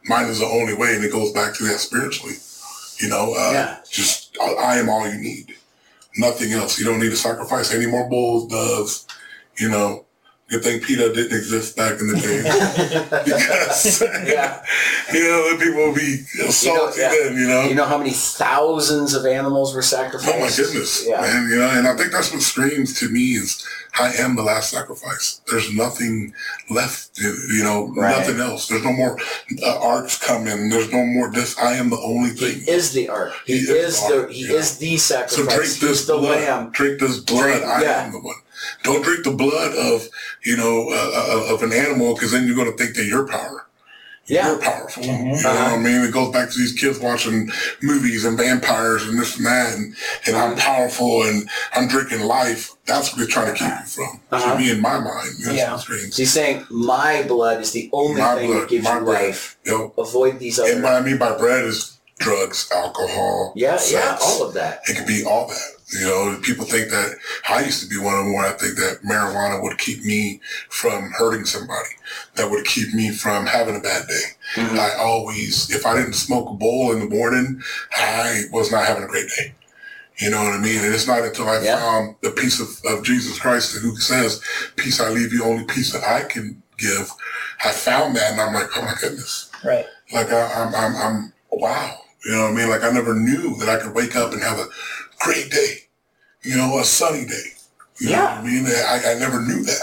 Mine 0.06 0.26
is 0.26 0.40
the 0.40 0.46
only 0.46 0.74
way. 0.74 0.96
And 0.96 1.04
it 1.06 1.12
goes 1.12 1.32
back 1.32 1.54
to 1.56 1.64
that 1.66 1.80
spiritually. 1.80 2.36
You 3.00 3.10
know, 3.10 3.36
uh, 3.38 3.52
Yeah. 3.54 3.78
just, 3.92 4.36
I, 4.42 4.54
I 4.54 4.78
am 4.78 4.90
all 4.90 5.08
you 5.08 5.20
need. 5.20 5.56
Nothing 6.18 6.54
else. 6.54 6.80
You 6.80 6.86
don't 6.86 7.00
need 7.00 7.12
to 7.12 7.16
sacrifice 7.18 7.72
any 7.74 7.86
more 7.86 8.10
bulls, 8.10 8.48
doves, 8.50 9.06
you 9.60 9.70
know. 9.70 10.07
Good 10.50 10.64
thing 10.64 10.80
PETA 10.80 11.14
didn't 11.14 11.38
exist 11.38 11.76
back 11.76 12.00
in 12.00 12.08
the 12.08 12.16
day. 12.16 12.42
because, 13.26 14.02
Yeah. 14.26 14.64
you 15.12 15.20
know, 15.28 15.50
then 15.50 15.60
people 15.60 15.88
would 15.88 15.96
be 15.96 16.18
salty 16.52 17.02
yeah. 17.02 17.10
then, 17.10 17.36
you 17.36 17.48
know. 17.48 17.64
You 17.64 17.76
know 17.76 17.84
how 17.84 17.98
many 17.98 18.12
thousands 18.12 19.14
of 19.14 19.26
animals 19.26 19.76
were 19.76 19.82
sacrificed? 19.82 20.34
Oh 20.34 20.40
my 20.40 20.50
goodness, 20.50 21.06
Yeah. 21.06 21.20
man! 21.20 21.50
You 21.50 21.58
know, 21.60 21.70
and 21.70 21.86
I 21.86 21.98
think 21.98 22.14
that's 22.14 22.32
what 22.32 22.42
screams 22.42 22.98
to 23.02 23.10
me 23.10 23.34
is, 23.34 23.62
"I 24.00 24.14
am 24.14 24.38
the 24.38 24.42
last 24.42 24.70
sacrifice." 24.72 25.42
There's 25.52 25.74
nothing 25.74 26.34
left, 26.70 27.20
you 27.20 27.64
know, 27.64 27.92
Right. 27.94 28.18
nothing 28.18 28.40
else. 28.40 28.70
There's 28.70 28.84
no 28.86 28.94
more 28.94 29.20
uh, 29.62 29.80
arks 29.82 30.18
coming. 30.18 30.70
There's 30.70 30.90
no 30.94 31.04
more 31.06 31.30
this. 31.30 31.58
I 31.60 31.74
am 31.74 31.90
the 31.90 32.00
only 32.00 32.30
thing. 32.30 32.62
He 32.62 32.72
is 32.72 32.94
the 32.94 33.10
ark. 33.10 33.34
He, 33.46 33.58
He 33.58 33.64
is 33.66 33.70
is 33.70 34.08
the 34.08 34.28
the 34.28 34.34
he 34.34 34.46
yeah. 34.48 34.54
is 34.60 34.78
the 34.78 34.96
sacrifice. 34.96 35.36
So 35.36 35.44
sacrifice. 35.44 35.56
drink 35.58 35.70
He's 35.72 35.80
this 35.82 36.06
the 36.08 36.18
blood. 36.18 36.40
lamb. 36.40 36.70
Drink 36.72 37.00
this 37.02 37.20
blood. 37.20 37.42
Drink- 37.44 37.66
I 37.66 37.82
yeah. 37.82 38.04
am 38.06 38.12
the 38.14 38.20
one. 38.22 38.36
Don't 38.84 39.04
drink 39.04 39.24
the 39.24 39.32
blood 39.32 39.76
of 39.76 40.08
you 40.44 40.58
know 40.58 40.90
uh, 40.90 41.12
uh, 41.50 41.54
of 41.54 41.64
an 41.64 41.74
animal 41.74 42.14
because 42.16 42.32
then 42.32 42.46
you're 42.48 42.56
going 42.56 42.72
to 42.72 42.78
think 42.78 42.96
that 42.96 43.06
your 43.06 43.28
power. 43.28 43.64
Yeah. 44.30 44.48
you're 44.50 44.60
powerful. 44.60 45.04
Mhm. 45.04 45.38
You 45.38 45.44
know 45.44 45.54
what 45.54 45.72
I 45.72 45.78
mean? 45.78 46.02
It 46.04 46.12
goes 46.12 46.34
back 46.34 46.50
to 46.50 46.58
these 46.58 46.74
kids 46.74 47.00
watching 47.00 47.50
movies 47.82 48.26
and 48.26 48.38
vampires 48.38 49.08
and 49.08 49.18
this 49.18 49.38
and 49.38 49.46
that, 49.46 49.74
and, 49.76 49.96
and 50.28 50.36
I'm 50.36 50.58
powerful 50.58 51.24
and 51.24 51.48
I'm 51.74 51.88
drinking 51.88 52.20
life. 52.28 52.74
That's 52.86 53.10
what 53.14 53.20
they're 53.20 53.28
trying 53.28 53.54
to 53.54 53.58
keep 53.58 53.70
you 53.70 53.86
from. 53.86 54.20
Uh-huh. 54.34 54.52
To 54.52 54.60
me, 54.60 54.70
in 54.70 54.82
my 54.82 55.00
mind, 55.00 55.30
that's 55.46 55.56
Yeah. 55.58 55.72
what's. 55.72 55.88
So 55.88 55.94
he's 56.24 56.34
saying 56.34 56.66
my 56.70 57.24
blood 57.24 57.62
is 57.62 57.72
the 57.72 57.90
only 57.94 58.20
My 58.20 58.36
thing 58.36 58.48
blood, 58.52 58.62
that 58.64 58.70
gives 58.70 58.84
my 58.84 59.00
you 59.00 59.06
bread. 59.06 59.24
life. 59.28 59.58
You 59.64 59.72
know, 59.72 59.94
Avoid 59.98 60.40
these 60.40 60.60
other. 60.60 60.74
and 60.74 60.84
what 60.84 60.92
I 60.92 61.00
mean 61.00 61.18
by 61.18 61.32
bread 61.38 61.64
is 61.64 61.98
drugs, 62.20 62.68
alcohol, 62.76 63.54
yeah, 63.56 63.80
yeah, 63.90 64.18
all 64.22 64.44
of 64.46 64.54
that. 64.56 64.82
It 64.90 64.98
could 64.98 65.08
be 65.08 65.24
all 65.24 65.48
that. 65.48 65.72
You 65.90 66.02
know, 66.06 66.40
people 66.44 66.66
think 66.66 66.90
that 66.90 67.16
I 67.50 67.64
used 67.64 67.82
to 67.82 67.88
be 67.88 67.98
one 67.98 68.14
of 68.14 68.26
them 68.26 68.34
where 68.34 68.46
I 68.46 68.52
think 68.58 68.76
that 68.76 69.00
marijuana 69.06 69.62
would 69.64 69.78
keep 69.78 70.04
me 70.04 70.42
from 70.70 71.12
hurting 71.12 71.46
somebody. 71.46 71.90
That 72.36 72.52
would 72.52 72.66
keep 72.66 72.94
me 72.94 73.12
from 73.12 73.46
having 73.46 73.78
a 73.78 73.80
bad 73.80 74.06
day. 74.08 74.24
Mhm. 74.56 74.78
I 74.78 74.96
always, 74.96 75.70
if 75.72 75.86
I 75.86 75.96
didn't 75.96 76.14
smoke 76.14 76.50
a 76.50 76.54
bowl 76.54 76.92
in 76.92 77.00
the 77.00 77.06
morning, 77.06 77.62
I 77.96 78.44
was 78.52 78.70
not 78.70 78.86
having 78.86 79.04
a 79.04 79.08
great 79.08 79.30
day. 79.38 79.56
You 80.18 80.30
know 80.32 80.44
what 80.44 80.54
I 80.54 80.58
mean? 80.58 80.84
And 80.84 80.94
it's 80.94 81.08
not 81.08 81.24
until 81.24 81.48
I 81.48 81.60
Yeah. 81.62 81.78
found 81.78 82.16
the 82.22 82.32
peace 82.32 82.60
of, 82.60 82.82
of 82.86 83.04
Jesus 83.06 83.40
Christ 83.40 83.78
who 83.78 83.96
says, 83.98 84.42
peace 84.76 85.00
I 85.00 85.08
leave 85.10 85.32
you, 85.32 85.44
only 85.46 85.64
peace 85.64 85.94
that 85.94 86.04
I 86.04 86.24
can 86.24 86.62
give. 86.78 87.12
I 87.64 87.72
found 87.72 88.16
that 88.18 88.34
and 88.34 88.42
I'm 88.42 88.54
like, 88.54 88.68
oh 88.76 88.82
my 88.82 88.96
goodness. 89.00 89.50
Right. 89.64 89.86
Like 90.12 90.32
I, 90.34 90.52
I'm, 90.54 90.76
I'm, 90.76 90.96
I'm, 90.98 91.34
wow. 91.52 91.98
You 92.26 92.32
know 92.34 92.42
what 92.44 92.52
I 92.52 92.56
mean? 92.56 92.70
Like 92.70 92.84
I 92.84 92.90
never 92.92 93.14
knew 93.14 93.56
that 93.58 93.70
I 93.70 93.78
could 93.82 93.94
wake 93.94 94.16
up 94.16 94.34
and 94.34 94.42
have 94.42 94.60
a 94.60 94.68
great 95.20 95.50
day. 95.52 95.76
You 96.44 96.58
know, 96.58 96.80
a 96.80 96.84
sunny 96.84 97.26
day. 97.26 97.44
You 98.00 98.08
know 98.10 98.16
Yeah. 98.16 98.36
what 98.42 98.46
I 98.46 98.52
mean? 98.52 98.66
I, 98.68 99.02
I 99.16 99.20
never 99.20 99.42
knew 99.42 99.64
that. 99.64 99.82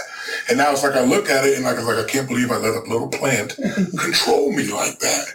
And 0.48 0.58
now 0.58 0.72
it's 0.72 0.82
like 0.82 0.94
I 0.94 1.02
look 1.04 1.28
at 1.30 1.44
it 1.44 1.56
and 1.56 1.64
like, 1.64 1.76
it's 1.76 1.84
like 1.86 1.98
I 1.98 2.04
can't 2.08 2.28
believe 2.28 2.50
I 2.50 2.56
let 2.56 2.74
a 2.74 2.80
little 2.88 3.08
plant 3.08 3.56
control 3.98 4.52
me 4.52 4.70
like 4.72 4.98
that. 5.00 5.26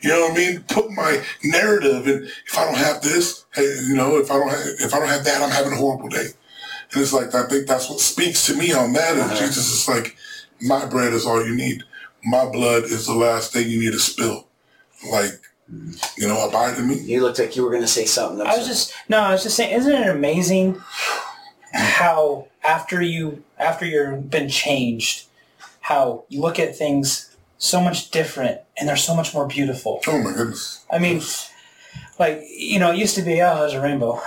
You 0.00 0.10
know 0.10 0.20
what 0.22 0.32
I 0.32 0.36
mean? 0.36 0.60
Put 0.68 0.90
my 0.90 1.22
narrative 1.42 2.06
and 2.06 2.26
if 2.26 2.58
I 2.58 2.64
don't 2.66 2.76
have 2.76 3.00
this, 3.02 3.44
hey, 3.54 3.62
you 3.86 3.94
know, 3.94 4.16
if 4.18 4.30
I 4.30 4.34
don't 4.34 4.48
have, 4.50 4.60
if 4.80 4.92
I 4.94 4.98
don't 4.98 5.08
have 5.08 5.24
that, 5.24 5.42
I'm 5.42 5.50
having 5.50 5.72
a 5.72 5.76
horrible 5.76 6.08
day. 6.08 6.26
And 6.92 7.00
it's 7.02 7.12
like, 7.12 7.34
I 7.34 7.46
think 7.48 7.66
that's 7.66 7.88
what 7.88 8.00
speaks 8.00 8.46
to 8.46 8.56
me 8.56 8.72
on 8.72 8.92
that. 8.92 9.12
And 9.12 9.22
Uh-huh. 9.22 9.36
Jesus 9.46 9.70
is 9.72 9.88
like, 9.88 10.16
my 10.60 10.84
bread 10.86 11.12
is 11.12 11.24
all 11.26 11.44
you 11.44 11.54
need. 11.54 11.82
My 12.24 12.44
blood 12.46 12.84
is 12.84 13.06
the 13.06 13.14
last 13.14 13.52
thing 13.52 13.68
you 13.68 13.80
need 13.80 13.92
to 13.92 13.98
spill. 13.98 14.46
Like, 15.10 15.40
you 15.68 16.28
know, 16.28 16.46
abide 16.48 16.78
in 16.78 16.88
me. 16.88 16.98
You 17.00 17.22
looked 17.22 17.38
like 17.38 17.56
you 17.56 17.62
were 17.64 17.70
going 17.70 17.82
to 17.82 17.88
say 17.88 18.04
something. 18.04 18.46
I 18.46 18.56
was 18.56 18.66
just 18.66 18.92
no, 19.08 19.18
I 19.20 19.32
was 19.32 19.42
just 19.42 19.56
saying, 19.56 19.74
isn't 19.74 19.92
it 19.92 20.08
amazing 20.08 20.80
how 21.72 22.48
after 22.62 23.00
you 23.02 23.42
after 23.58 23.84
you've 23.86 24.30
been 24.30 24.48
changed, 24.48 25.26
how 25.80 26.24
you 26.28 26.40
look 26.40 26.58
at 26.58 26.76
things 26.76 27.34
so 27.58 27.80
much 27.80 28.10
different 28.10 28.60
and 28.78 28.88
they're 28.88 28.96
so 28.96 29.14
much 29.14 29.32
more 29.32 29.46
beautiful. 29.46 30.00
Oh 30.06 30.22
my 30.22 30.32
goodness. 30.32 30.84
I 30.90 30.98
mean, 30.98 31.22
like 32.18 32.42
you 32.50 32.78
know, 32.78 32.92
it 32.92 32.98
used 32.98 33.14
to 33.16 33.22
be 33.22 33.40
oh, 33.42 33.60
there's 33.60 33.72
a 33.74 33.80
rainbow. 33.80 34.20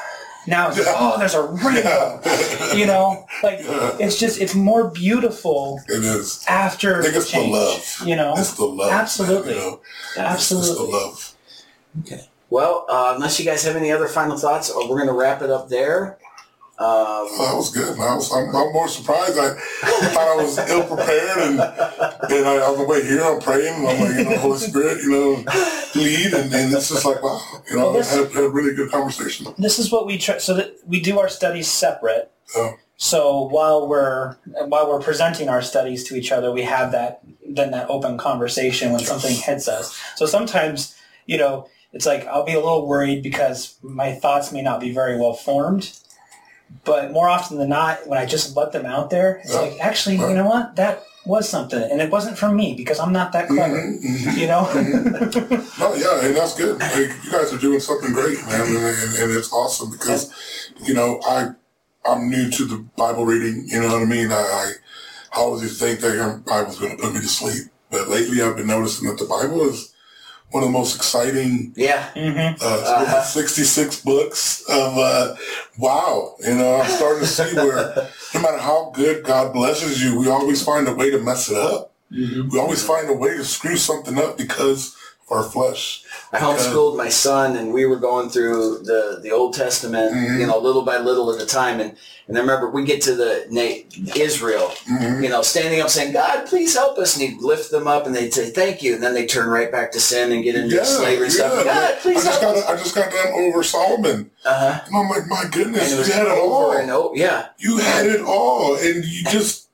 Now 0.48 0.70
it's 0.70 0.80
oh, 0.82 1.18
there's 1.20 1.34
a 1.34 1.42
rainbow. 1.44 2.22
Yeah. 2.26 2.74
You 2.74 2.86
know, 2.86 3.26
like 3.44 3.60
it's 4.00 4.18
just 4.20 4.40
it's 4.42 4.56
more 4.56 4.90
beautiful 4.90 5.82
It 5.88 6.04
is. 6.04 6.44
after 6.48 7.00
I 7.00 7.04
think 7.04 7.16
it's 7.16 7.26
the 7.26 7.32
change. 7.32 7.52
love. 7.54 8.02
You 8.06 8.16
know, 8.16 8.34
It's 8.38 8.54
the 8.54 8.66
love. 8.66 8.92
Absolutely. 8.92 9.56
Man, 9.56 9.64
you 9.64 9.70
know? 9.70 9.76
It's, 9.76 9.84
it's 10.16 10.16
the 10.16 10.22
absolutely. 10.22 10.94
Love. 12.10 12.28
Well, 12.50 12.86
uh, 12.90 13.14
unless 13.16 13.40
you 13.40 13.46
guys 13.46 13.64
have 13.64 13.76
any 13.76 13.92
other 13.92 14.08
final 14.08 14.38
thoughts, 14.38 14.70
uh, 14.70 14.76
we're 14.90 14.98
going 14.98 15.08
to 15.08 15.14
wrap 15.14 15.42
it 15.42 15.50
up 15.50 15.68
there. 15.70 16.18
Um, 16.80 16.88
Well, 16.88 17.50
that 17.50 17.56
was 17.58 17.72
good. 17.74 18.00
I 18.00 18.16
was, 18.16 18.32
I'm, 18.32 18.56
I'm 18.56 18.72
more 18.72 18.88
surprised. 18.88 19.38
I 19.38 19.50
thought 20.14 20.28
I 20.28 20.36
was 20.36 20.58
ill 20.70 20.84
prepared, 20.84 21.38
and 21.40 21.60
then 22.30 22.46
I, 22.46 22.62
I 22.64 22.70
was 22.70 22.78
like, 22.80 22.88
wait, 22.88 23.04
here 23.06 23.24
I'm 23.24 23.40
praying. 23.42 23.74
I'm 23.74 24.00
like, 24.00 24.18
you 24.18 24.24
know, 24.26 24.38
Holy 24.38 24.60
Spirit, 24.60 25.02
you 25.02 25.10
know, 25.10 25.44
lead, 25.96 26.34
and, 26.34 26.54
and 26.54 26.72
it's 26.74 26.90
just 26.90 27.04
like, 27.04 27.22
wow, 27.24 27.42
you 27.70 27.78
know, 27.78 27.84
Well, 27.86 27.94
this- 27.94 28.14
had, 28.16 28.32
had 28.32 28.44
a 28.44 28.50
really 28.50 28.76
good 28.76 28.92
conversation. 28.92 29.48
This 29.58 29.80
is 29.80 29.92
what 29.92 30.06
we 30.06 30.20
try. 30.20 30.38
So 30.38 30.54
that 30.54 30.76
we 30.86 31.00
do 31.00 31.18
our 31.20 31.30
studies 31.30 31.68
separate. 31.68 32.32
So, 32.46 32.76
So 32.98 33.42
while 33.42 33.88
we're 33.88 34.36
while 34.46 34.88
we're 34.90 35.02
presenting 35.02 35.50
our 35.50 35.62
studies 35.64 36.04
to 36.06 36.16
each 36.16 36.32
other, 36.32 36.52
we 36.52 36.62
have 36.62 36.92
that 36.92 37.22
then 37.50 37.72
that 37.72 37.90
open 37.90 38.18
conversation 38.20 38.92
when 38.92 39.02
something 39.02 39.36
hits 39.36 39.68
us. 39.68 40.00
So 40.16 40.26
sometimes, 40.28 40.96
you 41.26 41.38
know, 41.38 41.68
it's 41.98 42.06
like 42.06 42.28
I'll 42.28 42.46
be 42.46 42.54
a 42.54 42.60
little 42.60 42.88
worried 42.88 43.24
because 43.24 43.76
my 43.82 44.14
thoughts 44.14 44.52
may 44.52 44.62
not 44.62 44.80
be 44.80 44.94
very 44.94 45.18
well 45.20 45.34
formed. 45.34 45.92
But 46.86 47.12
more 47.12 47.28
often 47.28 47.58
than 47.58 47.70
not, 47.70 48.06
when 48.08 48.20
I 48.20 48.26
just 48.26 48.56
let 48.56 48.72
them 48.72 48.86
out 48.86 49.10
there, 49.10 49.38
it's 49.44 49.54
like 49.56 49.80
actually, 49.80 50.18
you 50.18 50.34
know 50.36 50.46
what, 50.46 50.76
that 50.76 51.04
was 51.26 51.50
something, 51.50 51.82
and 51.82 52.00
it 52.02 52.12
wasn't 52.12 52.38
from 52.38 52.56
me 52.56 52.76
because 52.76 53.00
I'm 53.00 53.12
not 53.12 53.32
that 53.34 53.48
clever. 53.48 53.76
mhm, 53.82 54.00
mhm. 54.04 54.38
You 54.38 54.48
know. 54.48 54.64
No, 55.80 55.94
yeah, 55.96 56.26
and 56.26 56.36
that's 56.36 56.56
good. 56.56 56.80
Like, 56.80 56.96
you 57.24 57.32
guys 57.32 57.52
are 57.54 57.58
doing 57.58 57.80
something 57.80 58.12
great, 58.14 58.38
man, 58.46 58.62
and, 58.62 58.78
and, 58.78 59.12
and 59.22 59.32
it's 59.32 59.52
awesome 59.52 59.90
because, 59.92 60.32
you 60.84 60.94
know, 60.94 61.20
I 61.26 61.50
I'm 62.06 62.30
new 62.30 62.50
to 62.52 62.66
the 62.66 62.78
Bible 62.96 63.26
reading. 63.26 63.66
You 63.68 63.82
know 63.82 63.94
what 63.94 64.02
I 64.04 64.06
mean? 64.06 64.32
I 64.32 64.36
I, 64.36 64.72
I 65.34 65.38
always 65.40 65.64
used 65.64 65.80
to 65.80 65.86
think 65.86 66.00
that 66.02 66.14
the 66.18 66.44
Bible's 66.46 66.80
going 66.80 66.96
to 66.96 67.02
put 67.04 67.14
me 67.14 67.22
to 67.22 67.28
sleep, 67.28 67.64
but 67.90 68.08
lately 68.08 68.42
I've 68.42 68.56
been 68.58 68.68
noticing 68.68 69.08
that 69.10 69.18
the 69.18 69.26
Bible 69.26 69.62
is 69.70 69.94
one 70.52 70.64
of 70.64 70.70
the 70.70 70.74
most 70.74 70.96
exciting 70.96 71.74
yeah. 71.76 72.10
hmm 72.14 72.56
uh, 72.64 72.82
Uh-huh. 73.04 73.22
66 73.42 74.02
books 74.02 74.64
of, 74.70 74.98
uh, 74.98 75.36
wow, 75.78 76.36
you 76.40 76.56
know, 76.56 76.76
I'm 76.82 76.90
starting 76.90 77.22
to 77.22 77.28
see 77.28 77.54
where 77.56 77.94
no 78.34 78.42
matter 78.42 78.58
how 78.58 78.92
good 78.94 79.24
God 79.26 79.54
blesses 79.54 80.02
you, 80.04 80.18
we 80.20 80.30
always 80.30 80.64
find 80.64 80.88
a 80.88 80.94
way 80.96 81.12
to 81.12 81.20
mess 81.20 81.50
it 81.50 81.58
up. 81.58 81.94
Mm-hmm. 82.12 82.50
We 82.50 82.60
always 82.60 82.84
find 82.84 83.10
a 83.10 83.14
way 83.14 83.36
to 83.36 83.44
screw 83.44 83.76
something 83.76 84.18
up 84.18 84.38
because 84.38 84.96
of 85.30 85.38
our 85.38 85.44
flesh. 85.44 86.04
I 86.34 86.40
homeschooled 86.40 86.98
my 86.98 87.08
son, 87.08 87.56
and 87.56 87.72
we 87.74 87.86
were 87.86 87.96
going 87.96 88.30
through 88.30 88.80
the, 88.80 89.20
the 89.24 89.32
Old 89.32 89.54
Testament, 89.54 90.14
Mhm. 90.14 90.40
you 90.42 90.46
know, 90.48 90.58
little 90.60 90.82
by 90.82 90.98
little 90.98 91.34
at 91.34 91.42
a 91.42 91.46
time. 91.46 91.80
And, 91.80 91.96
and 92.28 92.38
I 92.38 92.42
remember 92.42 92.70
we 92.70 92.84
get 92.84 93.02
to 93.04 93.16
the 93.16 93.46
Na- 93.50 94.14
Israel, 94.16 94.74
Mhm. 94.92 95.24
you 95.24 95.30
know, 95.30 95.42
standing 95.42 95.80
up 95.80 95.90
saying, 95.90 96.12
"God, 96.12 96.46
please 96.46 96.76
help 96.76 96.98
us," 96.98 97.16
and 97.16 97.24
he'd 97.30 97.42
lift 97.42 97.72
them 97.72 97.88
up, 97.88 98.06
and 98.06 98.14
they'd 98.14 98.34
say, 98.34 98.50
"Thank 98.50 98.84
you," 98.84 98.96
and 98.96 99.02
then 99.02 99.14
they 99.14 99.26
turn 99.26 99.48
right 99.48 99.72
back 99.72 99.94
to 99.94 100.02
sin 100.02 100.34
and 100.34 100.44
get 100.44 100.56
into 100.56 100.86
slavery 100.86 101.28
and 101.28 101.34
stuff. 101.34 101.64
God, 101.64 101.92
I 101.92 101.96
please 102.02 102.22
just 102.24 102.42
help 102.42 102.56
got. 102.56 102.74
I 102.74 102.76
just 102.76 102.94
got 102.96 103.10
done 103.10 103.32
over 103.34 103.64
Solomon, 103.64 104.30
Uh-huh. 104.46 104.82
and 104.86 104.96
I'm 104.98 105.10
like, 105.10 105.28
my 105.28 105.46
goodness, 105.50 105.92
you 105.92 106.14
had 106.14 106.26
it 106.28 106.38
all. 106.38 106.72
and 106.74 106.92
over. 106.92 107.16
Yeah. 107.16 107.46
You 107.58 107.78
had 107.78 108.06
it 108.06 108.22
all, 108.22 108.76
and 108.76 109.06
you 109.06 109.24
just 109.32 109.68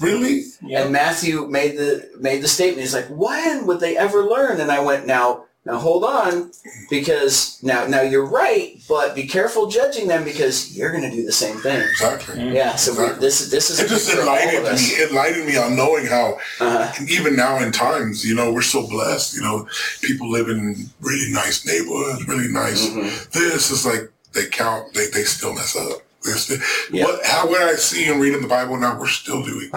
really. 0.00 0.42
Yeah. 0.66 0.82
And 0.82 0.92
Matthew 0.92 1.46
made 1.46 1.76
the 1.78 2.08
made 2.18 2.42
the 2.42 2.48
statement. 2.48 2.80
He's 2.80 2.94
like, 2.94 3.06
"When 3.08 3.66
would 3.66 3.78
they 3.78 3.96
ever 3.96 4.24
learn?" 4.24 4.60
And 4.60 4.72
I 4.72 4.80
went, 4.80 5.06
"Now, 5.06 5.44
now 5.66 5.76
hold 5.78 6.04
on, 6.04 6.50
because 6.88 7.58
now, 7.62 7.86
now 7.86 8.00
you're 8.00 8.24
right, 8.26 8.76
but 8.88 9.14
be 9.14 9.26
careful 9.26 9.66
judging 9.66 10.08
them 10.08 10.24
because 10.24 10.76
you're 10.76 10.90
going 10.90 11.08
to 11.08 11.10
do 11.14 11.24
the 11.24 11.32
same 11.32 11.56
thing." 11.58 11.80
Exactly. 11.80 12.50
Yeah. 12.50 12.76
So 12.76 12.92
we, 12.92 12.98
Exactly. 13.04 13.20
this 13.26 13.40
is 13.40 13.50
this 13.50 13.70
is 13.70 13.80
It 13.80 13.88
just 13.88 14.10
for 14.10 14.22
all 14.22 14.28
of 14.28 14.42
enlightened 14.42 14.64
me. 14.64 14.82
It 14.86 15.10
enlightened 15.10 15.46
me 15.46 15.56
on 15.56 15.76
knowing 15.76 16.06
how 16.06 16.38
Uh-huh. 16.60 17.04
Even 17.08 17.36
now 17.36 17.58
in 17.62 17.72
times, 17.72 18.24
you 18.24 18.34
know, 18.34 18.52
we're 18.52 18.62
so 18.62 18.86
blessed. 18.86 19.34
You 19.34 19.42
know, 19.42 19.68
people 20.00 20.30
live 20.30 20.48
in 20.48 20.88
really 21.00 21.32
nice 21.32 21.64
neighborhoods, 21.66 22.26
really 22.26 22.48
nice. 22.48 22.86
Mhm. 22.88 23.30
This 23.32 23.70
is 23.70 23.84
like 23.84 24.10
they 24.32 24.46
count, 24.46 24.94
they, 24.94 25.06
they 25.08 25.24
still 25.24 25.52
mess 25.54 25.76
up. 25.76 25.98
They're 26.22 26.36
still, 26.36 26.58
Yeah. 26.90 27.04
What, 27.06 27.24
how 27.26 27.48
what 27.48 27.62
I 27.62 27.74
see 27.76 28.06
and 28.08 28.20
read 28.20 28.34
in 28.34 28.42
the 28.42 28.48
Bible 28.48 28.76
now, 28.76 28.98
we're 28.98 29.08
still 29.08 29.42
doing. 29.42 29.70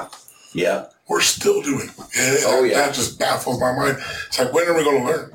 Yeah. 0.53 0.85
We're 1.09 1.21
still 1.21 1.61
doing. 1.61 1.89
And 2.17 2.37
Oh, 2.45 2.63
yeah. 2.63 2.77
That 2.85 2.93
just 2.93 3.17
baffles 3.19 3.59
my 3.59 3.73
mind. 3.75 3.97
It's 4.27 4.37
like, 4.39 4.53
when 4.53 4.67
are 4.67 4.75
we 4.77 4.83
going 4.83 5.01
to 5.01 5.07
learn? 5.11 5.31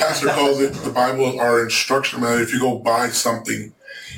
Pastor 0.00 0.28
calls 0.28 0.60
it 0.60 0.72
the 0.72 0.90
Bible 0.90 1.38
our 1.38 1.62
instruction 1.62 2.22
manual. 2.22 2.40
If 2.40 2.54
you 2.54 2.58
go 2.58 2.78
buy 2.78 3.10
something, 3.10 3.70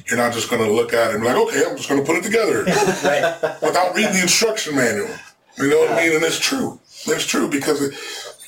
you're 0.07 0.17
not 0.17 0.33
just 0.33 0.49
going 0.49 0.63
to 0.63 0.73
look 0.73 0.93
at 0.93 1.11
it 1.11 1.15
and 1.15 1.23
be 1.23 1.29
like, 1.29 1.37
okay, 1.37 1.65
I'm 1.69 1.77
just 1.77 1.89
going 1.89 2.01
to 2.01 2.07
put 2.07 2.17
it 2.17 2.23
together 2.23 2.63
right. 3.05 3.61
without 3.61 3.95
reading 3.97 4.13
the 4.13 4.23
instruction 4.23 4.77
manual. 4.77 5.11
You 5.59 5.69
know 5.69 5.81
what 5.81 5.91
I 5.91 5.97
mean? 5.97 6.15
And 6.15 6.25
it's 6.25 6.39
true. 6.39 6.79
It's 7.07 7.27
true 7.27 7.49
because 7.49 7.83
it, 7.83 7.95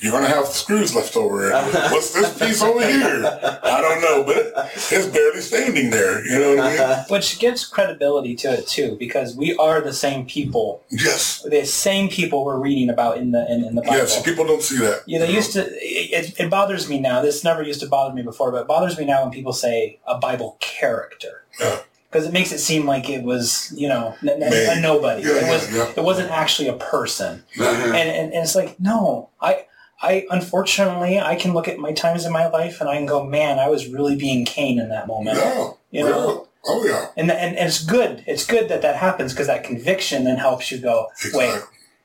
you're 0.04 0.12
going 0.12 0.22
to 0.24 0.28
have 0.28 0.46
screws 0.48 0.94
left 0.94 1.16
over. 1.16 1.50
What's 1.90 2.12
this 2.12 2.38
piece 2.38 2.62
over 2.62 2.86
here? 2.86 3.24
I 3.62 3.80
don't 3.80 4.02
know, 4.02 4.22
but 4.22 4.52
it's 4.92 5.06
barely 5.06 5.40
standing 5.40 5.88
there. 5.88 6.22
You 6.26 6.38
know 6.38 6.56
what 6.56 6.66
I 6.80 6.96
mean? 6.96 7.04
Which 7.08 7.38
gives 7.38 7.64
credibility 7.64 8.34
to 8.36 8.52
it 8.52 8.66
too, 8.66 8.96
because 8.98 9.34
we 9.34 9.56
are 9.56 9.80
the 9.80 9.94
same 9.94 10.26
people 10.26 10.82
Yes. 10.90 11.42
the 11.48 11.64
same 11.64 12.10
people 12.10 12.44
we're 12.44 12.58
reading 12.60 12.90
about 12.90 13.16
in 13.16 13.30
the 13.32 13.50
in, 13.50 13.64
in 13.64 13.74
the 13.76 13.80
Bible. 13.82 13.96
Yes. 13.96 14.22
People 14.22 14.44
don't 14.46 14.60
see 14.62 14.76
that. 14.78 15.02
you 15.06 15.18
know, 15.18 15.24
used 15.24 15.52
to 15.54 15.66
it, 15.70 16.38
it 16.38 16.50
bothers 16.50 16.86
me 16.88 17.00
now. 17.00 17.22
This 17.22 17.42
never 17.42 17.62
used 17.62 17.80
to 17.80 17.86
bother 17.88 18.14
me 18.14 18.20
before, 18.22 18.52
but 18.52 18.60
it 18.62 18.68
bothers 18.68 18.98
me 18.98 19.06
now 19.06 19.22
when 19.22 19.32
people 19.32 19.54
say 19.54 19.98
a 20.06 20.18
Bible 20.18 20.58
character 20.60 21.44
Yeah. 21.58 21.78
because 22.10 22.26
it 22.26 22.32
makes 22.34 22.52
it 22.52 22.58
seem 22.58 22.84
like 22.84 23.08
it 23.08 23.22
was 23.22 23.72
you 23.74 23.88
know 23.88 24.14
n- 24.22 24.42
n- 24.42 24.78
a 24.78 24.80
nobody. 24.80 25.22
Yeah, 25.22 25.36
it 25.36 25.48
was 25.50 25.74
yeah. 25.74 25.92
it 25.96 26.04
wasn't 26.04 26.30
actually 26.30 26.68
a 26.68 26.74
person, 26.76 27.42
Uh-huh. 27.58 27.86
and, 27.86 28.08
and 28.10 28.32
and 28.34 28.42
it's 28.44 28.54
like 28.54 28.78
no, 28.78 29.30
I. 29.40 29.64
I 30.02 30.26
unfortunately 30.30 31.18
I 31.18 31.36
can 31.36 31.54
look 31.54 31.68
at 31.68 31.78
my 31.78 31.92
times 31.92 32.24
in 32.24 32.32
my 32.32 32.48
life 32.48 32.80
and 32.80 32.88
I 32.90 32.96
can 32.96 33.06
go, 33.06 33.24
man, 33.24 33.58
I 33.58 33.68
was 33.68 33.88
really 33.88 34.16
being 34.16 34.44
Cain 34.44 34.78
in 34.78 34.88
that 34.90 35.06
moment. 35.06 35.38
Yeah. 35.38 35.70
You 35.90 36.04
know? 36.04 36.32
Yeah. 36.32 36.50
Oh, 36.66 36.84
yeah. 36.86 37.08
And, 37.16 37.30
and 37.30 37.56
and 37.56 37.68
it's 37.68 37.84
good. 37.84 38.24
It's 38.26 38.46
good 38.46 38.68
that 38.70 38.82
that 38.82 38.96
happens 38.96 39.32
because 39.32 39.46
that 39.48 39.64
conviction 39.64 40.24
then 40.24 40.36
helps 40.38 40.70
you 40.70 40.78
go, 40.78 41.08
wait, 41.32 41.60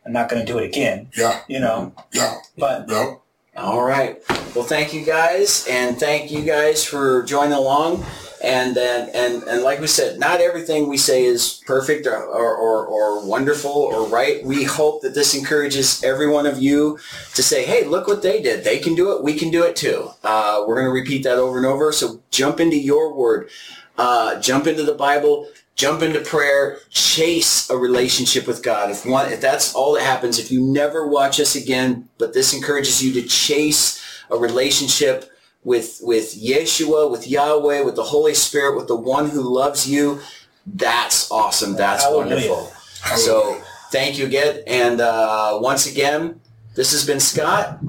I'm 0.06 0.12
not 0.14 0.30
going 0.30 0.46
to 0.46 0.52
do 0.52 0.60
it 0.60 0.66
again. 0.66 1.10
Yeah. 1.18 1.42
You 1.48 1.60
know, 1.60 1.94
Yeah. 2.12 2.36
but 2.58 2.86
Yeah. 2.90 3.16
All 3.56 3.82
right. 3.84 4.22
Well, 4.56 4.64
thank 4.66 4.94
you 4.94 5.04
guys, 5.06 5.68
and 5.70 6.00
thank 6.00 6.32
you 6.32 6.42
guys 6.44 6.84
for 6.84 7.24
joining 7.24 7.54
along. 7.54 8.06
And 8.42 8.76
then, 8.76 9.10
and, 9.14 9.44
and 9.44 9.64
like 9.64 9.82
we 9.82 9.88
said, 9.88 10.18
not 10.18 10.40
everything 10.40 10.88
we 10.88 10.98
say 10.98 11.26
is 11.26 11.62
perfect 11.66 12.08
or, 12.08 12.16
or, 12.16 12.86
or, 12.86 13.26
wonderful 13.26 13.72
or 13.72 14.08
right. 14.08 14.44
We 14.46 14.64
hope 14.64 15.02
that 15.02 15.14
this 15.14 15.36
encourages 15.36 16.02
every 16.04 16.30
one 16.30 16.46
of 16.46 16.62
you 16.62 17.00
to 17.36 17.44
say, 17.44 17.66
hey, 17.66 17.84
look 17.84 18.08
what 18.08 18.22
they 18.22 18.42
did. 18.42 18.64
They 18.64 18.80
can 18.80 18.96
do 18.96 19.12
it. 19.12 19.24
We 19.24 19.34
can 19.38 19.52
do 19.52 19.64
it 19.64 19.76
too. 19.76 20.10
Uh, 20.24 20.64
we're 20.66 20.76
going 20.76 20.88
to 20.88 20.92
repeat 20.92 21.24
that 21.24 21.38
over 21.38 21.58
and 21.58 21.66
over. 21.66 21.92
So 21.92 22.22
jump 22.32 22.62
into 22.62 22.78
your 22.78 23.14
word. 23.14 23.50
Uh, 23.98 24.40
jump 24.40 24.68
into 24.68 24.84
the 24.84 24.94
Bible 24.94 25.50
jump 25.80 26.02
into 26.02 26.20
prayer, 26.20 26.80
chase 26.90 27.70
a 27.70 27.78
relationship 27.78 28.46
with 28.46 28.62
God. 28.62 28.92
If 28.92 29.06
one, 29.06 29.32
if 29.32 29.40
that's 29.40 29.74
all 29.74 29.94
that 29.94 30.04
happens, 30.04 30.38
if 30.38 30.52
you 30.52 30.62
never 30.62 31.08
watch 31.08 31.40
us 31.40 31.56
again, 31.56 32.10
but 32.18 32.34
this 32.34 32.54
encourages 32.54 33.02
you 33.02 33.14
to 33.14 33.26
chase 33.26 34.04
a 34.30 34.38
relationship 34.38 35.32
with, 35.64 36.00
with 36.02 36.36
Yeshua, 36.36 37.10
with 37.12 37.28
Yahweh, 37.28 37.82
with 37.82 37.96
the 37.96 38.04
Holy 38.04 38.34
Spirit, 38.34 38.76
with 38.78 38.88
the 38.88 38.96
one 38.96 39.30
who 39.30 39.42
loves 39.42 39.90
you, 39.90 40.20
that's 40.66 41.30
awesome. 41.32 41.76
That's 41.76 42.04
Hallelujah. 42.04 42.50
wonderful. 42.50 42.72
So 43.18 43.62
thank 43.92 44.18
you 44.18 44.26
again. 44.26 44.64
And 44.68 45.02
uh, 45.02 45.58
once 45.62 45.90
again, 45.92 46.40
this 46.76 46.92
has 46.92 47.06
been 47.06 47.20
Scott. 47.20 47.80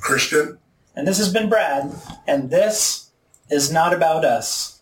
Christian, 0.00 0.58
And 0.94 1.08
this 1.08 1.16
has 1.16 1.32
been 1.32 1.48
Brad, 1.48 1.90
and 2.26 2.50
this 2.50 3.10
is 3.50 3.72
not 3.72 3.94
about 3.94 4.22
us. 4.24 4.73